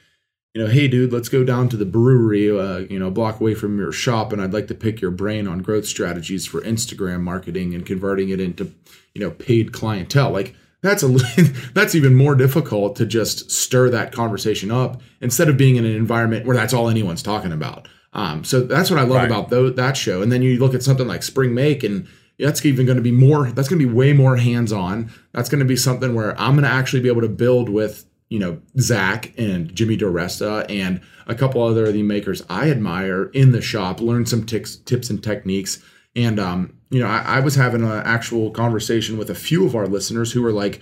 you 0.54 0.62
know, 0.62 0.70
hey, 0.70 0.86
dude, 0.86 1.12
let's 1.12 1.30
go 1.30 1.44
down 1.44 1.68
to 1.70 1.76
the 1.76 1.86
brewery, 1.86 2.50
uh, 2.50 2.78
you 2.78 2.98
know, 2.98 3.08
a 3.08 3.10
block 3.10 3.40
away 3.40 3.54
from 3.54 3.78
your 3.78 3.92
shop, 3.92 4.32
and 4.32 4.42
I'd 4.42 4.52
like 4.52 4.66
to 4.68 4.74
pick 4.74 5.00
your 5.00 5.10
brain 5.10 5.48
on 5.48 5.60
growth 5.60 5.86
strategies 5.86 6.44
for 6.44 6.60
Instagram 6.60 7.22
marketing 7.22 7.74
and 7.74 7.86
converting 7.86 8.28
it 8.28 8.40
into, 8.40 8.72
you 9.14 9.20
know, 9.20 9.30
paid 9.30 9.72
clientele. 9.72 10.30
Like 10.30 10.54
that's 10.82 11.02
a 11.02 11.08
that's 11.74 11.94
even 11.94 12.14
more 12.14 12.34
difficult 12.34 12.96
to 12.96 13.06
just 13.06 13.50
stir 13.50 13.88
that 13.90 14.12
conversation 14.12 14.70
up 14.70 15.00
instead 15.22 15.48
of 15.48 15.56
being 15.56 15.76
in 15.76 15.86
an 15.86 15.96
environment 15.96 16.44
where 16.44 16.56
that's 16.56 16.74
all 16.74 16.90
anyone's 16.90 17.22
talking 17.22 17.52
about. 17.52 17.88
Um, 18.12 18.44
so 18.44 18.60
that's 18.60 18.90
what 18.90 18.98
I 18.98 19.04
love 19.04 19.22
right. 19.22 19.26
about 19.26 19.48
th- 19.48 19.76
that 19.76 19.96
show. 19.96 20.20
And 20.20 20.30
then 20.30 20.42
you 20.42 20.58
look 20.58 20.74
at 20.74 20.82
something 20.82 21.08
like 21.08 21.22
Spring 21.22 21.54
Make, 21.54 21.82
and 21.82 22.06
that's 22.38 22.62
even 22.66 22.84
going 22.84 22.96
to 22.96 23.02
be 23.02 23.12
more. 23.12 23.50
That's 23.50 23.70
going 23.70 23.80
to 23.80 23.86
be 23.86 23.92
way 23.92 24.12
more 24.12 24.36
hands 24.36 24.70
on. 24.70 25.10
That's 25.32 25.48
going 25.48 25.60
to 25.60 25.64
be 25.64 25.76
something 25.76 26.14
where 26.14 26.38
I'm 26.38 26.52
going 26.52 26.64
to 26.64 26.70
actually 26.70 27.00
be 27.00 27.08
able 27.08 27.22
to 27.22 27.28
build 27.28 27.70
with 27.70 28.04
you 28.32 28.38
know 28.38 28.58
Zach 28.80 29.34
and 29.36 29.74
Jimmy 29.74 29.98
DiResta 29.98 30.64
and 30.70 31.02
a 31.26 31.34
couple 31.34 31.62
other 31.62 31.84
of 31.84 31.92
the 31.92 32.02
makers 32.02 32.42
I 32.48 32.70
admire 32.70 33.24
in 33.26 33.52
the 33.52 33.60
shop. 33.60 34.00
Learn 34.00 34.24
some 34.24 34.46
tics, 34.46 34.76
tips 34.76 35.10
and 35.10 35.22
techniques. 35.22 35.82
And 36.16 36.40
um, 36.40 36.78
you 36.90 37.00
know, 37.00 37.08
I, 37.08 37.36
I 37.36 37.40
was 37.40 37.56
having 37.56 37.82
an 37.82 38.02
actual 38.04 38.50
conversation 38.50 39.18
with 39.18 39.28
a 39.28 39.34
few 39.34 39.66
of 39.66 39.76
our 39.76 39.86
listeners 39.86 40.32
who 40.32 40.40
were 40.40 40.52
like 40.52 40.80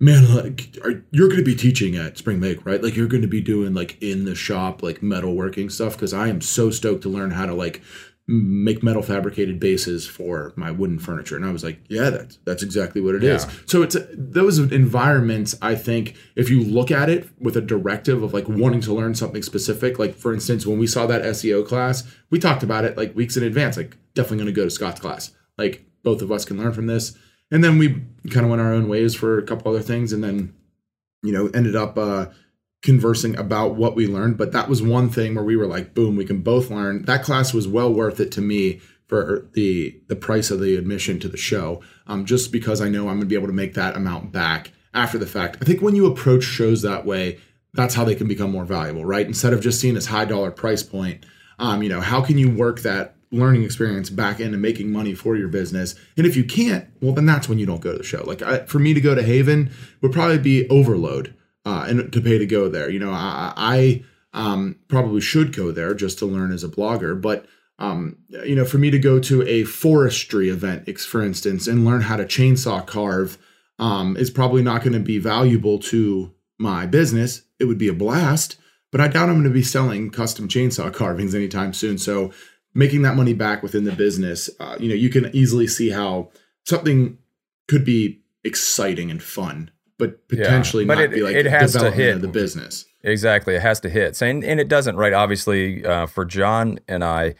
man, 0.00 0.34
like 0.34 0.76
are, 0.84 1.04
you're 1.10 1.28
going 1.28 1.40
to 1.40 1.44
be 1.44 1.54
teaching 1.54 1.96
at 1.96 2.18
Spring 2.18 2.40
Make, 2.40 2.64
right? 2.64 2.82
Like 2.82 2.96
you're 2.96 3.06
going 3.06 3.22
to 3.22 3.28
be 3.28 3.40
doing 3.40 3.74
like 3.74 4.02
in 4.02 4.24
the 4.24 4.34
shop, 4.34 4.82
like 4.82 5.00
metalworking 5.00 5.70
stuff. 5.70 5.92
Because 5.92 6.14
I 6.14 6.28
am 6.28 6.40
so 6.40 6.70
stoked 6.70 7.02
to 7.02 7.08
learn 7.10 7.30
how 7.30 7.44
to 7.44 7.54
like 7.54 7.82
make 8.28 8.82
metal 8.82 9.02
fabricated 9.02 9.60
bases 9.60 10.04
for 10.04 10.52
my 10.56 10.68
wooden 10.70 10.98
furniture 10.98 11.36
and 11.36 11.44
i 11.44 11.50
was 11.50 11.62
like 11.62 11.78
yeah 11.88 12.10
that's 12.10 12.38
that's 12.44 12.62
exactly 12.62 13.00
what 13.00 13.14
it 13.14 13.22
yeah. 13.22 13.34
is. 13.34 13.46
so 13.66 13.82
it's 13.82 13.96
those 14.12 14.58
environments 14.58 15.54
i 15.62 15.76
think 15.76 16.16
if 16.34 16.50
you 16.50 16.60
look 16.60 16.90
at 16.90 17.08
it 17.08 17.28
with 17.38 17.56
a 17.56 17.60
directive 17.60 18.24
of 18.24 18.34
like 18.34 18.48
wanting 18.48 18.80
to 18.80 18.92
learn 18.92 19.14
something 19.14 19.42
specific 19.42 20.00
like 20.00 20.12
for 20.12 20.34
instance 20.34 20.66
when 20.66 20.78
we 20.78 20.88
saw 20.88 21.06
that 21.06 21.22
seo 21.22 21.64
class 21.64 22.02
we 22.30 22.38
talked 22.38 22.64
about 22.64 22.84
it 22.84 22.96
like 22.96 23.14
weeks 23.14 23.36
in 23.36 23.44
advance 23.44 23.76
like 23.76 23.96
definitely 24.14 24.38
going 24.38 24.46
to 24.46 24.52
go 24.52 24.64
to 24.64 24.70
scott's 24.70 25.00
class 25.00 25.30
like 25.56 25.84
both 26.02 26.20
of 26.20 26.32
us 26.32 26.44
can 26.44 26.58
learn 26.58 26.72
from 26.72 26.86
this 26.86 27.16
and 27.52 27.62
then 27.62 27.78
we 27.78 27.90
kind 28.30 28.44
of 28.44 28.50
went 28.50 28.60
our 28.60 28.72
own 28.72 28.88
ways 28.88 29.14
for 29.14 29.38
a 29.38 29.42
couple 29.42 29.70
other 29.70 29.82
things 29.82 30.12
and 30.12 30.24
then 30.24 30.52
you 31.22 31.32
know 31.32 31.46
ended 31.54 31.76
up 31.76 31.96
uh, 31.96 32.26
conversing 32.86 33.36
about 33.36 33.74
what 33.74 33.94
we 33.94 34.06
learned 34.06 34.38
but 34.38 34.52
that 34.52 34.68
was 34.68 34.80
one 34.80 35.10
thing 35.10 35.34
where 35.34 35.44
we 35.44 35.56
were 35.56 35.66
like 35.66 35.92
boom 35.94 36.16
we 36.16 36.24
can 36.24 36.40
both 36.40 36.70
learn 36.70 37.02
that 37.02 37.22
class 37.22 37.52
was 37.52 37.68
well 37.68 37.92
worth 37.92 38.18
it 38.18 38.32
to 38.32 38.40
me 38.40 38.80
for 39.06 39.46
the 39.52 40.00
the 40.08 40.16
price 40.16 40.50
of 40.50 40.60
the 40.60 40.76
admission 40.76 41.20
to 41.20 41.28
the 41.28 41.36
show 41.36 41.82
um, 42.06 42.24
just 42.24 42.50
because 42.50 42.80
i 42.80 42.88
know 42.88 43.08
i'm 43.08 43.16
going 43.16 43.20
to 43.20 43.26
be 43.26 43.34
able 43.34 43.46
to 43.46 43.52
make 43.52 43.74
that 43.74 43.96
amount 43.96 44.32
back 44.32 44.72
after 44.94 45.18
the 45.18 45.26
fact 45.26 45.58
i 45.60 45.64
think 45.64 45.82
when 45.82 45.94
you 45.94 46.06
approach 46.06 46.44
shows 46.44 46.80
that 46.80 47.04
way 47.04 47.38
that's 47.76 47.94
how 47.94 48.04
they 48.04 48.14
can 48.14 48.26
become 48.26 48.50
more 48.50 48.64
valuable, 48.64 49.04
right? 49.04 49.26
Instead 49.26 49.52
of 49.52 49.60
just 49.60 49.80
seeing 49.80 49.94
this 49.94 50.06
high 50.06 50.24
dollar 50.24 50.50
price 50.50 50.82
point, 50.82 51.24
um, 51.58 51.82
you 51.82 51.88
know, 51.88 52.00
how 52.00 52.22
can 52.22 52.38
you 52.38 52.50
work 52.50 52.80
that 52.80 53.14
learning 53.30 53.64
experience 53.64 54.08
back 54.08 54.40
into 54.40 54.56
making 54.56 54.90
money 54.90 55.14
for 55.14 55.36
your 55.36 55.48
business? 55.48 55.94
And 56.16 56.26
if 56.26 56.36
you 56.36 56.44
can't, 56.44 56.88
well, 57.00 57.12
then 57.12 57.26
that's 57.26 57.48
when 57.48 57.58
you 57.58 57.66
don't 57.66 57.80
go 57.80 57.92
to 57.92 57.98
the 57.98 58.04
show. 58.04 58.24
Like 58.24 58.42
I, 58.42 58.64
for 58.64 58.78
me 58.78 58.94
to 58.94 59.00
go 59.00 59.14
to 59.14 59.22
Haven 59.22 59.70
would 60.00 60.12
probably 60.12 60.38
be 60.38 60.68
overload 60.68 61.34
uh, 61.66 61.84
and 61.88 62.10
to 62.12 62.20
pay 62.22 62.38
to 62.38 62.46
go 62.46 62.70
there. 62.70 62.88
You 62.88 63.00
know, 63.00 63.10
I, 63.10 63.52
I 63.56 64.04
um, 64.32 64.76
probably 64.88 65.20
should 65.20 65.54
go 65.54 65.72
there 65.72 65.92
just 65.92 66.18
to 66.20 66.26
learn 66.26 66.52
as 66.52 66.64
a 66.64 66.68
blogger, 66.68 67.20
but 67.20 67.46
um, 67.78 68.16
you 68.44 68.54
know, 68.54 68.64
for 68.64 68.78
me 68.78 68.90
to 68.90 68.98
go 68.98 69.20
to 69.20 69.46
a 69.46 69.64
forestry 69.64 70.48
event, 70.48 70.88
for 71.00 71.22
instance, 71.22 71.66
and 71.66 71.84
learn 71.84 72.00
how 72.00 72.16
to 72.16 72.24
chainsaw 72.24 72.86
carve 72.86 73.36
um, 73.78 74.16
is 74.16 74.30
probably 74.30 74.62
not 74.62 74.82
going 74.82 74.94
to 74.94 75.00
be 75.00 75.18
valuable 75.18 75.78
to 75.78 76.32
my 76.58 76.86
business. 76.86 77.42
It 77.58 77.66
would 77.66 77.76
be 77.76 77.88
a 77.88 77.94
blast, 77.94 78.56
but 78.92 79.00
I 79.00 79.08
doubt 79.08 79.28
I'm 79.28 79.34
going 79.34 79.44
to 79.44 79.50
be 79.50 79.62
selling 79.62 80.10
custom 80.10 80.48
chainsaw 80.48 80.92
carvings 80.92 81.34
anytime 81.34 81.74
soon. 81.74 81.98
So 81.98 82.32
making 82.74 83.02
that 83.02 83.16
money 83.16 83.34
back 83.34 83.62
within 83.62 83.84
the 83.84 83.92
business, 83.92 84.48
uh, 84.58 84.76
you 84.80 84.88
know, 84.88 84.94
you 84.94 85.10
can 85.10 85.34
easily 85.34 85.66
see 85.66 85.90
how 85.90 86.30
something 86.64 87.18
could 87.68 87.84
be 87.84 88.22
exciting 88.44 89.10
and 89.10 89.22
fun, 89.22 89.70
but 89.98 90.28
potentially 90.28 90.84
yeah, 90.84 90.88
but 90.88 90.94
not 90.94 91.04
it, 91.04 91.10
be 91.12 91.22
like 91.22 91.36
it 91.36 91.46
has 91.46 91.72
to 91.72 91.90
hit 91.90 92.20
the 92.20 92.28
business. 92.28 92.84
Exactly, 93.02 93.54
it 93.54 93.62
has 93.62 93.80
to 93.80 93.88
hit. 93.88 94.20
And 94.22 94.44
and 94.44 94.60
it 94.60 94.68
doesn't, 94.68 94.96
right? 94.96 95.12
Obviously, 95.12 95.84
uh, 95.84 96.06
for 96.06 96.24
John 96.24 96.78
and 96.88 97.04
I, 97.04 97.34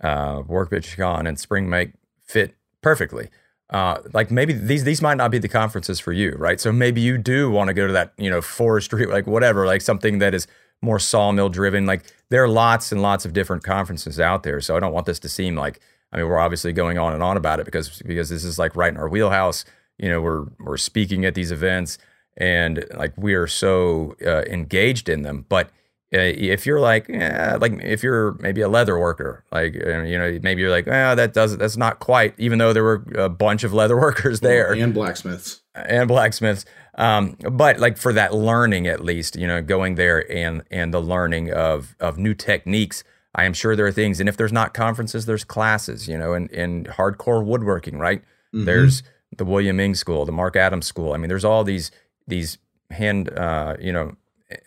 uh, 0.00 0.42
Workbench 0.46 0.96
Con 0.96 1.26
and 1.26 1.38
Spring 1.38 1.68
Make 1.68 1.92
fit 2.24 2.54
perfectly. 2.82 3.28
Uh, 3.70 3.98
like 4.12 4.30
maybe 4.30 4.52
these 4.52 4.84
these 4.84 5.00
might 5.00 5.16
not 5.16 5.30
be 5.30 5.38
the 5.38 5.48
conferences 5.48 5.98
for 5.98 6.12
you, 6.12 6.32
right? 6.32 6.60
So 6.60 6.72
maybe 6.72 7.00
you 7.00 7.16
do 7.16 7.50
want 7.50 7.68
to 7.68 7.74
go 7.74 7.86
to 7.86 7.92
that, 7.94 8.12
you 8.18 8.28
know, 8.28 8.42
forestry, 8.42 9.06
like 9.06 9.26
whatever, 9.26 9.64
like 9.64 9.80
something 9.80 10.18
that 10.18 10.34
is 10.34 10.46
more 10.82 10.98
sawmill 10.98 11.48
driven. 11.48 11.86
Like 11.86 12.04
there 12.28 12.42
are 12.44 12.48
lots 12.48 12.92
and 12.92 13.00
lots 13.00 13.24
of 13.24 13.32
different 13.32 13.62
conferences 13.62 14.20
out 14.20 14.42
there. 14.42 14.60
So 14.60 14.76
I 14.76 14.80
don't 14.80 14.92
want 14.92 15.06
this 15.06 15.18
to 15.20 15.28
seem 15.28 15.56
like 15.56 15.80
I 16.12 16.18
mean 16.18 16.26
we're 16.26 16.38
obviously 16.38 16.74
going 16.74 16.98
on 16.98 17.14
and 17.14 17.22
on 17.22 17.38
about 17.38 17.60
it 17.60 17.64
because 17.64 18.02
because 18.02 18.28
this 18.28 18.44
is 18.44 18.58
like 18.58 18.76
right 18.76 18.92
in 18.92 18.98
our 18.98 19.08
wheelhouse. 19.08 19.64
You 20.02 20.10
know, 20.10 20.20
we're 20.20 20.44
we're 20.60 20.76
speaking 20.76 21.24
at 21.24 21.34
these 21.34 21.50
events 21.50 21.96
and 22.36 22.84
like 22.94 23.12
we 23.16 23.34
are 23.34 23.46
so 23.46 24.16
uh, 24.24 24.42
engaged 24.42 25.08
in 25.08 25.22
them, 25.22 25.46
but 25.48 25.70
uh, 26.14 26.18
if 26.20 26.66
you're 26.66 26.80
like, 26.80 27.08
yeah, 27.08 27.56
like 27.58 27.72
if 27.82 28.02
you're 28.02 28.34
maybe 28.34 28.60
a 28.60 28.68
leather 28.68 28.98
worker, 28.98 29.44
like 29.50 29.74
uh, 29.74 30.02
you 30.02 30.18
know, 30.18 30.38
maybe 30.42 30.60
you're 30.60 30.70
like, 30.70 30.86
oh, 30.86 31.14
that 31.14 31.32
doesn't 31.32 31.58
that's 31.58 31.78
not 31.78 32.00
quite. 32.00 32.34
Even 32.36 32.58
though 32.58 32.74
there 32.74 32.84
were 32.84 33.02
a 33.14 33.30
bunch 33.30 33.64
of 33.64 33.72
leather 33.72 33.96
workers 34.00 34.40
there 34.40 34.72
and 34.72 34.92
blacksmiths 34.92 35.62
and 35.74 36.08
blacksmiths, 36.08 36.66
um, 36.96 37.36
but 37.50 37.78
like 37.78 37.96
for 37.96 38.12
that 38.12 38.34
learning 38.34 38.86
at 38.86 39.02
least, 39.02 39.36
you 39.36 39.46
know, 39.46 39.62
going 39.62 39.94
there 39.94 40.30
and 40.30 40.62
and 40.70 40.92
the 40.92 41.00
learning 41.00 41.50
of 41.50 41.96
of 41.98 42.18
new 42.18 42.34
techniques. 42.34 43.04
I 43.34 43.44
am 43.44 43.54
sure 43.54 43.74
there 43.74 43.86
are 43.86 43.92
things, 43.92 44.20
and 44.20 44.28
if 44.28 44.36
there's 44.36 44.52
not 44.52 44.74
conferences, 44.74 45.24
there's 45.24 45.44
classes, 45.44 46.06
you 46.06 46.18
know, 46.18 46.34
in 46.34 46.48
in 46.48 46.84
hardcore 46.84 47.42
woodworking, 47.42 47.98
right? 47.98 48.20
Mm-hmm. 48.52 48.66
There's 48.66 49.02
the 49.36 49.44
William 49.44 49.80
Ng 49.80 49.94
School, 49.94 50.24
the 50.24 50.32
Marc 50.32 50.56
Adams 50.56 50.86
School. 50.86 51.12
I 51.12 51.16
mean, 51.16 51.28
there's 51.28 51.44
all 51.44 51.64
these 51.64 51.90
these 52.26 52.58
hand, 52.90 53.30
uh, 53.30 53.76
you 53.80 53.92
know, 53.92 54.16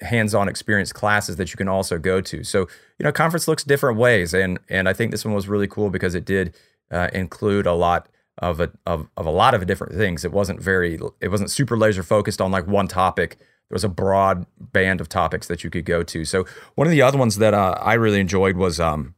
hands-on 0.01 0.47
experience 0.47 0.91
classes 0.91 1.35
that 1.37 1.51
you 1.51 1.57
can 1.57 1.67
also 1.67 1.97
go 1.97 2.21
to. 2.21 2.43
So, 2.43 2.61
you 2.97 3.03
know, 3.03 3.11
conference 3.11 3.47
looks 3.47 3.63
different 3.63 3.97
ways, 3.97 4.33
and 4.33 4.59
and 4.69 4.89
I 4.89 4.93
think 4.93 5.11
this 5.11 5.25
one 5.25 5.33
was 5.33 5.47
really 5.47 5.67
cool 5.67 5.89
because 5.89 6.15
it 6.15 6.25
did 6.25 6.55
uh, 6.91 7.09
include 7.13 7.65
a 7.65 7.73
lot 7.73 8.09
of 8.39 8.59
a 8.59 8.71
of, 8.85 9.07
of 9.15 9.25
a 9.25 9.31
lot 9.31 9.53
of 9.53 9.65
different 9.65 9.93
things. 9.93 10.25
It 10.25 10.31
wasn't 10.31 10.61
very 10.61 10.99
it 11.21 11.29
wasn't 11.29 11.51
super 11.51 11.77
laser 11.77 12.03
focused 12.03 12.41
on 12.41 12.51
like 12.51 12.67
one 12.67 12.87
topic. 12.87 13.37
There 13.69 13.75
was 13.75 13.83
a 13.83 13.89
broad 13.89 14.45
band 14.59 15.01
of 15.01 15.09
topics 15.09 15.47
that 15.47 15.63
you 15.63 15.71
could 15.71 15.85
go 15.85 16.03
to. 16.03 16.23
So 16.23 16.45
one 16.75 16.85
of 16.85 16.91
the 16.91 17.01
other 17.01 17.17
ones 17.17 17.37
that 17.37 17.55
uh, 17.55 17.75
I 17.81 17.95
really 17.95 18.19
enjoyed 18.19 18.57
was 18.57 18.79
um, 18.79 19.15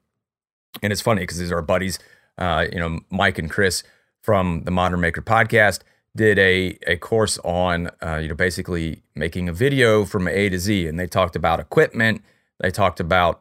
and 0.82 0.94
it's 0.94 1.02
funny 1.02 1.22
because 1.22 1.38
these 1.38 1.52
are 1.52 1.62
buddies, 1.62 2.00
uh, 2.38 2.66
you 2.72 2.80
know, 2.80 3.00
Mike 3.10 3.40
and 3.40 3.50
Chris 3.50 3.84
from 4.28 4.64
the 4.66 4.72
Modern 4.72 5.00
Maker 5.00 5.22
podcast 5.22 5.80
did 6.14 6.38
a 6.38 6.78
a 6.86 6.98
course 6.98 7.38
on 7.46 7.90
uh, 8.06 8.18
you 8.18 8.28
know 8.28 8.36
basically 8.36 9.02
making 9.16 9.48
a 9.48 9.54
video 9.54 10.04
from 10.04 10.28
A 10.28 10.50
to 10.50 10.60
Z, 10.60 10.86
and 10.86 11.00
they 11.00 11.08
talked 11.08 11.38
about 11.38 11.62
equipment, 11.62 12.22
they 12.60 12.70
talked 12.70 13.00
about 13.00 13.40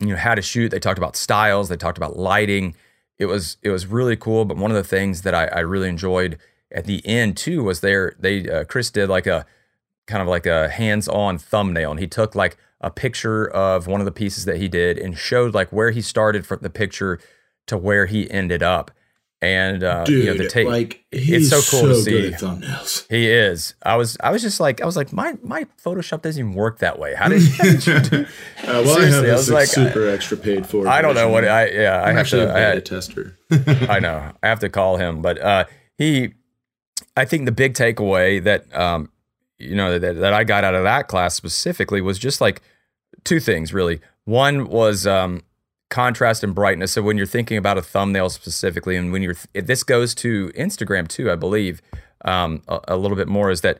you 0.00 0.08
know 0.08 0.16
how 0.16 0.34
to 0.34 0.42
shoot, 0.42 0.70
they 0.70 0.80
talked 0.80 0.98
about 0.98 1.14
styles, 1.14 1.68
they 1.68 1.76
talked 1.76 1.98
about 1.98 2.18
lighting. 2.18 2.74
It 3.16 3.26
was 3.26 3.58
it 3.62 3.70
was 3.70 3.86
really 3.86 4.16
cool. 4.16 4.44
But 4.44 4.56
one 4.56 4.72
of 4.72 4.76
the 4.76 4.82
things 4.82 5.22
that 5.22 5.36
I, 5.36 5.44
I 5.44 5.60
really 5.60 5.88
enjoyed 5.88 6.36
at 6.72 6.86
the 6.86 7.00
end 7.06 7.36
too 7.36 7.62
was 7.62 7.78
there 7.78 8.16
they 8.18 8.50
uh, 8.50 8.64
Chris 8.64 8.90
did 8.90 9.08
like 9.08 9.28
a 9.28 9.46
kind 10.08 10.20
of 10.20 10.26
like 10.26 10.46
a 10.46 10.68
hands 10.68 11.06
on 11.06 11.38
thumbnail, 11.38 11.92
and 11.92 12.00
he 12.00 12.08
took 12.08 12.34
like 12.34 12.56
a 12.80 12.90
picture 12.90 13.48
of 13.48 13.86
one 13.86 14.00
of 14.00 14.04
the 14.04 14.10
pieces 14.10 14.46
that 14.46 14.56
he 14.56 14.66
did 14.66 14.98
and 14.98 15.16
showed 15.16 15.54
like 15.54 15.70
where 15.70 15.92
he 15.92 16.02
started 16.02 16.44
from 16.44 16.58
the 16.60 16.70
picture 16.70 17.20
to 17.68 17.78
where 17.78 18.06
he 18.06 18.28
ended 18.28 18.64
up 18.64 18.90
and 19.42 19.82
uh, 19.82 20.04
Dude, 20.04 20.24
you 20.24 20.30
know 20.30 20.38
the 20.38 20.48
take 20.48 20.68
like 20.68 21.04
it's 21.10 21.50
so 21.50 21.56
cool 21.56 21.80
so 21.80 21.88
to 21.88 21.94
see. 21.96 22.30
thumbnails. 22.30 23.06
He 23.10 23.28
is. 23.28 23.74
I 23.82 23.96
was 23.96 24.16
I 24.20 24.30
was 24.30 24.40
just 24.40 24.60
like 24.60 24.80
I 24.80 24.86
was 24.86 24.96
like 24.96 25.12
my 25.12 25.36
my 25.42 25.66
Photoshop 25.84 26.22
doesn't 26.22 26.38
even 26.38 26.54
work 26.54 26.78
that 26.78 27.00
way. 27.00 27.14
How 27.14 27.28
did, 27.28 27.42
how 27.42 27.64
did 27.64 27.86
you 27.86 28.00
do? 28.00 28.16
uh, 28.22 28.26
well, 28.62 28.94
Seriously, 28.94 29.28
I, 29.28 29.32
I 29.32 29.36
was 29.36 29.50
like 29.50 29.66
super 29.66 30.08
I, 30.08 30.12
extra 30.12 30.36
paid 30.36 30.64
for. 30.64 30.86
I 30.86 31.02
don't 31.02 31.16
know 31.16 31.28
what 31.28 31.44
I 31.44 31.66
yeah 31.70 32.02
I'm 32.02 32.14
I 32.14 32.18
have 32.18 32.28
to 32.28 32.50
a 32.50 32.54
beta 32.54 32.80
tester. 32.80 33.36
I 33.90 33.98
know 33.98 34.32
I 34.42 34.46
have 34.46 34.60
to 34.60 34.68
call 34.68 34.96
him, 34.96 35.20
but 35.20 35.38
uh, 35.40 35.64
he. 35.98 36.34
I 37.16 37.24
think 37.24 37.44
the 37.44 37.52
big 37.52 37.74
takeaway 37.74 38.42
that 38.44 38.74
um, 38.74 39.10
you 39.58 39.74
know 39.74 39.98
that, 39.98 40.14
that 40.14 40.32
I 40.32 40.44
got 40.44 40.62
out 40.62 40.76
of 40.76 40.84
that 40.84 41.08
class 41.08 41.34
specifically 41.34 42.00
was 42.00 42.16
just 42.16 42.40
like 42.40 42.62
two 43.24 43.40
things 43.40 43.74
really. 43.74 44.00
One 44.24 44.68
was 44.68 45.04
um, 45.04 45.42
contrast 45.92 46.42
and 46.42 46.54
brightness. 46.54 46.92
So 46.92 47.02
when 47.02 47.16
you're 47.16 47.26
thinking 47.26 47.56
about 47.56 47.78
a 47.78 47.82
thumbnail 47.82 48.30
specifically, 48.30 48.96
and 48.96 49.12
when 49.12 49.22
you're 49.22 49.36
this 49.54 49.84
goes 49.84 50.14
to 50.16 50.48
Instagram 50.56 51.06
too, 51.06 51.30
I 51.30 51.36
believe 51.36 51.80
um, 52.24 52.62
a, 52.66 52.80
a, 52.88 52.96
little 52.96 53.16
bit 53.16 53.28
more 53.28 53.50
is 53.50 53.60
that 53.60 53.78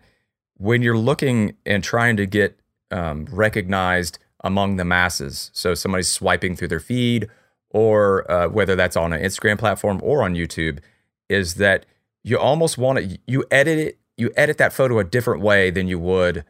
when 0.59 0.83
you're 0.83 0.99
looking 0.99 1.57
and 1.65 1.83
trying 1.83 2.17
to 2.19 2.27
get 2.27 2.59
um, 2.91 3.27
recognized 3.31 4.19
among 4.45 4.77
the 4.77 4.85
masses. 4.85 5.51
So 5.55 5.75
somebody's 5.75 6.09
swiping 6.09 6.57
through 6.57 6.69
their 6.69 6.81
feed, 6.81 7.29
or 7.71 8.31
uh, 8.31 8.49
whether 8.49 8.77
that's 8.77 8.97
on 8.97 9.13
an 9.13 9.23
Instagram 9.23 9.59
platform 9.59 10.01
or 10.03 10.23
on 10.23 10.35
YouTube, 10.35 10.81
is 11.29 11.55
that 11.55 11.87
you 12.23 12.39
almost 12.39 12.77
want 12.77 12.99
to 12.99 13.19
you 13.27 13.45
edit 13.51 13.79
it 13.79 13.99
you 14.17 14.31
edit 14.37 14.59
that 14.59 14.73
photo 14.73 14.99
a 14.99 15.05
different 15.05 15.41
way 15.41 15.71
than 15.71 15.89
you 15.89 15.99
would 15.99 16.45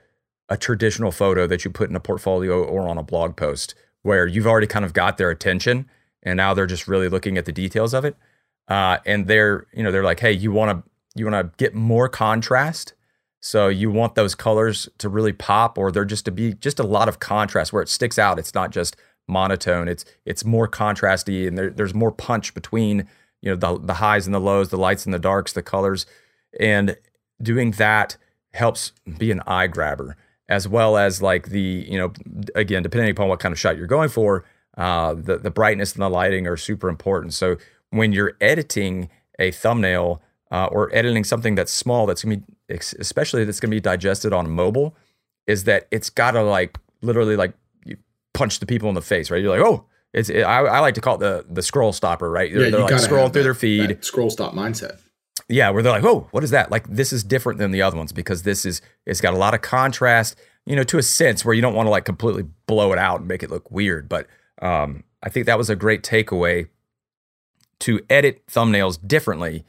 a 0.49 0.57
traditional 0.57 1.13
photo 1.13 1.47
that 1.47 1.65
you 1.65 1.71
put 1.71 1.89
in 1.89 1.97
a 1.97 2.01
portfolio 2.01 2.63
or 2.63 2.89
on 2.89 2.99
a 2.99 3.03
blog 3.03 3.37
post 3.37 3.75
where 4.03 4.27
you've 4.27 4.47
already 4.47 4.67
kind 4.67 4.85
of 4.85 4.93
got 4.93 5.19
their 5.19 5.31
attention 5.31 5.89
and 6.23 6.37
now 6.37 6.55
they're 6.55 6.67
just 6.67 6.89
really 6.89 7.09
looking 7.09 7.37
at 7.37 7.45
the 7.45 7.53
details 7.53 7.95
of 7.95 8.05
it. 8.05 8.17
Uh, 8.69 8.99
and 9.05 9.27
they're, 9.27 9.67
you 9.73 9.83
know, 9.83 9.91
they're 9.91 10.05
like, 10.05 10.21
hey, 10.21 10.33
you 10.33 10.53
want 10.53 10.71
to 10.71 10.91
you 11.15 11.27
want 11.27 11.53
to 11.53 11.57
get 11.63 11.75
more 11.75 12.09
contrast. 12.09 12.95
So 13.41 13.69
you 13.69 13.91
want 13.91 14.15
those 14.15 14.35
colors 14.35 14.89
to 14.99 15.09
really 15.09 15.33
pop, 15.33 15.77
or 15.77 15.91
they're 15.91 16.05
just 16.05 16.25
to 16.27 16.31
be 16.31 16.55
just 16.55 16.79
a 16.79 16.85
lot 16.85 17.09
of 17.09 17.19
contrast 17.19 17.73
where 17.73 17.83
it 17.83 17.89
sticks 17.89 18.19
out. 18.19 18.39
It's 18.39 18.55
not 18.55 18.71
just 18.71 18.97
monotone. 19.29 19.89
It's 19.89 20.05
it's 20.25 20.45
more 20.45 20.69
contrasty, 20.69 21.47
and 21.47 21.59
there, 21.59 21.71
there's 21.71 21.93
more 21.93 22.13
punch 22.13 22.55
between 22.55 23.09
you 23.43 23.51
know 23.51 23.57
the 23.57 23.85
the 23.85 23.95
highs 23.95 24.27
and 24.27 24.35
the 24.35 24.41
lows, 24.41 24.69
the 24.69 24.79
lights 24.79 25.05
and 25.05 25.13
the 25.13 25.19
darks, 25.19 25.53
the 25.53 25.63
colors, 25.63 26.07
and 26.59 26.97
doing 27.43 27.73
that 27.73 28.17
helps 28.53 28.93
be 29.19 29.33
an 29.33 29.43
eye 29.47 29.67
grabber 29.67 30.17
as 30.53 30.69
well 30.69 30.99
as 30.99 31.23
like 31.23 31.49
the 31.49 31.87
you 31.89 31.99
know 31.99 32.13
again 32.55 32.83
depending 32.83 33.11
upon 33.11 33.27
what 33.27 33.41
kind 33.41 33.53
of 33.53 33.59
shot 33.59 33.79
you're 33.79 33.87
going 33.87 34.11
for 34.11 34.45
uh, 34.77 35.15
the 35.15 35.39
the 35.39 35.51
brightness 35.51 35.95
and 35.95 36.03
the 36.03 36.09
lighting 36.09 36.47
are 36.47 36.57
super 36.57 36.89
important. 36.89 37.33
So 37.33 37.57
when 37.91 38.13
you're 38.13 38.37
editing 38.41 39.09
a 39.39 39.51
thumbnail 39.51 40.23
uh, 40.51 40.67
or 40.67 40.95
editing 40.95 41.25
something 41.25 41.55
that's 41.55 41.73
small 41.73 42.07
that's 42.07 42.23
gonna 42.23 42.37
be 42.37 42.45
especially 42.69 43.45
that's 43.45 43.61
gonna 43.61 43.71
be 43.71 43.81
digested 43.81 44.33
on 44.33 44.49
mobile 44.51 44.95
is 45.47 45.65
that 45.65 45.89
it's 45.91 46.11
gotta 46.11 46.43
like 46.43 46.79
literally 47.01 47.37
like 47.37 47.55
you 47.85 47.97
punch 48.35 48.61
the 48.61 48.67
people 48.67 48.91
in 48.91 48.95
the 48.95 49.03
face 49.03 49.31
right? 49.31 49.43
You're 49.43 49.57
like 49.57 49.67
oh 49.67 49.87
it's 50.13 50.29
it, 50.29 50.43
I, 50.43 50.61
I, 50.61 50.79
like 50.81 50.95
to 50.97 51.01
call 51.01 51.15
it 51.15 51.21
the 51.21 51.47
the 51.51 51.63
scroll 51.63 51.93
stopper 51.95 52.31
right? 52.31 52.53
They're, 52.53 52.65
yeah, 52.65 52.71
they're 52.71 52.81
like 52.81 52.93
scrolling 52.95 53.33
through 53.33 53.43
that, 53.43 53.43
their 53.43 53.55
feed. 53.55 54.05
scroll 54.05 54.29
stop 54.29 54.53
mindset 54.53 55.01
yeah, 55.49 55.71
where 55.71 55.83
they're 55.83 55.93
like, 55.93 56.05
"Oh, 56.05 56.29
what 56.31 56.45
is 56.45 56.51
that?" 56.51 56.71
Like 56.71 56.89
this 56.89 57.13
is 57.13 57.25
different 57.25 57.59
than 57.59 57.71
the 57.71 57.83
other 57.83 57.97
ones 57.97 58.13
because 58.13 58.43
this 58.43 58.65
is 58.65 58.81
it's 59.07 59.21
got 59.21 59.35
a 59.35 59.39
lot 59.39 59.55
of 59.55 59.63
contrast, 59.63 60.39
you 60.67 60.77
know, 60.77 60.85
to 60.85 60.99
a 60.99 61.03
sense 61.03 61.45
where 61.45 61.55
you 61.55 61.63
don't 61.63 61.75
want 61.75 61.87
to 61.87 61.91
like 61.91 62.05
completely 62.05 62.45
blow 62.67 62.93
it 62.93 62.99
out 62.99 63.21
and 63.21 63.29
make 63.29 63.43
it 63.43 63.51
look 63.51 63.71
weird. 63.71 64.09
But 64.09 64.27
um, 64.61 65.05
I 65.23 65.29
think 65.29 65.47
that 65.47 65.59
was 65.59 65.71
a 65.71 65.77
great 65.77 66.03
takeaway 66.03 66.69
to 67.81 68.01
edit 68.09 68.47
thumbnails 68.47 68.99
differently 69.07 69.65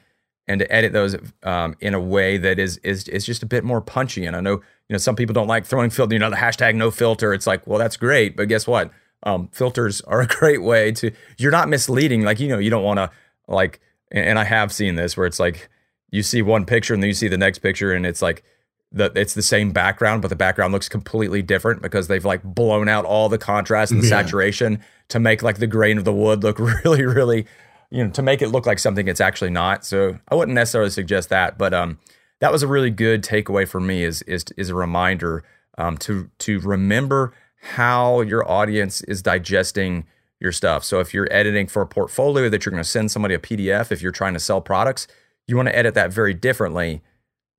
and 0.48 0.60
to 0.60 0.72
edit 0.72 0.94
those 0.94 1.16
um, 1.44 1.76
in 1.80 1.94
a 1.94 2.00
way 2.00 2.38
that 2.38 2.60
is 2.60 2.78
is 2.78 3.08
is 3.08 3.26
just 3.26 3.44
a 3.44 3.46
bit 3.46 3.64
more 3.64 3.82
punchy. 3.82 4.26
And 4.26 4.36
I 4.36 4.42
know 4.42 4.54
you 4.54 4.62
know 4.92 4.98
some 4.98 5.16
people 5.16 5.34
don't 5.34 5.48
like 5.48 5.66
throwing 5.66 5.90
filter. 5.90 6.14
You 6.14 6.20
know, 6.20 6.30
the 6.30 6.36
hashtag 6.36 6.76
no 6.76 6.92
filter. 6.92 7.34
It's 7.34 7.48
like, 7.48 7.66
well, 7.66 7.80
that's 7.80 7.98
great, 7.98 8.36
but 8.36 8.48
guess 8.48 8.68
what? 8.68 8.92
Um, 9.24 9.48
filters 9.52 10.02
are 10.02 10.22
a 10.22 10.28
great 10.40 10.62
way 10.62 10.92
to. 10.94 11.12
You're 11.38 11.52
not 11.52 11.70
misleading. 11.70 12.24
Like 12.24 12.40
you 12.40 12.50
know, 12.50 12.60
you 12.60 12.70
don't 12.70 12.84
want 12.84 12.98
to 12.98 13.10
like 13.48 13.80
and 14.14 14.40
I 14.40 14.44
have 14.44 14.72
seen 14.72 14.96
this 14.96 15.18
where 15.18 15.26
it's 15.28 15.40
like 15.40 15.70
you 16.12 16.24
see 16.24 16.42
one 16.42 16.66
picture 16.66 16.94
and 16.94 17.02
then 17.02 17.08
you 17.08 17.14
see 17.16 17.28
the 17.28 17.38
next 17.38 17.60
picture 17.60 17.92
and 17.92 18.06
it's 18.06 18.22
like 18.22 18.44
the 18.92 19.12
it's 19.16 19.34
the 19.34 19.42
same 19.42 19.72
background, 19.72 20.22
but 20.22 20.28
the 20.28 20.36
background 20.36 20.72
looks 20.74 20.88
completely 20.88 21.42
different 21.42 21.82
because 21.82 22.08
they've 22.08 22.24
like 22.26 22.44
blown 22.44 22.88
out 22.88 23.06
all 23.06 23.28
the 23.30 23.40
contrast 23.40 23.92
and 23.92 24.02
the 24.02 24.06
Yeah. 24.06 24.22
saturation 24.22 24.80
to 25.10 25.20
make 25.20 25.42
like 25.42 25.58
the 25.58 25.68
grain 25.68 25.98
of 25.98 26.06
the 26.06 26.14
wood 26.14 26.44
look 26.44 26.60
really, 26.86 27.04
really, 27.04 27.48
you 27.90 28.04
know, 28.04 28.12
to 28.12 28.22
make 28.22 28.42
it 28.44 28.50
look 28.50 28.66
like 28.68 28.78
something 28.80 29.08
it's 29.08 29.22
actually 29.22 29.50
not. 29.50 29.84
So 29.86 30.20
I 30.28 30.36
wouldn't 30.36 30.54
necessarily 30.56 30.92
suggest 30.92 31.30
that, 31.30 31.58
but 31.58 31.74
um, 31.74 31.98
that 32.40 32.52
was 32.52 32.62
a 32.62 32.68
really 32.68 32.92
good 32.92 33.24
takeaway 33.24 33.68
for 33.68 33.80
me. 33.80 34.04
Is 34.04 34.22
is 34.24 34.46
is 34.58 34.70
a 34.70 34.76
reminder 34.76 35.44
um 35.80 35.98
to 35.98 36.30
to 36.40 36.60
remember 36.60 37.34
how 37.62 38.22
your 38.22 38.48
audience 38.48 39.02
is 39.06 39.22
digesting 39.24 40.06
your 40.44 40.52
stuff. 40.52 40.84
So 40.84 41.00
if 41.00 41.14
you're 41.14 41.28
editing 41.32 41.68
for 41.68 41.82
a 41.82 41.88
portfolio 41.88 42.50
that 42.50 42.66
you're 42.66 42.72
going 42.72 42.84
to 42.84 42.90
send 42.90 43.10
somebody 43.10 43.34
a 43.34 43.40
PDF, 43.40 43.92
if 43.92 44.02
you're 44.02 44.12
trying 44.12 44.34
to 44.34 44.40
sell 44.40 44.62
products, 44.62 45.08
you 45.48 45.56
want 45.56 45.70
to 45.70 45.76
edit 45.76 45.96
that 45.96 46.12
very 46.12 46.34
differently 46.34 47.02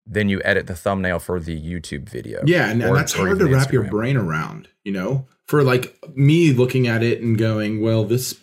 than 0.06 0.28
you 0.28 0.40
edit 0.44 0.66
the 0.66 0.74
thumbnail 0.76 1.18
for 1.18 1.40
the 1.40 1.58
YouTube 1.58 2.08
video. 2.08 2.42
Yeah, 2.44 2.68
and, 2.68 2.82
and 2.82 2.94
that's 2.94 3.14
hard 3.14 3.38
to 3.38 3.46
wrap 3.46 3.72
your 3.72 3.84
brain 3.84 4.18
around, 4.18 4.68
you 4.84 4.92
know? 4.92 5.26
For 5.46 5.62
like 5.62 5.98
me 6.14 6.52
looking 6.52 6.86
at 6.86 7.02
it 7.02 7.20
and 7.20 7.36
going, 7.36 7.82
well, 7.82 8.04
this 8.04 8.38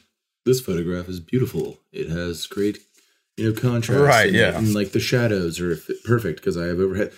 this 0.45 0.59
photograph 0.59 1.07
is 1.07 1.19
beautiful. 1.19 1.79
It 1.91 2.09
has 2.09 2.47
great, 2.47 2.79
you 3.37 3.45
know, 3.45 3.59
contrast. 3.59 4.01
Right, 4.01 4.31
yeah. 4.31 4.57
And 4.57 4.73
like 4.73 4.91
the 4.91 4.99
shadows 4.99 5.59
are 5.59 5.77
perfect 6.03 6.39
because 6.39 6.57
I 6.57 6.65
have 6.65 6.79
overhead. 6.79 7.11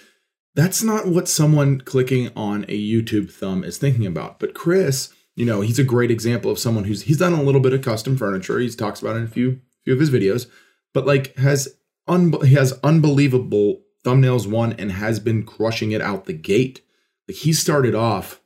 That's 0.55 0.84
not 0.84 1.07
what 1.07 1.28
someone 1.28 1.82
clicking 1.82 2.32
on 2.36 2.63
a 2.65 2.80
YouTube 2.80 3.32
thumb 3.32 3.63
is 3.63 3.78
thinking 3.78 4.05
about. 4.05 4.39
But 4.39 4.53
Chris, 4.53 5.13
you 5.36 5.45
know, 5.45 5.61
he's 5.61 5.79
a 5.79 5.84
great 5.84 6.11
example 6.11 6.51
of 6.51 6.59
someone 6.59 6.84
who's 6.84 7.03
he's 7.03 7.17
done 7.17 7.34
a 7.34 7.41
little 7.43 7.61
bit 7.61 7.73
of 7.73 7.81
custom 7.81 8.17
furniture. 8.17 8.59
He 8.59 8.69
talks 8.69 9.01
about 9.01 9.15
it 9.15 9.19
in 9.19 9.25
a 9.25 9.27
few 9.27 9.59
few 9.84 9.93
of 9.93 9.99
his 9.99 10.09
videos, 10.11 10.47
but 10.93 11.05
like 11.05 11.36
has 11.38 11.75
un- 12.07 12.34
he 12.45 12.53
has 12.55 12.79
unbelievable 12.84 13.81
thumbnails 14.05 14.47
one 14.49 14.73
and 14.73 14.91
has 14.91 15.19
been 15.19 15.43
crushing 15.43 15.91
it 15.91 16.01
out 16.01 16.25
the 16.25 16.34
gate. 16.34 16.81
Like 17.27 17.38
he 17.38 17.53
started 17.53 17.95
off 17.95 18.41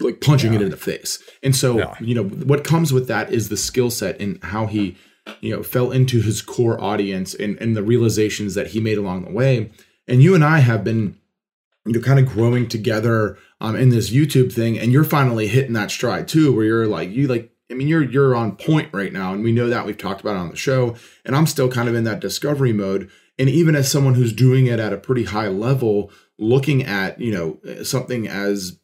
like 0.00 0.20
punching 0.20 0.54
it 0.54 0.62
in 0.62 0.70
the 0.70 0.76
face. 0.76 1.22
And 1.42 1.54
so, 1.54 1.78
Yeah. 1.78 1.94
you 2.00 2.14
know, 2.14 2.24
what 2.24 2.64
comes 2.64 2.92
with 2.92 3.06
that 3.08 3.32
is 3.32 3.48
the 3.48 3.56
skill 3.56 3.90
set 3.90 4.18
and 4.18 4.42
how 4.42 4.66
he, 4.66 4.96
you 5.42 5.54
know, 5.54 5.62
fell 5.62 5.90
into 5.92 6.22
his 6.22 6.40
core 6.40 6.80
audience 6.80 7.34
and, 7.34 7.58
and 7.60 7.76
the 7.76 7.82
realizations 7.82 8.54
that 8.54 8.68
he 8.68 8.80
made 8.80 8.96
along 8.96 9.24
the 9.24 9.30
way. 9.30 9.70
And 10.08 10.22
you 10.22 10.34
and 10.34 10.42
I 10.42 10.60
have 10.60 10.82
been, 10.84 11.16
you 11.86 11.92
know, 11.92 12.00
kind 12.00 12.18
of 12.18 12.26
growing 12.26 12.68
together 12.68 13.38
um, 13.60 13.76
in 13.76 13.88
this 13.88 14.10
YouTube 14.10 14.52
thing. 14.52 14.78
And 14.78 14.92
you're 14.92 15.04
finally 15.04 15.48
hitting 15.48 15.72
that 15.74 15.90
stride 15.90 16.28
too, 16.28 16.54
where 16.54 16.64
you're 16.64 16.86
like, 16.86 17.10
you 17.10 17.26
like, 17.26 17.50
I 17.70 17.74
mean, 17.74 17.88
you're 17.88 18.02
you're 18.02 18.34
on 18.34 18.56
point 18.56 18.88
right 18.92 19.12
now, 19.12 19.32
and 19.32 19.44
we 19.44 19.52
know 19.52 19.68
that 19.68 19.86
we've 19.86 19.96
talked 19.96 20.20
about 20.20 20.34
it 20.36 20.40
on 20.40 20.50
the 20.50 20.56
show. 20.56 20.96
And 21.24 21.36
I'm 21.36 21.46
still 21.46 21.68
kind 21.68 21.88
of 21.88 21.94
in 21.94 22.04
that 22.04 22.20
discovery 22.20 22.72
mode. 22.72 23.10
And 23.38 23.48
even 23.48 23.74
as 23.74 23.90
someone 23.90 24.14
who's 24.14 24.32
doing 24.32 24.66
it 24.66 24.80
at 24.80 24.92
a 24.92 24.98
pretty 24.98 25.24
high 25.24 25.48
level, 25.48 26.10
looking 26.38 26.82
at 26.82 27.20
you 27.20 27.32
know 27.32 27.84
something 27.84 28.26
as 28.26 28.78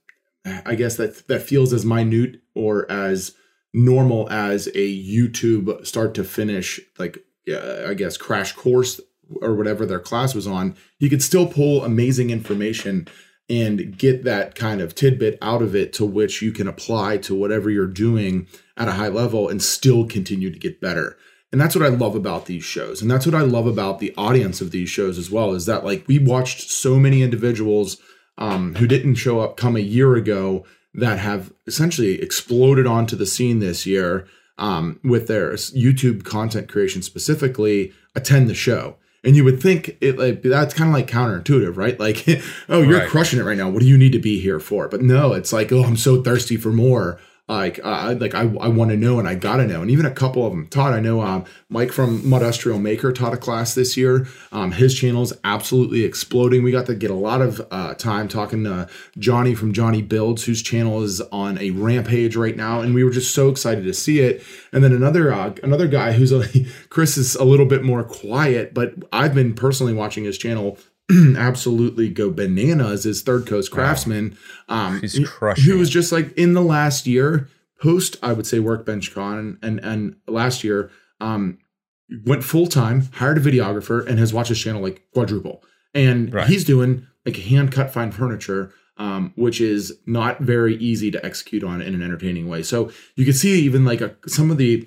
I 0.45 0.77
guess 0.77 0.97
that 0.97 1.27
that 1.29 1.43
feels 1.43 1.73
as 1.73 1.85
minute 1.85 2.41
or 2.55 2.91
as 2.91 3.33
normal 3.75 4.31
as 4.31 4.69
a 4.69 5.05
YouTube 5.05 5.85
start 5.87 6.15
to 6.15 6.25
finish, 6.25 6.81
like 6.99 7.19
uh, 7.51 7.87
I 7.89 7.95
guess 7.95 8.17
crash 8.17 8.53
course 8.53 9.01
or 9.41 9.55
whatever 9.55 9.85
their 9.87 10.01
class 10.01 10.35
was 10.35 10.47
on, 10.47 10.77
you 10.99 11.11
could 11.11 11.23
still 11.23 11.47
pull 11.47 11.85
amazing 11.85 12.31
information 12.31 13.09
and 13.49 13.97
get 13.97 14.25
that 14.25 14.55
kind 14.55 14.81
of 14.81 14.95
tidbit 14.95 15.39
out 15.41 15.63
of 15.63 15.75
it 15.75 15.93
to 15.93 16.05
which 16.05 16.43
you 16.43 16.51
can 16.51 16.67
apply 16.67 17.17
to 17.17 17.35
whatever 17.35 17.71
you're 17.71 17.87
doing 17.87 18.47
at 18.77 18.89
a 18.89 18.93
high 18.93 19.09
level 19.09 19.49
and 19.49 19.63
still 19.63 20.05
continue 20.07 20.51
to 20.51 20.59
get 20.59 20.81
better. 20.81 21.17
And 21.53 21.61
that's 21.61 21.77
what 21.77 21.85
I 21.85 21.89
love 21.89 22.17
about 22.17 22.47
these 22.47 22.65
shows. 22.65 23.01
And 23.01 23.11
that's 23.11 23.25
what 23.25 23.35
I 23.35 23.43
love 23.43 23.67
about 23.67 24.01
the 24.01 24.13
audience 24.17 24.61
of 24.61 24.73
these 24.73 24.91
shows 24.91 25.17
as 25.17 25.31
well 25.31 25.55
is 25.55 25.67
that 25.67 25.85
like 25.85 26.05
we 26.09 26.19
watched 26.19 26.71
so 26.71 26.97
many 26.97 27.23
individuals 27.23 27.99
um, 28.37 28.75
who 28.75 28.87
didn't 28.87 29.15
show 29.15 29.41
up 29.41 29.57
come 29.57 29.77
a 29.77 29.81
year 29.81 30.17
ago 30.17 30.65
that 30.95 31.19
have 31.19 31.53
essentially 31.67 32.21
exploded 32.21 32.87
onto 32.87 33.17
the 33.17 33.27
scene 33.27 33.61
this 33.61 33.87
year 33.87 34.27
um, 34.59 34.99
with 35.05 35.29
their 35.29 35.53
YouTube 35.53 36.25
content 36.25 36.69
creation 36.69 37.03
specifically 37.03 37.93
attend 38.15 38.49
the 38.49 38.55
show. 38.55 38.97
And 39.27 39.35
you 39.37 39.43
would 39.45 39.61
think 39.61 39.97
it 40.01 40.19
like 40.19 40.41
that's 40.43 40.73
kind 40.73 40.89
of 40.89 40.95
like 40.95 41.09
counterintuitive, 41.09 41.77
right? 41.77 41.99
Like, 42.01 42.25
oh, 42.69 42.81
you're 42.83 43.01
Right. 43.01 43.09
crushing 43.09 43.39
it 43.41 43.43
right 43.43 43.59
now. 43.59 43.69
What 43.69 43.81
do 43.81 43.87
you 43.89 43.99
need 43.99 44.13
to 44.13 44.19
be 44.21 44.41
here 44.41 44.61
for? 44.61 44.89
But 44.89 45.03
no, 45.03 45.33
it's 45.35 45.53
like, 45.53 45.73
oh, 45.73 45.83
I'm 45.83 45.97
so 45.97 46.23
thirsty 46.23 46.57
for 46.57 46.71
more. 46.71 47.19
Like, 47.49 47.79
I 47.85 48.15
like 48.15 48.35
I, 48.35 48.41
I 48.41 48.69
want 48.69 48.91
to 48.91 48.97
know 48.97 49.21
and 49.21 49.29
I 49.29 49.37
gotta 49.37 49.69
know. 49.69 49.81
And 49.81 49.89
even 49.89 50.05
a 50.05 50.11
couple 50.11 50.45
of 50.45 50.51
them 50.51 50.67
taught. 50.67 50.93
I 50.93 50.99
know 50.99 51.21
um, 51.21 51.45
Mike 51.69 51.93
from 51.93 52.23
Modustrial 52.23 52.81
Maker 52.81 53.13
taught 53.13 53.35
a 53.35 53.37
class 53.37 53.73
this 53.73 53.97
year. 53.97 54.27
Um, 54.51 54.73
his 54.73 54.95
channel 54.95 55.23
is 55.23 55.33
absolutely 55.45 56.03
exploding. 56.03 56.65
We 56.65 56.73
got 56.73 56.87
to 56.87 56.95
get 56.97 57.11
a 57.11 57.15
lot 57.15 57.41
of 57.41 57.65
uh, 57.71 57.95
time 57.95 58.27
talking 58.27 58.65
to 58.65 58.89
Johnny 59.17 59.55
from 59.55 59.73
Johnny 59.73 60.03
Builds, 60.03 60.45
whose 60.45 60.61
channel 60.61 61.05
is 61.05 61.21
on 61.33 61.57
a 61.59 61.71
rampage 61.71 62.35
right 62.35 62.57
now, 62.57 62.81
and 62.81 62.95
we 62.95 63.05
were 63.05 63.11
just 63.11 63.33
so 63.33 63.49
excited 63.49 63.85
to 63.85 63.95
see 63.95 64.19
it. 64.19 64.43
And 64.73 64.83
then 64.83 64.93
another 64.93 65.33
uh, 65.33 65.55
another 65.63 65.87
guy 65.87 66.13
who's 66.13 66.33
a, 66.33 66.45
Chris 66.89 67.17
is 67.17 67.37
a 67.37 67.45
little 67.45 67.67
bit 67.67 67.85
more 67.85 68.03
quiet, 68.03 68.75
but 68.75 68.95
I've 69.13 69.35
been 69.35 69.55
personally 69.55 69.93
watching 69.93 70.25
his 70.25 70.37
channel 70.37 70.79
absolutely 71.37 72.09
go 72.09 72.31
bananas. 72.31 73.07
Is 73.07 73.23
Third 73.23 73.47
Coast 73.47 73.71
Craftsman, 73.71 74.37
um, 74.69 75.01
He's 75.01 75.15
he- 75.15 75.25
crushing 75.25 75.65
Who 75.73 75.79
was 75.79 75.91
just 75.91 76.13
like 76.13 76.33
in 76.37 76.53
the 76.55 76.63
last 76.63 77.07
year, 77.07 77.49
post 77.81 78.17
I 78.23 78.33
would 78.33 78.47
say 78.47 78.59
Workbench 78.59 79.13
Con, 79.15 79.59
and 79.63 79.79
and 79.81 80.17
last 80.27 80.65
year, 80.65 80.91
um, 81.21 81.59
went 82.25 82.45
full 82.45 82.67
time, 82.67 83.03
hired 83.15 83.39
a 83.39 83.41
videographer, 83.41 84.07
and 84.07 84.19
has 84.19 84.33
watched 84.33 84.49
his 84.51 84.61
channel 84.61 84.83
like 84.83 85.03
quadruple. 85.13 85.63
And 85.95 86.33
Right. 86.33 86.47
he's 86.49 86.65
doing 86.65 87.07
like 87.25 87.37
hand 87.37 87.73
cut 87.73 87.93
fine 87.93 88.13
furniture, 88.13 88.73
um, 88.97 89.33
which 89.37 89.61
is 89.61 89.99
not 90.07 90.41
very 90.41 90.77
easy 90.77 91.11
to 91.11 91.25
execute 91.25 91.65
on 91.65 91.81
in 91.83 91.95
an 91.95 92.03
entertaining 92.03 92.49
way. 92.49 92.63
So 92.63 92.91
you 93.17 93.25
can 93.25 93.35
see 93.35 93.61
even 93.63 93.85
like 93.85 94.01
a, 94.01 94.15
some 94.27 94.51
of 94.51 94.59
the 94.59 94.87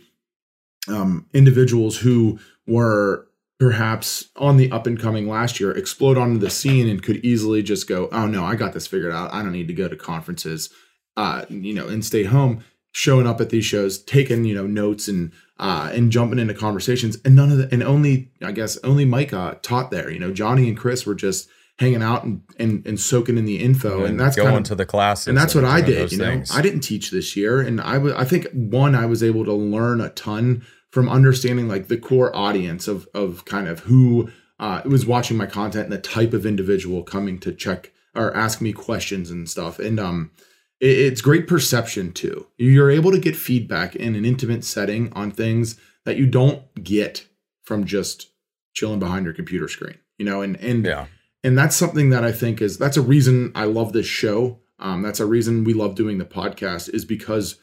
um, 0.87 1.25
individuals 1.33 1.97
who 1.97 2.39
were 2.67 3.27
perhaps 3.59 4.29
on 4.37 4.57
the 4.57 4.71
up 4.71 4.87
and 4.87 4.99
coming 4.99 5.27
last 5.27 5.59
year 5.59 5.71
explode 5.71 6.17
onto 6.17 6.39
the 6.39 6.49
scene 6.49 6.87
and 6.87 7.03
could 7.03 7.17
easily 7.17 7.61
just 7.61 7.87
go, 7.87 8.07
oh 8.11 8.25
no, 8.25 8.45
I 8.45 8.55
got 8.55 8.73
this 8.73 8.87
figured 8.87 9.11
out. 9.11 9.33
I 9.33 9.43
don't 9.43 9.51
need 9.51 9.67
to 9.67 9.73
go 9.73 9.87
to 9.87 9.95
conferences, 9.95 10.69
uh, 11.17 11.45
you 11.49 11.73
know, 11.73 11.87
and 11.87 12.03
stay 12.03 12.23
home. 12.23 12.63
Showing 12.91 13.27
up 13.27 13.39
at 13.39 13.51
these 13.51 13.65
shows, 13.65 14.01
taking 14.01 14.45
you 14.45 14.55
know 14.55 14.65
notes 14.65 15.07
and 15.07 15.31
uh, 15.59 15.91
and 15.93 16.11
jumping 16.11 16.39
into 16.39 16.55
conversations, 16.55 17.19
and 17.23 17.35
none 17.35 17.51
of 17.51 17.59
the 17.59 17.69
and 17.71 17.83
only 17.83 18.31
I 18.41 18.51
guess 18.51 18.77
only 18.83 19.05
Mike 19.05 19.31
uh, 19.31 19.55
taught 19.61 19.91
there. 19.91 20.09
You 20.09 20.17
know, 20.17 20.33
Johnny 20.33 20.67
and 20.67 20.75
Chris 20.75 21.05
were 21.05 21.13
just 21.13 21.47
hanging 21.77 22.01
out 22.01 22.23
and 22.23 22.41
and, 22.57 22.85
and 22.87 22.99
soaking 22.99 23.37
in 23.37 23.45
the 23.45 23.59
info, 23.59 24.05
and, 24.05 24.19
that's 24.19 24.35
going 24.35 24.47
kind 24.47 24.57
of 24.57 24.63
to 24.69 24.75
the 24.75 24.87
classes. 24.87 25.27
and 25.27 25.37
that's 25.37 25.53
what 25.53 25.65
I 25.65 25.81
did. 25.81 26.11
You 26.11 26.17
know, 26.17 26.25
things. 26.25 26.49
I 26.51 26.63
didn't 26.63 26.81
teach 26.81 27.11
this 27.11 27.35
year, 27.35 27.61
and 27.61 27.79
I 27.79 27.99
was. 27.99 28.13
I 28.13 28.25
think 28.25 28.47
one, 28.53 28.95
I 28.95 29.05
was 29.05 29.21
able 29.21 29.45
to 29.45 29.53
learn 29.53 30.01
a 30.01 30.09
ton 30.09 30.65
from 30.91 31.09
understanding 31.09 31.67
like 31.67 31.87
the 31.87 31.97
core 31.97 32.35
audience 32.35 32.87
of 32.87 33.07
of 33.13 33.45
kind 33.45 33.67
of 33.67 33.81
who 33.81 34.29
uh, 34.59 34.81
was 34.85 35.05
watching 35.05 35.37
my 35.37 35.45
content 35.45 35.85
and 35.85 35.93
the 35.93 35.97
type 35.97 36.33
of 36.33 36.45
individual 36.45 37.03
coming 37.03 37.39
to 37.39 37.53
check 37.53 37.91
or 38.15 38.35
ask 38.35 38.59
me 38.59 38.73
questions 38.73 39.31
and 39.31 39.49
stuff. 39.49 39.79
And 39.79 39.99
um, 39.99 40.31
it, 40.79 40.97
it's 40.97 41.21
great 41.21 41.47
perception 41.47 42.11
too. 42.11 42.47
You're 42.57 42.91
able 42.91 43.11
to 43.11 43.19
get 43.19 43.35
feedback 43.35 43.95
in 43.95 44.15
an 44.15 44.25
intimate 44.25 44.65
setting 44.65 45.11
on 45.13 45.31
things 45.31 45.79
that 46.05 46.17
you 46.17 46.25
don't 46.25 46.61
get 46.83 47.27
from 47.63 47.85
just 47.85 48.31
chilling 48.73 48.99
behind 48.99 49.25
your 49.25 49.33
computer 49.33 49.67
screen. 49.67 49.97
You 50.17 50.25
know, 50.25 50.41
and 50.41 50.57
and 50.57 50.85
yeah. 50.85 51.05
and 51.43 51.57
that's 51.57 51.75
something 51.75 52.09
that 52.09 52.25
I 52.25 52.33
think 52.33 52.61
is 52.61 52.77
that's 52.77 52.97
a 52.97 53.01
reason 53.01 53.51
I 53.55 53.65
love 53.65 53.93
this 53.93 54.05
show. 54.05 54.59
Um, 54.79 55.01
that's 55.01 55.19
a 55.19 55.25
reason 55.25 55.63
we 55.63 55.73
love 55.73 55.95
doing 55.95 56.17
the 56.17 56.25
podcast 56.25 56.93
is 56.93 57.05
because 57.05 57.57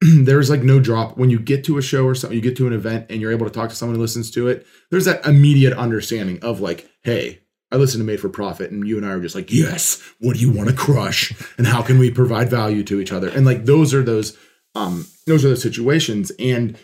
there's 0.00 0.50
like 0.50 0.62
no 0.62 0.80
drop 0.80 1.16
when 1.16 1.30
you 1.30 1.38
get 1.38 1.64
to 1.64 1.78
a 1.78 1.82
show 1.82 2.04
or 2.04 2.14
something, 2.14 2.36
you 2.36 2.42
get 2.42 2.56
to 2.56 2.66
an 2.66 2.72
event 2.72 3.06
and 3.10 3.20
you're 3.20 3.32
able 3.32 3.46
to 3.46 3.52
talk 3.52 3.68
to 3.70 3.76
someone 3.76 3.96
who 3.96 4.00
listens 4.00 4.30
to 4.32 4.48
it. 4.48 4.66
There's 4.90 5.06
that 5.06 5.26
immediate 5.26 5.76
understanding 5.76 6.38
of 6.42 6.60
like, 6.60 6.88
hey, 7.02 7.40
I 7.70 7.76
listen 7.76 8.00
to 8.00 8.06
Made 8.06 8.20
for 8.20 8.30
Profit, 8.30 8.70
and 8.70 8.86
you 8.86 8.96
and 8.96 9.04
I 9.04 9.10
are 9.10 9.20
just 9.20 9.34
like, 9.34 9.52
yes, 9.52 10.02
what 10.20 10.36
do 10.36 10.40
you 10.40 10.50
want 10.50 10.70
to 10.70 10.74
crush, 10.74 11.34
and 11.58 11.66
how 11.66 11.82
can 11.82 11.98
we 11.98 12.10
provide 12.10 12.48
value 12.48 12.82
to 12.84 12.98
each 12.98 13.12
other? 13.12 13.28
And 13.28 13.44
like 13.44 13.66
those 13.66 13.92
are 13.92 14.02
those, 14.02 14.38
um, 14.74 15.06
those 15.26 15.44
are 15.44 15.50
the 15.50 15.56
situations, 15.56 16.32
and 16.38 16.78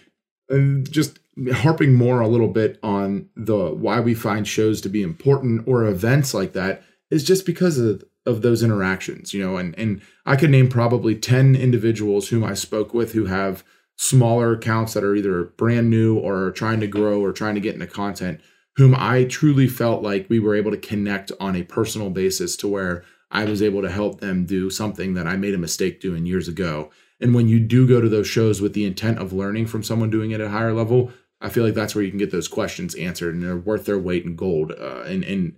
and 0.50 0.90
just 0.90 1.18
harping 1.52 1.94
more 1.94 2.20
a 2.20 2.28
little 2.28 2.48
bit 2.48 2.78
on 2.82 3.30
the 3.34 3.70
why 3.70 4.00
we 4.00 4.14
find 4.14 4.46
shows 4.46 4.80
to 4.82 4.88
be 4.88 5.02
important 5.02 5.66
or 5.66 5.84
events 5.84 6.34
like 6.34 6.52
that 6.52 6.82
is 7.10 7.24
just 7.24 7.46
because 7.46 7.78
of 7.78 8.04
of 8.27 8.43
those 8.43 8.62
interactions 8.62 9.35
you 9.35 9.43
know 9.43 9.57
and 9.57 9.79
and 9.79 10.01
I 10.27 10.37
could 10.37 10.51
name 10.51 10.68
probably 10.68 11.14
10 11.14 11.55
individuals 11.55 12.29
whom 12.29 12.45
I 12.45 12.55
spoke 12.55 12.95
with 12.95 13.12
who 13.12 13.27
have 13.27 13.64
smaller 13.97 14.53
accounts 14.53 14.95
that 14.95 15.05
are 15.05 15.14
either 15.14 15.45
brand 15.45 15.91
new 15.91 16.18
or 16.18 16.51
trying 16.51 16.81
to 16.81 16.87
grow 16.87 17.20
or 17.20 17.33
trying 17.33 17.55
to 17.55 17.61
get 17.61 17.75
into 17.75 17.87
content 17.87 18.41
whom 18.77 18.95
I 18.97 19.25
truly 19.25 19.68
felt 19.68 20.03
like 20.03 20.29
we 20.29 20.41
were 20.41 20.57
able 20.57 20.72
to 20.72 20.77
connect 20.77 21.31
on 21.39 21.55
a 21.55 21.62
personal 21.62 22.11
basis 22.11 22.57
to 22.57 22.68
where 22.68 23.05
I 23.31 23.45
was 23.45 23.62
able 23.62 23.83
to 23.83 23.91
help 23.91 24.20
them 24.20 24.47
do 24.47 24.68
something 24.70 25.14
that 25.14 25.27
I 25.27 25.37
made 25.37 25.55
a 25.55 25.59
mistake 25.59 26.01
doing 26.01 26.27
years 26.27 26.49
ago 26.49 26.91
and 27.20 27.35
when 27.35 27.49
you 27.49 27.61
do 27.61 27.87
go 27.87 28.01
to 28.01 28.09
those 28.09 28.27
shows 28.27 28.61
with 28.61 28.75
the 28.75 28.85
intent 28.85 29.18
of 29.18 29.33
learning 29.33 29.66
from 29.66 29.83
someone 29.83 30.11
doing 30.11 30.33
it 30.33 30.41
at 30.41 30.47
a 30.47 30.51
higher 30.51 30.72
level, 30.72 31.12
I 31.41 31.49
feel 31.49 31.64
like 31.64 31.75
that's 31.75 31.95
where 31.95 32.05
you 32.05 32.11
can 32.11 32.18
get 32.18 32.31
those 32.31 32.49
questions 32.49 32.95
answered 32.95 33.35
and 33.35 33.43
they're 33.43 33.57
worth 33.57 33.87
their 33.87 33.99
weight 33.99 34.25
in 34.25 34.37
gold. 34.37 34.72
Uh, 34.72 35.03
and, 35.03 35.25
and 35.25 35.57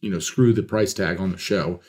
you 0.00 0.10
know 0.10 0.18
screw 0.18 0.52
the 0.52 0.62
price 0.62 0.94
tag 0.94 1.20
on 1.20 1.30
the 1.30 1.38
show. 1.38 1.80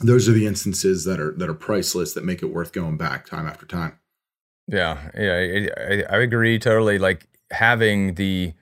Those 0.00 0.28
are 0.28 0.32
the 0.32 0.46
instances 0.46 1.04
that 1.04 1.20
are 1.20 1.32
that 1.36 1.48
are 1.48 1.54
priceless 1.54 2.14
that 2.14 2.24
make 2.24 2.42
it 2.42 2.46
worth 2.46 2.72
going 2.72 2.96
back 2.96 3.26
time 3.26 3.46
after 3.46 3.66
time. 3.66 3.98
Yeah 4.66 5.10
yeah 5.16 5.68
i, 5.76 6.16
I 6.16 6.18
agree 6.20 6.58
totally. 6.58 6.98
Like 6.98 7.26
having 7.50 8.14
the 8.14 8.54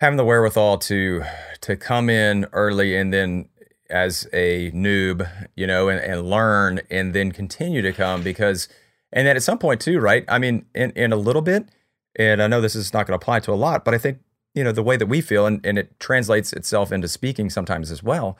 having 0.00 0.16
the 0.16 0.24
wherewithal 0.24 0.78
to 0.78 1.22
to 1.60 1.76
come 1.76 2.08
in 2.08 2.46
early 2.52 2.96
and 2.96 3.12
then 3.12 3.48
as 3.90 4.26
a 4.32 4.70
noob 4.70 5.28
you 5.56 5.66
know 5.66 5.88
and, 5.88 6.00
and 6.00 6.28
learn 6.28 6.80
and 6.90 7.14
then 7.14 7.32
continue 7.32 7.82
to 7.82 7.92
come 7.92 8.22
because 8.22 8.68
and 9.12 9.26
then 9.26 9.36
at 9.36 9.42
some 9.42 9.58
point 9.58 9.80
too 9.80 9.98
right? 9.98 10.24
I 10.28 10.38
mean 10.38 10.64
in, 10.74 10.90
in 10.92 11.12
a 11.12 11.16
little 11.16 11.42
bit 11.42 11.68
and 12.16 12.42
i 12.42 12.46
know 12.46 12.60
this 12.60 12.74
is 12.74 12.92
not 12.92 13.06
going 13.06 13.18
to 13.18 13.22
apply 13.22 13.40
to 13.40 13.52
a 13.52 13.54
lot 13.54 13.84
but 13.84 13.94
i 13.94 13.98
think 13.98 14.18
you 14.54 14.64
know 14.64 14.72
the 14.72 14.82
way 14.82 14.96
that 14.96 15.06
we 15.06 15.20
feel 15.20 15.46
and, 15.46 15.64
and 15.64 15.78
it 15.78 15.98
translates 16.00 16.52
itself 16.52 16.92
into 16.92 17.08
speaking 17.08 17.50
sometimes 17.50 17.90
as 17.90 18.02
well 18.02 18.36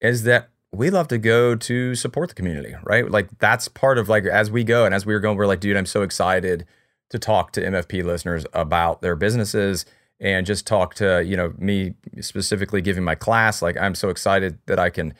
is 0.00 0.22
that 0.24 0.48
we 0.72 0.88
love 0.88 1.08
to 1.08 1.18
go 1.18 1.56
to 1.56 1.94
support 1.94 2.28
the 2.28 2.34
community 2.34 2.74
right? 2.84 3.10
Like 3.10 3.38
that's 3.38 3.68
part 3.68 3.98
of 3.98 4.08
like 4.08 4.24
as 4.24 4.50
we 4.50 4.64
go 4.64 4.84
and 4.84 4.94
as 4.94 5.04
we 5.04 5.14
were 5.14 5.20
going 5.20 5.36
we're 5.36 5.46
like 5.46 5.60
dude 5.60 5.76
i'm 5.76 5.86
so 5.86 6.02
excited 6.02 6.66
to 7.10 7.18
talk 7.18 7.52
to 7.52 7.60
mfp 7.60 8.04
listeners 8.04 8.46
about 8.52 9.02
their 9.02 9.16
businesses 9.16 9.84
and 10.20 10.44
just 10.46 10.66
talk 10.66 10.94
to 10.94 11.24
you 11.24 11.36
know 11.36 11.54
me 11.58 11.94
specifically 12.20 12.82
giving 12.82 13.02
my 13.02 13.14
class. 13.14 13.62
Like 13.62 13.76
i'm 13.76 13.94
so 13.94 14.10
excited 14.10 14.58
that 14.66 14.78
i 14.78 14.90
can 14.90 15.14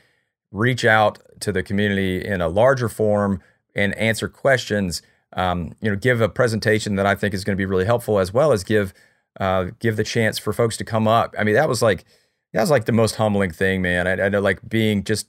reach 0.53 0.84
out 0.84 1.18
to 1.41 1.53
the 1.53 1.62
community 1.62 2.24
in 2.24 2.41
a 2.41 2.49
larger 2.49 2.88
form 2.88 3.41
and 3.74 3.95
answer 3.95 4.28
questions 4.28 5.01
um, 5.34 5.74
you 5.80 5.88
know 5.88 5.97
give 5.97 6.20
a 6.20 6.28
presentation 6.28 6.97
that 6.97 7.07
i 7.07 7.14
think 7.14 7.32
is 7.32 7.45
going 7.45 7.57
to 7.57 7.61
be 7.61 7.64
really 7.64 7.84
helpful 7.84 8.18
as 8.18 8.32
well 8.34 8.53
as 8.53 8.64
give 8.64 8.93
uh, 9.39 9.66
give 9.78 9.97
the 9.97 10.05
chance 10.05 10.39
for 10.39 10.53
folks 10.53 10.76
to 10.78 10.85
come 10.85 11.07
up. 11.07 11.35
I 11.39 11.45
mean, 11.45 11.55
that 11.55 11.68
was 11.68 11.83
like 11.83 12.05
that 12.53 12.61
was 12.61 12.70
like 12.70 12.87
the 12.87 12.93
most 12.93 13.16
humbling 13.16 13.53
thing, 13.53 13.83
man. 13.83 14.07
I, 14.07 14.26
I 14.26 14.28
know 14.28 14.41
like 14.41 14.66
being 14.68 15.05
just 15.05 15.28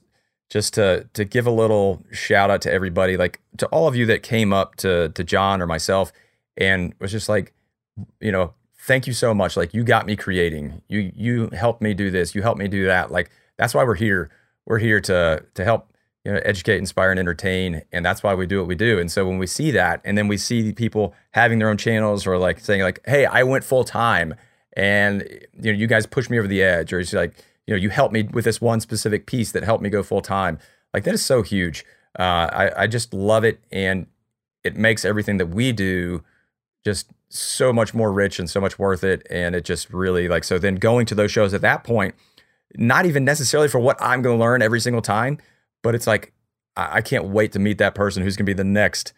just 0.50 0.74
to 0.74 1.08
to 1.14 1.24
give 1.24 1.46
a 1.46 1.50
little 1.50 2.02
shout 2.10 2.50
out 2.50 2.62
to 2.62 2.72
everybody, 2.72 3.16
like 3.16 3.40
to 3.58 3.66
all 3.68 3.86
of 3.86 3.96
you 3.96 4.06
that 4.06 4.22
came 4.22 4.52
up 4.52 4.76
to 4.76 5.10
to 5.10 5.24
John 5.24 5.62
or 5.62 5.66
myself 5.66 6.12
and 6.56 6.94
was 7.00 7.12
just 7.12 7.28
like, 7.28 7.52
you 8.20 8.32
know, 8.32 8.54
thank 8.86 9.06
you 9.06 9.12
so 9.12 9.32
much. 9.32 9.56
Like 9.56 9.72
you 9.72 9.84
got 9.84 10.06
me 10.06 10.16
creating. 10.16 10.82
You 10.88 11.12
you 11.14 11.48
helped 11.52 11.80
me 11.80 11.94
do 11.94 12.10
this. 12.10 12.34
You 12.34 12.42
helped 12.42 12.58
me 12.58 12.68
do 12.68 12.86
that. 12.86 13.10
Like 13.10 13.30
that's 13.56 13.74
why 13.74 13.84
we're 13.84 13.94
here. 13.94 14.30
We're 14.66 14.78
here 14.78 15.00
to 15.02 15.44
to 15.54 15.64
help 15.64 15.91
you 16.24 16.32
know, 16.32 16.40
educate, 16.44 16.78
inspire, 16.78 17.10
and 17.10 17.18
entertain. 17.18 17.82
And 17.92 18.04
that's 18.04 18.22
why 18.22 18.34
we 18.34 18.46
do 18.46 18.58
what 18.58 18.68
we 18.68 18.74
do. 18.74 18.98
And 18.98 19.10
so 19.10 19.26
when 19.26 19.38
we 19.38 19.46
see 19.46 19.70
that, 19.72 20.00
and 20.04 20.16
then 20.16 20.28
we 20.28 20.36
see 20.36 20.72
people 20.72 21.14
having 21.32 21.58
their 21.58 21.68
own 21.68 21.76
channels 21.76 22.26
or 22.26 22.38
like 22.38 22.60
saying 22.60 22.82
like, 22.82 23.00
"Hey, 23.06 23.26
I 23.26 23.42
went 23.42 23.64
full 23.64 23.84
time, 23.84 24.34
and 24.74 25.22
you 25.60 25.72
know, 25.72 25.78
you 25.78 25.86
guys 25.86 26.06
pushed 26.06 26.30
me 26.30 26.38
over 26.38 26.48
the 26.48 26.62
edge," 26.62 26.92
or 26.92 27.00
it's 27.00 27.12
like, 27.12 27.34
you 27.66 27.74
know, 27.74 27.78
you 27.78 27.90
helped 27.90 28.12
me 28.12 28.22
with 28.22 28.44
this 28.44 28.60
one 28.60 28.80
specific 28.80 29.26
piece 29.26 29.52
that 29.52 29.64
helped 29.64 29.82
me 29.82 29.90
go 29.90 30.02
full 30.02 30.22
time. 30.22 30.58
Like 30.94 31.04
that 31.04 31.14
is 31.14 31.24
so 31.24 31.42
huge. 31.42 31.84
Uh, 32.18 32.22
I 32.52 32.82
I 32.82 32.86
just 32.86 33.12
love 33.12 33.44
it, 33.44 33.60
and 33.72 34.06
it 34.62 34.76
makes 34.76 35.04
everything 35.04 35.38
that 35.38 35.46
we 35.46 35.72
do 35.72 36.22
just 36.84 37.08
so 37.30 37.72
much 37.72 37.94
more 37.94 38.12
rich 38.12 38.38
and 38.38 38.48
so 38.48 38.60
much 38.60 38.78
worth 38.78 39.02
it. 39.02 39.26
And 39.30 39.54
it 39.54 39.64
just 39.64 39.90
really 39.92 40.28
like 40.28 40.44
so. 40.44 40.58
Then 40.58 40.76
going 40.76 41.06
to 41.06 41.14
those 41.16 41.32
shows 41.32 41.54
at 41.54 41.62
that 41.62 41.82
point, 41.82 42.14
not 42.76 43.06
even 43.06 43.24
necessarily 43.24 43.68
for 43.68 43.80
what 43.80 43.96
I'm 44.00 44.22
going 44.22 44.38
to 44.38 44.40
learn 44.40 44.62
every 44.62 44.80
single 44.80 45.02
time 45.02 45.38
but 45.82 45.94
it's 45.94 46.06
like 46.06 46.32
I, 46.76 46.98
I 46.98 47.00
can't 47.00 47.26
wait 47.26 47.52
to 47.52 47.58
meet 47.58 47.78
that 47.78 47.94
person 47.94 48.22
who's 48.22 48.36
gonna 48.36 48.46
be 48.46 48.52
the 48.52 48.64
next 48.64 49.12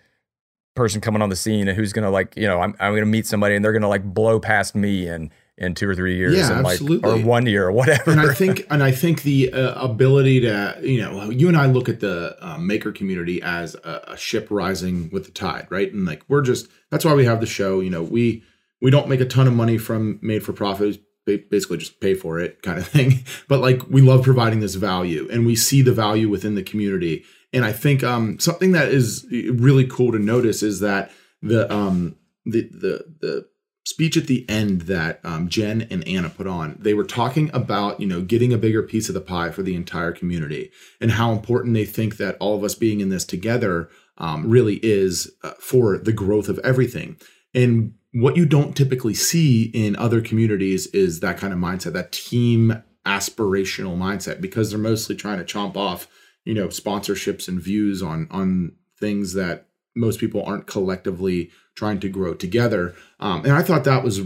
person 0.74 1.00
coming 1.00 1.22
on 1.22 1.28
the 1.28 1.36
scene 1.36 1.68
and 1.68 1.76
who's 1.76 1.92
gonna 1.92 2.10
like 2.10 2.36
you 2.36 2.46
know 2.46 2.60
I'm 2.60 2.74
I'm 2.80 2.94
gonna 2.94 3.06
meet 3.06 3.26
somebody 3.26 3.54
and 3.54 3.64
they're 3.64 3.72
gonna 3.72 3.88
like 3.88 4.04
blow 4.04 4.40
past 4.40 4.74
me 4.74 5.06
and 5.06 5.30
in 5.56 5.74
two 5.74 5.88
or 5.88 5.94
three 5.94 6.16
years 6.16 6.34
yeah, 6.34 6.50
and 6.50 6.66
absolutely. 6.66 7.10
like 7.10 7.20
or 7.20 7.26
one 7.26 7.46
year 7.46 7.68
or 7.68 7.72
whatever. 7.80 8.10
And 8.10 8.20
i 8.20 8.34
think 8.34 8.66
and 8.70 8.82
i 8.82 8.90
think 8.90 9.22
the 9.22 9.52
uh, 9.52 9.84
ability 9.84 10.40
to 10.40 10.78
you 10.82 11.00
know 11.00 11.30
you 11.30 11.46
and 11.48 11.56
i 11.56 11.66
look 11.66 11.88
at 11.88 12.00
the 12.00 12.36
uh, 12.40 12.58
maker 12.58 12.90
community 12.90 13.40
as 13.40 13.76
a, 13.76 14.02
a, 14.08 14.16
ship 14.16 14.48
rising 14.50 15.10
with 15.12 15.26
the 15.26 15.30
tide 15.30 15.66
right? 15.70 15.92
And 15.92 16.04
like 16.04 16.24
we're 16.28 16.42
just 16.42 16.66
that's 16.90 17.04
why 17.04 17.14
we 17.14 17.24
have 17.24 17.40
the 17.40 17.46
show 17.46 17.80
you 17.80 17.90
know 17.90 18.02
we 18.02 18.42
we 18.80 18.90
don't 18.90 19.08
make 19.08 19.20
a 19.20 19.24
ton 19.24 19.46
of 19.46 19.54
money 19.54 19.78
from 19.78 20.18
made 20.22 20.42
for 20.42 20.52
profit 20.52 21.00
basically 21.26 21.78
just 21.78 22.00
pay 22.00 22.14
for 22.14 22.38
it 22.38 22.62
kind 22.62 22.78
of 22.78 22.86
thing. 22.96 23.24
But 23.48 23.60
like 23.60 23.82
we 23.88 24.02
love 24.02 24.24
providing 24.24 24.60
this 24.60 24.74
value 24.74 25.28
and 25.30 25.46
we 25.46 25.56
see 25.56 25.82
the 25.82 25.92
value 25.92 26.28
within 26.28 26.54
the 26.54 26.62
community. 26.62 27.24
And 27.52 27.64
i 27.64 27.72
think 27.72 28.02
um, 28.02 28.38
something 28.40 28.72
that 28.72 28.88
is 28.88 29.26
really 29.30 29.86
cool 29.86 30.10
to 30.12 30.18
notice 30.18 30.62
is 30.62 30.80
that 30.80 31.12
the 31.40 31.72
um 31.72 32.16
the 32.44 32.62
the 32.62 33.04
the 33.20 33.46
speech 33.86 34.16
at 34.16 34.26
the 34.26 34.48
end 34.48 34.82
that 34.82 35.20
um, 35.24 35.48
jen 35.48 35.82
and 35.82 36.06
ana 36.08 36.30
put 36.30 36.48
on 36.48 36.76
they 36.80 36.94
were 36.94 37.04
talking 37.04 37.50
about 37.54 38.00
you 38.00 38.06
know 38.08 38.22
getting 38.22 38.52
a 38.52 38.58
bigger 38.58 38.82
piece 38.82 39.08
of 39.08 39.14
the 39.14 39.20
pie 39.20 39.50
for 39.50 39.62
the 39.62 39.76
entire 39.76 40.10
community 40.10 40.72
and 41.00 41.12
how 41.12 41.30
important 41.30 41.74
they 41.74 41.84
think 41.84 42.16
that 42.16 42.36
all 42.40 42.56
of 42.56 42.64
us 42.64 42.74
being 42.74 43.00
in 43.00 43.10
this 43.10 43.24
together 43.24 43.88
um, 44.18 44.48
really 44.48 44.76
is 44.82 45.32
uh, 45.42 45.52
for 45.58 45.98
the 45.98 46.12
growth 46.12 46.48
of 46.48 46.58
everything. 46.60 47.16
And 47.54 47.94
what 48.14 48.36
you 48.36 48.46
don't 48.46 48.76
typically 48.76 49.12
see 49.12 49.64
in 49.74 49.96
other 49.96 50.20
communities 50.20 50.86
is 50.88 51.18
that 51.18 51.36
kind 51.36 51.52
of 51.52 51.58
mindset, 51.58 51.92
that 51.94 52.12
team 52.12 52.82
aspirational 53.04 53.98
mindset, 53.98 54.40
because 54.40 54.70
they're 54.70 54.78
mostly 54.78 55.16
trying 55.16 55.38
to 55.38 55.44
chomp 55.44 55.76
off, 55.76 56.06
you 56.44 56.54
know, 56.54 56.68
sponsorships 56.68 57.48
and 57.48 57.60
views 57.60 58.02
on 58.02 58.28
on 58.30 58.72
things 59.00 59.34
that 59.34 59.66
most 59.96 60.20
people 60.20 60.44
aren't 60.44 60.68
collectively 60.68 61.50
trying 61.74 61.98
to 61.98 62.08
grow 62.08 62.34
together. 62.34 62.94
Um, 63.18 63.42
and 63.44 63.52
I 63.52 63.62
thought 63.62 63.82
that 63.82 64.04
was 64.04 64.20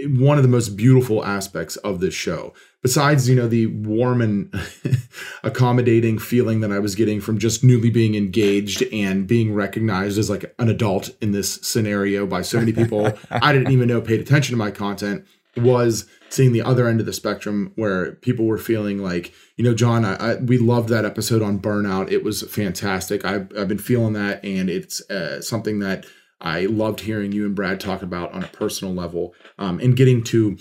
one 0.00 0.36
of 0.36 0.42
the 0.42 0.48
most 0.48 0.76
beautiful 0.76 1.24
aspects 1.24 1.76
of 1.76 2.00
this 2.00 2.14
show 2.14 2.52
besides 2.82 3.28
you 3.28 3.34
know 3.34 3.48
the 3.48 3.66
warm 3.66 4.20
and 4.20 4.52
accommodating 5.42 6.18
feeling 6.18 6.60
that 6.60 6.72
i 6.72 6.78
was 6.78 6.94
getting 6.94 7.20
from 7.20 7.38
just 7.38 7.64
newly 7.64 7.90
being 7.90 8.14
engaged 8.14 8.82
and 8.92 9.26
being 9.26 9.54
recognized 9.54 10.18
as 10.18 10.28
like 10.28 10.54
an 10.58 10.68
adult 10.68 11.10
in 11.20 11.32
this 11.32 11.54
scenario 11.62 12.26
by 12.26 12.42
so 12.42 12.58
many 12.58 12.72
people 12.72 13.12
i 13.30 13.52
didn't 13.52 13.72
even 13.72 13.88
know 13.88 14.00
paid 14.00 14.20
attention 14.20 14.52
to 14.52 14.58
my 14.58 14.70
content 14.70 15.24
was 15.56 16.06
seeing 16.30 16.52
the 16.52 16.62
other 16.62 16.88
end 16.88 16.98
of 16.98 17.04
the 17.04 17.12
spectrum 17.12 17.72
where 17.76 18.12
people 18.16 18.46
were 18.46 18.58
feeling 18.58 18.98
like 18.98 19.32
you 19.56 19.64
know 19.64 19.74
john 19.74 20.04
I, 20.04 20.14
I 20.14 20.34
we 20.36 20.58
loved 20.58 20.88
that 20.88 21.04
episode 21.04 21.42
on 21.42 21.58
burnout. 21.58 22.10
It 22.10 22.24
was 22.24 22.42
fantastic. 22.42 23.24
I've, 23.24 23.52
I've 23.56 23.68
been 23.68 23.78
feeling 23.78 24.14
that 24.14 24.44
and 24.44 24.70
it's 24.70 25.08
uh, 25.10 25.40
something 25.40 25.78
that 25.80 26.06
I 26.40 26.66
loved 26.66 27.00
hearing 27.00 27.32
you 27.32 27.46
and 27.46 27.54
Brad 27.54 27.78
talk 27.78 28.02
about 28.02 28.32
on 28.32 28.42
a 28.42 28.48
personal 28.48 28.92
level 28.92 29.32
um, 29.58 29.78
and 29.78 29.96
getting 29.96 30.24
to 30.24 30.58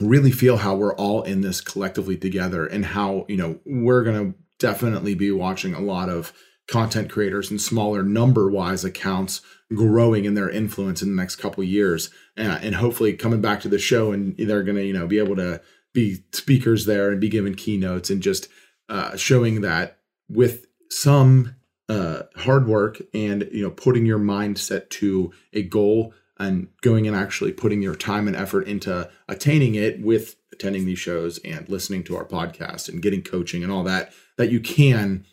really 0.00 0.30
feel 0.30 0.58
how 0.58 0.74
we're 0.74 0.94
all 0.94 1.22
in 1.22 1.40
this 1.40 1.60
collectively 1.60 2.16
together 2.16 2.66
and 2.66 2.84
how, 2.84 3.24
you 3.28 3.36
know, 3.36 3.58
we're 3.64 4.02
going 4.02 4.32
to 4.32 4.38
definitely 4.58 5.14
be 5.14 5.30
watching 5.30 5.74
a 5.74 5.80
lot 5.80 6.08
of 6.08 6.32
content 6.66 7.10
creators 7.10 7.50
and 7.50 7.60
smaller 7.60 8.02
number 8.02 8.50
wise 8.50 8.84
accounts 8.84 9.42
growing 9.74 10.24
in 10.24 10.34
their 10.34 10.48
influence 10.48 11.02
in 11.02 11.14
the 11.14 11.20
next 11.20 11.36
couple 11.36 11.62
years. 11.62 12.10
Uh, 12.36 12.58
and 12.62 12.74
hopefully 12.74 13.12
coming 13.12 13.40
back 13.40 13.60
to 13.60 13.68
the 13.68 13.78
show 13.78 14.12
and 14.12 14.36
they're 14.36 14.62
going 14.62 14.76
to, 14.76 14.84
you 14.84 14.92
know, 14.92 15.06
be 15.06 15.18
able 15.18 15.36
to 15.36 15.60
be 15.92 16.24
speakers 16.32 16.86
there 16.86 17.10
and 17.10 17.20
be 17.20 17.28
given 17.28 17.54
keynotes 17.54 18.10
and 18.10 18.22
just 18.22 18.48
uh, 18.88 19.16
showing 19.16 19.60
that 19.60 19.98
with 20.28 20.66
some 20.90 21.54
uh, 21.88 22.22
hard 22.36 22.66
work 22.66 23.00
and 23.12 23.48
you 23.52 23.62
know 23.62 23.70
putting 23.70 24.06
your 24.06 24.18
mindset 24.18 24.88
to 24.88 25.32
a 25.52 25.62
goal 25.62 26.14
and 26.38 26.68
going 26.82 27.06
and 27.06 27.16
actually 27.16 27.52
putting 27.52 27.82
your 27.82 27.94
time 27.94 28.26
and 28.26 28.36
effort 28.36 28.66
into 28.66 29.08
attaining 29.28 29.74
it 29.74 30.00
with 30.00 30.36
attending 30.52 30.84
these 30.84 30.98
shows 30.98 31.38
and 31.38 31.68
listening 31.68 32.02
to 32.04 32.16
our 32.16 32.24
podcast 32.24 32.88
and 32.88 33.02
getting 33.02 33.22
coaching 33.22 33.62
and 33.62 33.72
all 33.72 33.84
that 33.84 34.12
that 34.36 34.50
you 34.50 34.60
can 34.60 35.24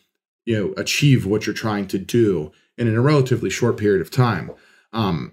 you 0.44 0.56
know 0.56 0.74
achieve 0.76 1.26
what 1.26 1.46
you're 1.46 1.54
trying 1.54 1.86
to 1.86 1.98
do 1.98 2.52
in 2.76 2.92
a 2.92 3.00
relatively 3.00 3.50
short 3.50 3.76
period 3.76 4.00
of 4.00 4.10
time 4.10 4.50
um 4.92 5.32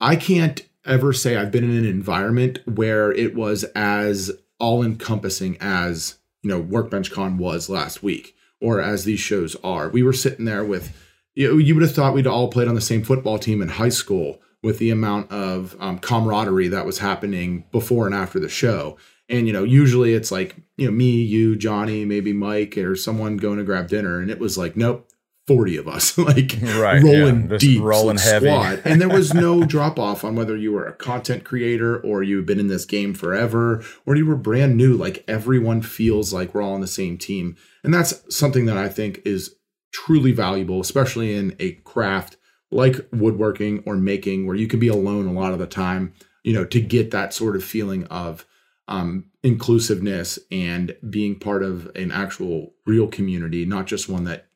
i 0.00 0.16
can't 0.16 0.62
ever 0.84 1.12
say 1.12 1.36
i've 1.36 1.52
been 1.52 1.64
in 1.64 1.76
an 1.76 1.84
environment 1.84 2.58
where 2.66 3.12
it 3.12 3.34
was 3.34 3.64
as 3.74 4.30
all 4.58 4.82
encompassing 4.82 5.56
as 5.60 6.18
you 6.42 6.50
know 6.50 6.58
workbench 6.58 7.10
con 7.10 7.38
was 7.38 7.68
last 7.68 8.02
week 8.02 8.34
or 8.64 8.80
as 8.80 9.04
these 9.04 9.20
shows 9.20 9.56
are. 9.62 9.90
We 9.90 10.02
were 10.02 10.14
sitting 10.14 10.46
there 10.46 10.64
with, 10.64 10.96
you, 11.34 11.58
you 11.58 11.74
would 11.74 11.82
have 11.82 11.94
thought 11.94 12.14
we'd 12.14 12.26
all 12.26 12.48
played 12.48 12.68
on 12.68 12.74
the 12.74 12.80
same 12.80 13.02
football 13.02 13.38
team 13.38 13.60
in 13.62 13.68
high 13.68 13.88
school 13.88 14.40
with 14.62 14.78
the 14.78 14.90
amount 14.90 15.30
of 15.30 15.76
um, 15.78 15.98
camaraderie 15.98 16.68
that 16.68 16.86
was 16.86 16.98
happening 16.98 17.64
before 17.70 18.06
and 18.06 18.14
after 18.14 18.40
the 18.40 18.48
show. 18.48 18.96
And, 19.28 19.46
you 19.46 19.52
know, 19.52 19.64
usually 19.64 20.14
it's 20.14 20.30
like, 20.32 20.56
you 20.76 20.86
know, 20.86 20.92
me, 20.92 21.10
you, 21.22 21.56
Johnny, 21.56 22.04
maybe 22.04 22.32
Mike 22.32 22.76
or 22.78 22.96
someone 22.96 23.36
going 23.36 23.58
to 23.58 23.64
grab 23.64 23.88
dinner. 23.88 24.20
And 24.20 24.30
it 24.30 24.38
was 24.38 24.56
like, 24.56 24.76
nope, 24.76 25.08
40 25.46 25.76
of 25.76 25.88
us 25.88 26.16
like 26.18 26.56
right, 26.62 27.02
rolling 27.02 27.50
yeah, 27.50 27.58
deep 27.58 27.82
rolling 27.82 28.16
heavy 28.16 28.46
squad. 28.46 28.80
and 28.84 29.00
there 29.00 29.10
was 29.10 29.34
no 29.34 29.64
drop 29.66 29.98
off 29.98 30.24
on 30.24 30.34
whether 30.34 30.56
you 30.56 30.72
were 30.72 30.86
a 30.86 30.94
content 30.94 31.44
creator 31.44 31.98
or 31.98 32.22
you've 32.22 32.46
been 32.46 32.60
in 32.60 32.68
this 32.68 32.86
game 32.86 33.12
forever 33.12 33.84
or 34.06 34.16
you 34.16 34.24
were 34.24 34.36
brand 34.36 34.76
new 34.76 34.96
like 34.96 35.22
everyone 35.28 35.82
feels 35.82 36.32
like 36.32 36.54
we're 36.54 36.62
all 36.62 36.72
on 36.72 36.80
the 36.80 36.86
same 36.86 37.18
team 37.18 37.56
and 37.82 37.92
that's 37.92 38.24
something 38.34 38.64
that 38.64 38.78
i 38.78 38.88
think 38.88 39.20
is 39.26 39.54
truly 39.94 40.32
valuable 40.32 40.80
especially 40.80 41.34
in 41.34 41.54
a 41.58 41.72
craft 41.72 42.36
like 42.70 43.06
woodworking 43.12 43.82
or 43.86 43.96
making 43.96 44.46
where 44.46 44.56
you 44.56 44.66
can 44.66 44.80
be 44.80 44.88
alone 44.88 45.26
a 45.26 45.32
lot 45.32 45.52
of 45.52 45.58
the 45.58 45.66
time 45.66 46.12
you 46.42 46.52
know 46.52 46.64
to 46.64 46.80
get 46.80 47.12
that 47.12 47.32
sort 47.32 47.56
of 47.56 47.64
feeling 47.64 48.04
of 48.06 48.44
um, 48.88 49.26
inclusiveness 49.42 50.38
and 50.50 50.96
being 51.08 51.38
part 51.38 51.62
of 51.62 51.90
an 51.94 52.12
actual 52.12 52.74
real 52.86 53.08
community, 53.08 53.64
not 53.64 53.86
just 53.86 54.08
one 54.08 54.24
that 54.24 54.48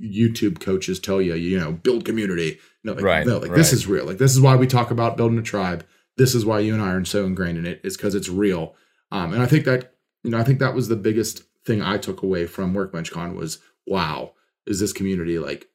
YouTube 0.00 0.60
coaches 0.60 0.98
tell 0.98 1.20
you, 1.20 1.34
you 1.34 1.58
know, 1.58 1.72
build 1.72 2.04
community. 2.04 2.58
No, 2.84 2.94
like, 2.94 3.04
Right, 3.04 3.26
no, 3.26 3.38
like 3.38 3.50
right. 3.50 3.56
this 3.56 3.72
is 3.72 3.86
real. 3.86 4.06
Like 4.06 4.18
this 4.18 4.32
is 4.32 4.40
why 4.40 4.56
we 4.56 4.66
talk 4.66 4.90
about 4.90 5.16
building 5.16 5.38
a 5.38 5.42
tribe. 5.42 5.84
This 6.16 6.34
is 6.34 6.44
why 6.44 6.60
you 6.60 6.74
and 6.74 6.82
I 6.82 6.92
are 6.92 7.04
so 7.04 7.24
ingrained 7.24 7.58
in 7.58 7.66
it. 7.66 7.80
Is 7.84 7.96
because 7.96 8.14
it's 8.14 8.28
real. 8.28 8.74
Um, 9.12 9.34
and 9.34 9.42
I 9.42 9.46
think 9.46 9.64
that 9.66 9.94
you 10.22 10.30
know, 10.30 10.38
I 10.38 10.44
think 10.44 10.58
that 10.58 10.74
was 10.74 10.88
the 10.88 10.96
biggest 10.96 11.42
thing 11.66 11.82
I 11.82 11.98
took 11.98 12.22
away 12.22 12.46
from 12.46 12.74
Workbench 12.74 13.10
Con 13.10 13.36
was, 13.36 13.58
wow, 13.86 14.32
is 14.66 14.80
this 14.80 14.92
community 14.92 15.38
like 15.38 15.68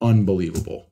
unbelievable? 0.00 0.90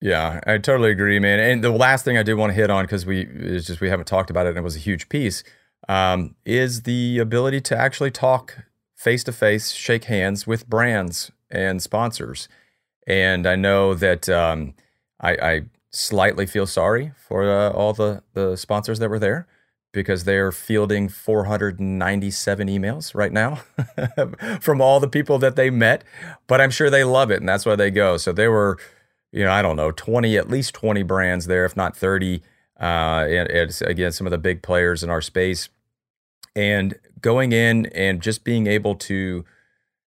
Yeah, 0.00 0.40
I 0.46 0.58
totally 0.58 0.90
agree, 0.90 1.18
man. 1.18 1.40
And 1.40 1.64
the 1.64 1.70
last 1.70 2.04
thing 2.04 2.18
I 2.18 2.22
did 2.22 2.34
want 2.34 2.50
to 2.50 2.54
hit 2.54 2.70
on 2.70 2.84
because 2.84 3.06
we 3.06 3.22
is 3.22 3.66
just 3.66 3.80
we 3.80 3.88
haven't 3.88 4.06
talked 4.06 4.30
about 4.30 4.46
it, 4.46 4.50
and 4.50 4.58
it 4.58 4.62
was 4.62 4.76
a 4.76 4.80
huge 4.80 5.08
piece, 5.08 5.42
um, 5.88 6.34
is 6.44 6.82
the 6.82 7.18
ability 7.18 7.60
to 7.62 7.76
actually 7.76 8.10
talk 8.10 8.64
face 8.94 9.24
to 9.24 9.32
face, 9.32 9.72
shake 9.72 10.04
hands 10.04 10.46
with 10.46 10.68
brands 10.68 11.30
and 11.50 11.82
sponsors. 11.82 12.48
And 13.06 13.46
I 13.46 13.56
know 13.56 13.94
that 13.94 14.28
um, 14.28 14.74
I, 15.20 15.32
I 15.32 15.62
slightly 15.90 16.46
feel 16.46 16.66
sorry 16.66 17.12
for 17.16 17.48
uh, 17.48 17.70
all 17.70 17.92
the 17.92 18.22
the 18.34 18.56
sponsors 18.56 18.98
that 18.98 19.08
were 19.08 19.18
there 19.18 19.46
because 19.94 20.24
they're 20.24 20.52
fielding 20.52 21.08
497 21.08 22.68
emails 22.68 23.14
right 23.14 23.32
now 23.32 23.62
from 24.60 24.82
all 24.82 25.00
the 25.00 25.08
people 25.08 25.38
that 25.38 25.56
they 25.56 25.70
met. 25.70 26.04
But 26.46 26.60
I'm 26.60 26.70
sure 26.70 26.90
they 26.90 27.04
love 27.04 27.30
it, 27.30 27.40
and 27.40 27.48
that's 27.48 27.64
why 27.64 27.76
they 27.76 27.90
go. 27.90 28.18
So 28.18 28.32
there 28.32 28.50
were 28.50 28.78
you 29.34 29.42
know, 29.44 29.50
I 29.50 29.62
don't 29.62 29.74
know, 29.74 29.90
20, 29.90 30.38
at 30.38 30.48
least 30.48 30.74
20 30.74 31.02
brands 31.02 31.46
there, 31.46 31.64
if 31.64 31.76
not 31.76 31.96
30. 31.96 32.40
Uh, 32.80 33.26
and 33.28 33.50
it's 33.50 33.82
again, 33.82 34.12
some 34.12 34.28
of 34.28 34.30
the 34.30 34.38
big 34.38 34.62
players 34.62 35.02
in 35.02 35.10
our 35.10 35.20
space. 35.20 35.68
And 36.54 36.94
going 37.20 37.50
in 37.50 37.86
and 37.86 38.22
just 38.22 38.44
being 38.44 38.68
able 38.68 38.94
to 38.94 39.44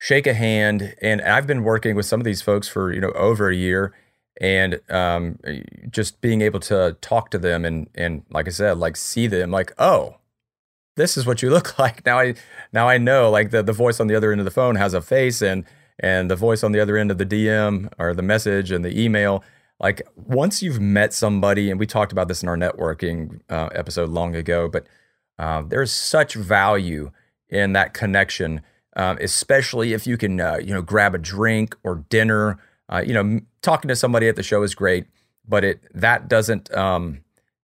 shake 0.01 0.27
a 0.27 0.35
hand. 0.35 0.97
And 1.01 1.23
I've 1.23 1.47
been 1.47 1.63
working 1.63 1.95
with 1.95 2.05
some 2.05 2.21
of 2.21 2.25
these 2.25 2.43
folks 2.43 2.67
for, 2.67 2.93
you 2.93 3.01
know, 3.01 3.13
over 3.13 3.49
a 3.49 3.55
year 3.55 3.95
and 4.41 4.81
um, 4.91 5.39
just 5.91 6.21
being 6.21 6.41
able 6.41 6.61
to 6.61 6.97
talk 7.01 7.31
to 7.31 7.39
them 7.39 7.65
and, 7.65 7.89
and 7.95 8.25
like 8.31 8.49
I 8.49 8.51
said, 8.51 8.79
like 8.79 8.97
see 8.97 9.27
them 9.27 9.51
like, 9.51 9.73
oh, 9.79 10.17
this 10.97 11.17
is 11.17 11.27
what 11.27 11.43
you 11.43 11.51
look 11.53 11.79
like. 11.79 12.05
Now 12.05 12.19
I, 12.19 12.35
now 12.73 12.89
I 12.89 12.99
know 12.99 13.31
like 13.31 13.51
the, 13.51 13.63
the 13.63 13.73
voice 13.73 14.01
on 14.01 14.07
the 14.07 14.17
other 14.17 14.33
end 14.33 14.41
of 14.41 14.45
the 14.45 14.51
phone 14.51 14.77
has 14.77 14.95
a 14.95 15.03
face 15.03 15.43
and, 15.43 15.65
and 15.99 16.31
the 16.31 16.37
voice 16.37 16.63
on 16.63 16.73
the 16.73 16.81
other 16.81 16.97
end 16.97 17.11
of 17.11 17.19
the 17.19 17.27
DM 17.27 17.93
or 17.99 18.15
the 18.15 18.23
message 18.23 18.71
and 18.71 18.85
the 18.85 18.99
email. 18.99 19.45
Like 19.79 20.03
once 20.17 20.63
you've 20.63 20.81
met 20.81 21.13
somebody, 21.13 21.71
and 21.71 21.79
we 21.79 21.87
talked 21.87 22.13
about 22.13 22.29
this 22.29 22.43
in 22.43 22.49
our 22.49 22.57
networking 22.57 23.41
uh, 23.51 23.69
episode 23.75 24.09
long 24.11 24.35
ago, 24.37 24.69
but 24.69 24.87
uh, 25.39 25.63
there's 25.63 25.91
such 25.91 26.35
value 26.35 27.11
in 27.49 27.73
that 27.73 27.93
connection, 27.93 28.63
um, 28.97 29.19
especially 29.21 29.93
if 29.93 30.07
you 30.07 30.17
can, 30.17 30.41
uh, 30.41 30.59
you 30.63 30.73
know, 30.73 30.83
grab 30.83 31.15
a 31.15 31.19
drink 31.19 31.77
or 31.83 32.05
dinner. 32.09 32.59
Uh, 32.89 33.03
you 33.05 33.13
know, 33.13 33.41
talking 33.63 33.89
to 33.89 33.97
somebody 33.97 34.29
at 34.29 34.37
the 34.37 34.43
show 34.43 34.63
is 34.63 34.75
great, 34.75 35.07
but 35.49 35.65
it 35.65 35.81
that 35.95 36.29
doesn't 36.29 36.73
um, 36.75 37.21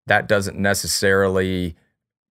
that 0.07 0.27
doesn't 0.27 0.57
necessarily 0.57 1.75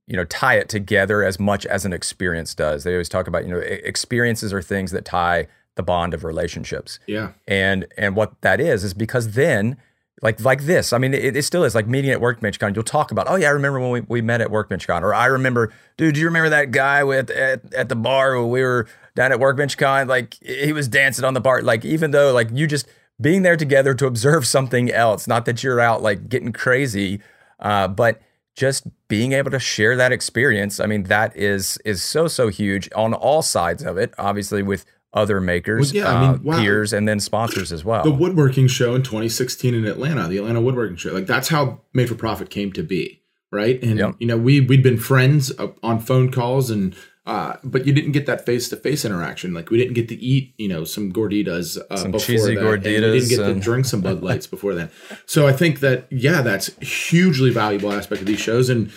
you 0.06 0.16
know 0.16 0.24
tie 0.24 0.54
it 0.54 0.68
together 0.68 1.22
as 1.22 1.38
much 1.38 1.66
as 1.66 1.84
an 1.84 1.92
experience 1.92 2.54
does. 2.54 2.84
They 2.84 2.92
always 2.92 3.08
talk 3.08 3.26
about 3.28 3.44
you 3.44 3.50
know 3.50 3.58
experiences 3.58 4.52
are 4.52 4.62
things 4.62 4.90
that 4.92 5.04
tie 5.04 5.46
the 5.76 5.82
bond 5.84 6.12
of 6.12 6.24
relationships 6.24 6.98
Yeah. 7.06 7.30
and 7.46 7.86
and 7.96 8.16
what 8.16 8.40
that 8.40 8.60
is 8.60 8.82
is 8.82 8.94
because 8.94 9.34
then 9.34 9.76
like 10.22 10.40
like 10.40 10.62
this 10.64 10.92
i 10.92 10.98
mean 10.98 11.14
it, 11.14 11.36
it 11.36 11.44
still 11.44 11.62
is 11.62 11.72
like 11.76 11.86
meeting 11.86 12.10
at 12.10 12.20
workbench 12.20 12.58
con 12.58 12.74
you'll 12.74 12.82
talk 12.82 13.12
about 13.12 13.26
oh 13.28 13.36
yeah 13.36 13.46
i 13.46 13.50
remember 13.50 13.78
when 13.78 13.90
we, 13.92 14.00
we 14.00 14.20
met 14.20 14.40
at 14.40 14.50
workbench 14.50 14.88
con 14.88 15.04
or 15.04 15.14
i 15.14 15.26
remember 15.26 15.72
dude 15.96 16.14
do 16.14 16.20
you 16.20 16.26
remember 16.26 16.48
that 16.48 16.72
guy 16.72 17.04
with 17.04 17.30
at, 17.30 17.72
at 17.72 17.88
the 17.88 17.94
bar 17.94 18.36
when 18.40 18.50
we 18.50 18.60
were 18.60 18.88
down 19.14 19.30
at 19.30 19.38
workbench 19.38 19.78
con 19.78 20.08
like 20.08 20.34
he 20.42 20.72
was 20.72 20.88
dancing 20.88 21.24
on 21.24 21.34
the 21.34 21.40
bar 21.40 21.62
like 21.62 21.84
even 21.84 22.10
though 22.10 22.32
like 22.32 22.48
you 22.52 22.66
just 22.66 22.88
being 23.20 23.42
there 23.42 23.56
together 23.56 23.94
to 23.94 24.06
observe 24.06 24.46
something 24.46 24.90
else 24.90 25.26
not 25.26 25.44
that 25.44 25.62
you're 25.62 25.80
out 25.80 26.02
like 26.02 26.28
getting 26.28 26.52
crazy 26.52 27.20
uh, 27.60 27.88
but 27.88 28.20
just 28.54 28.86
being 29.08 29.32
able 29.32 29.50
to 29.50 29.58
share 29.58 29.96
that 29.96 30.12
experience 30.12 30.80
i 30.80 30.86
mean 30.86 31.04
that 31.04 31.36
is 31.36 31.78
is 31.84 32.02
so 32.02 32.26
so 32.28 32.48
huge 32.48 32.88
on 32.94 33.14
all 33.14 33.42
sides 33.42 33.82
of 33.82 33.96
it 33.96 34.12
obviously 34.18 34.62
with 34.62 34.84
other 35.14 35.40
makers, 35.40 35.90
Well, 35.94 36.02
yeah, 36.04 36.12
I 36.12 36.20
mean, 36.20 36.30
uh, 36.30 36.38
wow. 36.42 36.60
peers, 36.60 36.92
and 36.92 37.08
then 37.08 37.18
sponsors 37.18 37.72
as 37.72 37.82
well. 37.82 38.04
the 38.04 38.10
woodworking 38.10 38.68
show 38.68 38.94
in 38.94 39.02
2016 39.02 39.74
in 39.74 39.86
Atlanta, 39.86 40.28
the 40.28 40.36
Atlanta 40.36 40.60
woodworking 40.60 40.96
show. 40.96 41.14
Like 41.14 41.26
that's 41.26 41.48
how 41.48 41.80
Made 41.94 42.10
for 42.10 42.14
Profit 42.14 42.50
came 42.50 42.72
to 42.74 42.82
be, 42.82 43.22
right? 43.50 43.82
And 43.82 43.98
Yep. 43.98 44.16
you 44.18 44.26
know, 44.26 44.36
we 44.36 44.60
we'd 44.60 44.82
been 44.82 44.98
friends 44.98 45.50
uh, 45.58 45.68
on 45.82 45.98
phone 45.98 46.30
calls 46.30 46.68
and 46.70 46.94
uh, 47.28 47.58
but 47.62 47.86
you 47.86 47.92
didn't 47.92 48.12
get 48.12 48.24
that 48.24 48.46
face 48.46 48.70
to 48.70 48.76
face 48.76 49.04
interaction. 49.04 49.52
Like 49.52 49.68
we 49.68 49.76
didn't 49.76 49.92
get 49.92 50.08
to 50.08 50.14
eat, 50.14 50.54
you 50.56 50.66
know, 50.66 50.84
some 50.84 51.12
gorditas 51.12 51.76
uh, 51.90 51.96
Some 51.98 52.10
before 52.10 52.24
cheesy 52.24 52.54
that. 52.54 52.60
and 52.64 52.70
we 52.70 52.78
didn't 52.78 53.28
get 53.28 53.36
to 53.44 53.54
drink 53.54 53.84
some 53.84 54.00
Bud 54.00 54.22
Lights 54.22 54.46
before 54.54 54.74
then. 54.74 54.88
So 55.26 55.46
I 55.46 55.52
think 55.52 55.80
that 55.80 56.06
yeah, 56.10 56.40
that's 56.40 56.68
hugely 56.78 57.50
valuable 57.50 57.92
aspect 57.92 58.22
of 58.22 58.26
these 58.26 58.40
shows. 58.40 58.70
And 58.70 58.90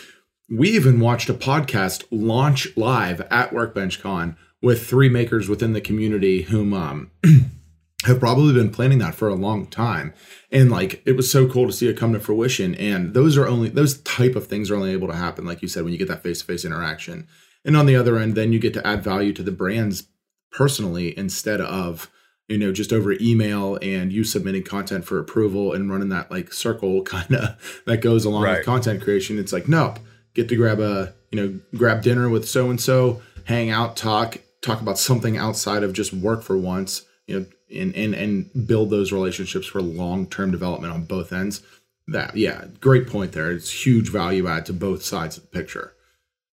we 0.50 0.70
even 0.70 1.02
watched 1.02 1.30
a 1.30 1.34
podcast 1.34 2.06
launch 2.10 2.70
live 2.78 3.20
at 3.30 3.52
Workbench 3.52 4.02
Con 4.02 4.38
with 4.62 4.88
three 4.88 5.10
makers 5.10 5.50
within 5.50 5.74
the 5.74 5.82
community 5.82 6.44
whom 6.44 6.74
um 6.74 7.12
have 8.06 8.20
probably 8.22 8.54
been 8.54 8.72
planning 8.72 9.00
that 9.00 9.14
for 9.14 9.28
a 9.28 9.36
long 9.36 9.68
time 9.68 10.14
and 10.52 10.72
like 10.72 11.04
it 11.06 11.18
was 11.18 11.30
so 11.32 11.48
cool 11.48 11.68
to 11.68 11.74
see 11.74 11.88
it 11.88 11.98
come 11.98 12.14
to 12.14 12.20
fruition 12.20 12.74
and 12.76 13.14
those 13.14 13.38
are 13.38 13.48
only 13.48 13.70
those 13.70 14.02
type 14.02 14.36
of 14.36 14.48
things 14.48 14.72
are 14.72 14.76
only 14.76 14.92
able 14.92 15.08
to 15.08 15.16
happen 15.16 15.46
like 15.46 15.62
you 15.62 15.68
said 15.68 15.84
when 15.84 15.92
you 15.94 16.00
get 16.00 16.08
that 16.08 16.24
face-to-face 16.24 16.66
interaction 16.66 17.28
and 17.66 17.76
on 17.78 17.86
the 17.86 17.96
other 17.96 18.18
end 18.18 18.36
then 18.36 18.52
you 18.54 18.60
get 18.60 18.74
to 18.74 18.86
add 18.86 19.04
value 19.04 19.34
to 19.34 19.44
the 19.44 19.52
brands 19.52 20.08
personally 20.52 21.18
instead 21.18 21.62
of 21.62 22.10
you 22.48 22.58
know 22.58 22.72
just 22.72 22.92
over 22.92 23.14
email 23.22 23.78
and 23.82 24.12
you 24.12 24.24
submitting 24.24 24.64
content 24.64 25.06
for 25.06 25.20
approval 25.20 25.74
and 25.74 25.90
running 25.90 26.10
that 26.10 26.30
like 26.32 26.52
circle 26.52 27.02
kind 27.16 27.34
of 27.36 27.82
that 27.86 28.02
goes 28.02 28.26
along 28.26 28.44
Right. 28.44 28.58
with 28.58 28.66
content 28.66 29.02
creation. 29.02 29.40
It's 29.40 29.54
like 29.54 29.68
nope 29.68 30.00
get 30.34 30.48
to 30.50 30.56
grab 30.56 30.80
a 30.80 31.14
you 31.32 31.40
know 31.42 31.60
grab 31.78 32.02
dinner 32.02 32.30
with 32.30 32.48
so 32.48 32.70
and 32.70 32.80
so 32.80 33.22
hang 33.46 33.70
out 33.70 33.96
talk 33.98 34.38
talk 34.62 34.82
about 34.82 34.98
something 34.98 35.38
outside 35.38 35.84
of 35.84 35.94
just 35.94 36.14
work 36.14 36.42
for 36.44 36.58
once 36.58 37.04
you 37.28 37.40
know 37.40 37.46
and 37.74 37.96
and 37.96 38.14
and 38.14 38.68
build 38.68 38.90
those 38.90 39.12
relationships 39.14 39.68
for 39.68 39.82
long-term 39.82 40.52
development 40.52 40.94
on 40.94 41.04
both 41.06 41.32
ends. 41.32 41.62
That 42.08 42.36
yeah 42.36 42.66
great 42.82 43.08
point 43.08 43.32
there. 43.32 43.52
It's 43.52 43.86
huge 43.86 44.10
value 44.10 44.48
add 44.48 44.66
to 44.66 44.74
both 44.74 45.04
sides 45.04 45.38
of 45.38 45.44
the 45.44 45.50
picture 45.50 45.94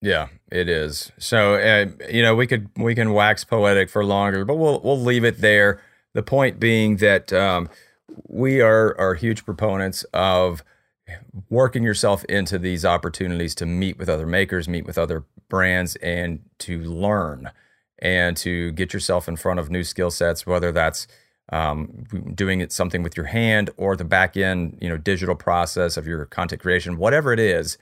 yeah, 0.01 0.29
it 0.51 0.69
is. 0.69 1.13
So 1.19 1.55
uh, 1.55 1.87
you 2.11 2.23
know, 2.23 2.35
we 2.35 2.47
could 2.47 2.69
we 2.77 2.95
can 2.95 3.13
wax 3.13 3.45
poetic 3.45 3.91
for 3.91 4.05
longer, 4.05 4.45
but 4.45 4.57
we'll 4.57 4.81
we'll 4.81 5.01
leave 5.01 5.25
it 5.25 5.41
there. 5.41 5.81
The 6.15 6.23
point 6.23 6.59
being 6.61 6.97
that 6.97 7.33
um, 7.33 7.69
we 8.27 8.61
are 8.61 8.99
are 8.99 9.15
huge 9.15 9.45
proponents 9.45 10.05
of 10.15 10.63
working 11.49 11.83
yourself 11.83 12.25
into 12.27 12.59
these 12.59 12.85
opportunities 12.85 13.55
to 13.57 13.67
meet 13.67 13.99
with 13.99 14.09
other 14.09 14.27
makers, 14.27 14.69
meet 14.69 14.87
with 14.87 14.99
other 14.99 15.25
brands, 15.49 15.97
and 15.97 16.41
to 16.59 16.81
learn 16.81 17.51
and 18.01 18.37
to 18.37 18.71
get 18.73 18.93
yourself 18.93 19.29
in 19.29 19.37
front 19.37 19.59
of 19.59 19.71
new 19.71 19.83
skill 19.83 20.11
sets, 20.11 20.47
whether 20.47 20.71
that's 20.71 21.09
um, 21.51 22.05
doing 22.35 22.61
it 22.61 22.73
something 22.73 23.03
with 23.03 23.17
your 23.17 23.27
hand 23.27 23.71
or 23.77 23.97
the 23.97 24.05
back 24.05 24.37
end, 24.37 24.79
you 24.81 24.89
know, 24.89 24.97
digital 24.97 25.35
process 25.35 25.97
of 25.97 26.07
your 26.07 26.27
content 26.27 26.61
creation, 26.61 26.99
whatever 26.99 27.33
it 27.33 27.41
is. 27.41 27.79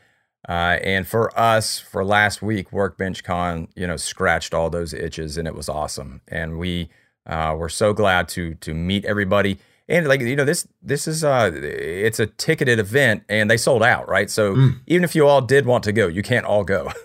Uh, 0.49 0.79
and 0.83 1.07
for 1.07 1.37
us, 1.39 1.79
for 1.81 2.05
last 2.05 2.41
week, 2.41 2.73
Workbench 2.73 3.25
Con, 3.25 3.69
you 3.75 3.87
know, 3.87 3.97
scratched 3.97 4.55
all 4.55 4.71
those 4.71 4.95
itches, 4.95 5.37
and 5.37 5.49
it 5.49 5.55
was 5.55 5.69
awesome. 5.69 6.21
And 6.29 6.59
we 6.59 6.89
uh, 7.27 7.57
were 7.59 7.69
so 7.69 7.93
glad 7.93 8.29
to 8.31 8.55
to 8.55 8.73
meet 8.73 9.05
everybody. 9.05 9.59
And 9.89 10.07
like 10.07 10.21
you 10.21 10.37
know, 10.37 10.45
this 10.45 10.67
this 10.83 11.09
is 11.09 11.25
uh, 11.25 11.51
it's 11.53 12.21
a 12.21 12.27
ticketed 12.27 12.79
event, 12.79 13.25
and 13.29 13.51
they 13.51 13.57
sold 13.57 13.83
out, 13.83 14.09
right? 14.09 14.31
So 14.31 14.55
even 14.87 15.05
if 15.05 15.15
you 15.17 15.27
all 15.27 15.41
did 15.41 15.67
want 15.67 15.85
to 15.85 15.93
go, 15.93 16.07
you 16.07 16.23
can't 16.23 16.47
all 16.47 16.65
go. 16.65 16.91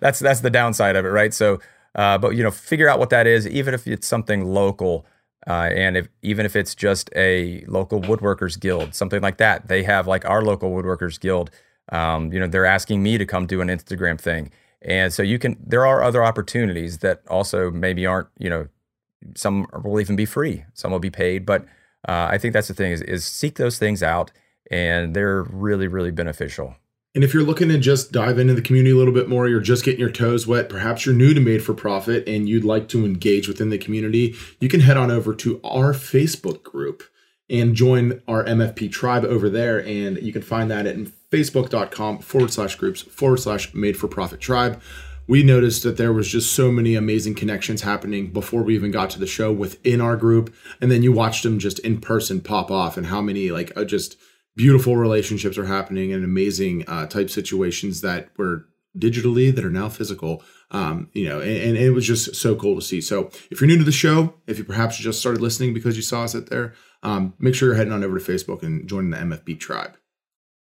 that's 0.00 0.18
that's 0.18 0.40
the 0.40 0.50
downside 0.50 0.96
of 0.96 1.06
it, 1.06 1.10
right? 1.10 1.32
So, 1.32 1.60
uh, 1.94 2.18
but 2.18 2.30
you 2.30 2.42
know, 2.42 2.50
figure 2.50 2.88
out 2.88 2.98
what 2.98 3.10
that 3.10 3.26
is, 3.26 3.46
even 3.48 3.74
if 3.74 3.86
it's 3.86 4.06
something 4.06 4.44
local. 4.44 5.06
Uh, 5.44 5.70
and 5.74 5.96
if 5.96 6.08
even 6.22 6.46
if 6.46 6.54
it's 6.54 6.74
just 6.74 7.10
a 7.16 7.64
local 7.66 8.00
woodworkers 8.00 8.60
guild, 8.60 8.94
something 8.94 9.20
like 9.20 9.38
that, 9.38 9.66
they 9.66 9.82
have 9.82 10.06
like 10.06 10.24
our 10.24 10.42
local 10.42 10.70
woodworkers 10.70 11.18
guild. 11.18 11.50
Um, 11.90 12.32
you 12.32 12.40
know, 12.40 12.46
they're 12.46 12.66
asking 12.66 13.02
me 13.02 13.18
to 13.18 13.26
come 13.26 13.46
do 13.46 13.60
an 13.60 13.68
Instagram 13.68 14.20
thing, 14.20 14.50
and 14.80 15.12
so 15.12 15.22
you 15.22 15.38
can. 15.38 15.56
There 15.64 15.86
are 15.86 16.02
other 16.02 16.22
opportunities 16.24 16.98
that 16.98 17.22
also 17.28 17.70
maybe 17.70 18.06
aren't. 18.06 18.28
You 18.38 18.50
know, 18.50 18.68
some 19.34 19.66
will 19.82 20.00
even 20.00 20.16
be 20.16 20.26
free, 20.26 20.64
some 20.74 20.92
will 20.92 20.98
be 20.98 21.10
paid. 21.10 21.44
But 21.44 21.62
uh, 22.08 22.28
I 22.30 22.38
think 22.38 22.54
that's 22.54 22.68
the 22.68 22.74
thing 22.74 22.92
is, 22.92 23.02
is 23.02 23.24
seek 23.24 23.56
those 23.56 23.78
things 23.78 24.02
out, 24.02 24.30
and 24.70 25.14
they're 25.14 25.42
really 25.42 25.88
really 25.88 26.12
beneficial. 26.12 26.76
And 27.14 27.22
if 27.22 27.34
you're 27.34 27.42
looking 27.42 27.68
to 27.68 27.76
just 27.76 28.10
dive 28.10 28.38
into 28.38 28.54
the 28.54 28.62
community 28.62 28.92
a 28.92 28.96
little 28.96 29.12
bit 29.12 29.28
more, 29.28 29.46
you're 29.46 29.60
just 29.60 29.84
getting 29.84 30.00
your 30.00 30.10
toes 30.10 30.46
wet, 30.46 30.70
perhaps 30.70 31.04
you're 31.04 31.14
new 31.14 31.34
to 31.34 31.40
Made 31.40 31.62
for 31.62 31.74
Profit 31.74 32.26
and 32.26 32.48
you'd 32.48 32.64
like 32.64 32.88
to 32.88 33.04
engage 33.04 33.48
within 33.48 33.68
the 33.68 33.76
community, 33.76 34.34
you 34.60 34.68
can 34.70 34.80
head 34.80 34.96
on 34.96 35.10
over 35.10 35.34
to 35.34 35.60
our 35.62 35.92
Facebook 35.92 36.62
group 36.62 37.02
and 37.52 37.74
join 37.74 38.22
our 38.26 38.42
MFP 38.44 38.90
tribe 38.90 39.24
over 39.24 39.50
there. 39.50 39.78
And 39.86 40.16
you 40.22 40.32
can 40.32 40.42
find 40.42 40.70
that 40.70 40.86
at 40.86 40.96
facebook.com 41.30 42.18
forward 42.18 42.50
slash 42.50 42.74
groups 42.76 43.02
forward 43.02 43.38
slash 43.38 43.72
Made 43.74 43.96
for 43.96 44.08
Profit 44.08 44.40
tribe. 44.40 44.80
we 45.28 45.42
noticed 45.42 45.82
that 45.84 45.98
there 45.98 46.12
was 46.12 46.28
just 46.28 46.52
so 46.52 46.72
many 46.72 46.96
amazing 46.96 47.34
connections 47.34 47.82
happening 47.82 48.32
before 48.32 48.62
we 48.62 48.74
even 48.74 48.90
got 48.90 49.08
to 49.10 49.20
the 49.20 49.26
show 49.26 49.52
within 49.52 50.00
our 50.00 50.16
group 50.16 50.52
and 50.80 50.90
then 50.90 51.02
you 51.02 51.12
watched 51.12 51.44
them 51.44 51.60
just 51.60 51.78
in 51.80 52.00
person 52.00 52.40
pop 52.40 52.70
off 52.70 52.96
and 52.96 53.06
how 53.06 53.20
many 53.20 53.50
like 53.50 53.70
uh, 53.76 53.84
just 53.84 54.16
beautiful 54.56 54.96
relationships 54.96 55.56
are 55.56 55.66
happening 55.66 56.12
and 56.12 56.24
amazing 56.24 56.84
uh, 56.88 57.06
type 57.06 57.30
situations 57.30 58.00
that 58.00 58.30
were 58.36 58.66
digitally 58.98 59.54
that 59.54 59.64
are 59.64 59.70
now 59.70 59.88
physical 59.88 60.42
um, 60.72 61.08
you 61.12 61.28
know 61.28 61.40
and, 61.40 61.56
and, 61.56 61.76
it 61.76 61.90
was 61.90 62.06
just 62.06 62.34
so 62.34 62.56
cool 62.56 62.74
to 62.74 62.82
see 62.82 63.00
so 63.00 63.30
if 63.50 63.60
you're 63.60 63.68
new 63.68 63.78
to 63.78 63.84
the 63.84 63.92
show 63.92 64.34
if 64.46 64.58
you 64.58 64.64
perhaps 64.64 64.98
just 64.98 65.20
started 65.20 65.40
listening 65.40 65.72
because 65.72 65.96
you 65.96 66.02
saw 66.02 66.24
us 66.24 66.34
out 66.34 66.46
there 66.46 66.74
um, 67.02 67.34
make 67.38 67.54
sure 67.54 67.68
you're 67.68 67.76
heading 67.76 67.92
on 67.92 68.02
over 68.02 68.18
to 68.18 68.24
facebook 68.24 68.62
and 68.62 68.88
joining 68.88 69.10
the 69.10 69.16
mfp 69.16 69.58
tribe 69.60 69.96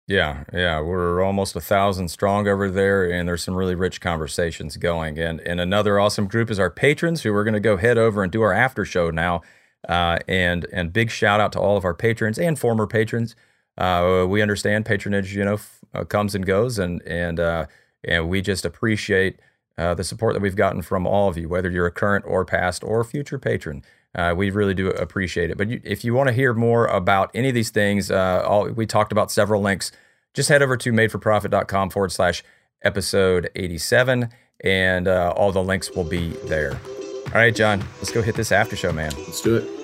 yeah, 0.09 0.45
yeah, 0.55 0.81
we're 0.81 1.23
almost 1.23 1.55
a 1.55 1.61
thousand 1.61 2.09
strong 2.09 2.49
over 2.49 2.71
there, 2.71 3.05
and 3.05 3.29
there's 3.29 3.45
some 3.45 3.55
really 3.55 3.75
rich 3.75 4.01
conversations 4.01 4.79
going. 4.79 5.19
And 5.19 5.39
and 5.43 5.61
another 5.61 6.01
awesome 6.01 6.27
group 6.27 6.51
is 6.51 6.59
our 6.59 6.71
patrons, 6.71 7.23
who 7.23 7.33
we're 7.35 7.45
going 7.45 7.53
to 7.53 7.61
go 7.61 7.77
head 7.77 7.99
over 7.99 8.23
and 8.23 8.33
do 8.33 8.41
our 8.41 8.55
after 8.55 8.87
show 8.87 9.11
now. 9.11 9.43
Uh, 9.87 10.19
and 10.27 10.67
and 10.73 10.95
big 10.95 11.11
shout 11.11 11.41
out 11.41 11.53
to 11.53 11.61
all 11.61 11.77
of 11.77 11.85
our 11.85 11.93
patrons 11.93 12.39
and 12.39 12.59
former 12.59 12.87
patrons. 12.87 13.37
Uh, 13.77 14.25
we 14.27 14.41
understand 14.41 14.87
patronage, 14.87 15.37
you 15.37 15.45
know, 15.45 15.55
f- 15.55 15.81
uh, 15.93 16.05
comes 16.05 16.35
and 16.35 16.47
goes, 16.47 16.79
and 16.79 17.03
and 17.03 17.39
uh, 17.39 17.67
and 18.03 18.31
we 18.31 18.41
just 18.41 18.65
appreciate 18.65 19.39
uh, 19.79 19.95
the 19.95 20.05
support 20.05 20.35
that 20.35 20.41
we've 20.41 20.57
gotten 20.57 20.83
from 20.83 21.07
all 21.07 21.29
of 21.29 21.39
you, 21.39 21.49
whether 21.49 21.71
you're 21.71 21.87
a 21.87 21.91
current 21.91 22.25
or 22.27 22.45
past 22.45 22.85
or 22.85 23.03
future 23.05 23.39
patron. 23.39 23.83
Uh, 24.15 24.35
we 24.37 24.51
really 24.51 24.75
do 24.75 24.89
appreciate 24.89 25.51
it. 25.51 25.57
But 25.57 25.69
you, 25.69 25.81
if 25.85 26.05
you 26.05 26.15
want 26.15 26.29
to 26.29 26.33
hear 26.33 26.53
more 26.53 26.87
about 26.87 27.31
any 27.35 27.49
of 27.49 27.55
these 27.55 27.71
things, 27.71 28.11
uh, 28.11 28.43
all, 28.47 28.69
we 28.69 28.87
talked 28.87 29.13
about 29.13 29.31
several 29.31 29.63
links. 29.63 29.93
Just 30.35 30.49
head 30.49 30.63
over 30.63 30.77
to 30.77 30.93
madeforprofit.com 30.93 31.91
forward 31.91 32.13
slash 32.13 32.43
episode 32.83 33.51
87, 33.55 34.31
and 34.65 35.09
uh, 35.09 35.33
all 35.37 35.53
the 35.53 35.63
links 35.63 35.91
will 35.91 36.05
be 36.05 36.31
there. 36.47 36.79
All 37.27 37.35
right, 37.35 37.55
John, 37.55 37.85
let's 37.99 38.11
go 38.11 38.23
hit 38.23 38.35
this 38.35 38.53
after 38.53 38.77
show, 38.77 38.93
man. 38.93 39.13
Let's 39.17 39.41
do 39.41 39.57
it. 39.57 39.78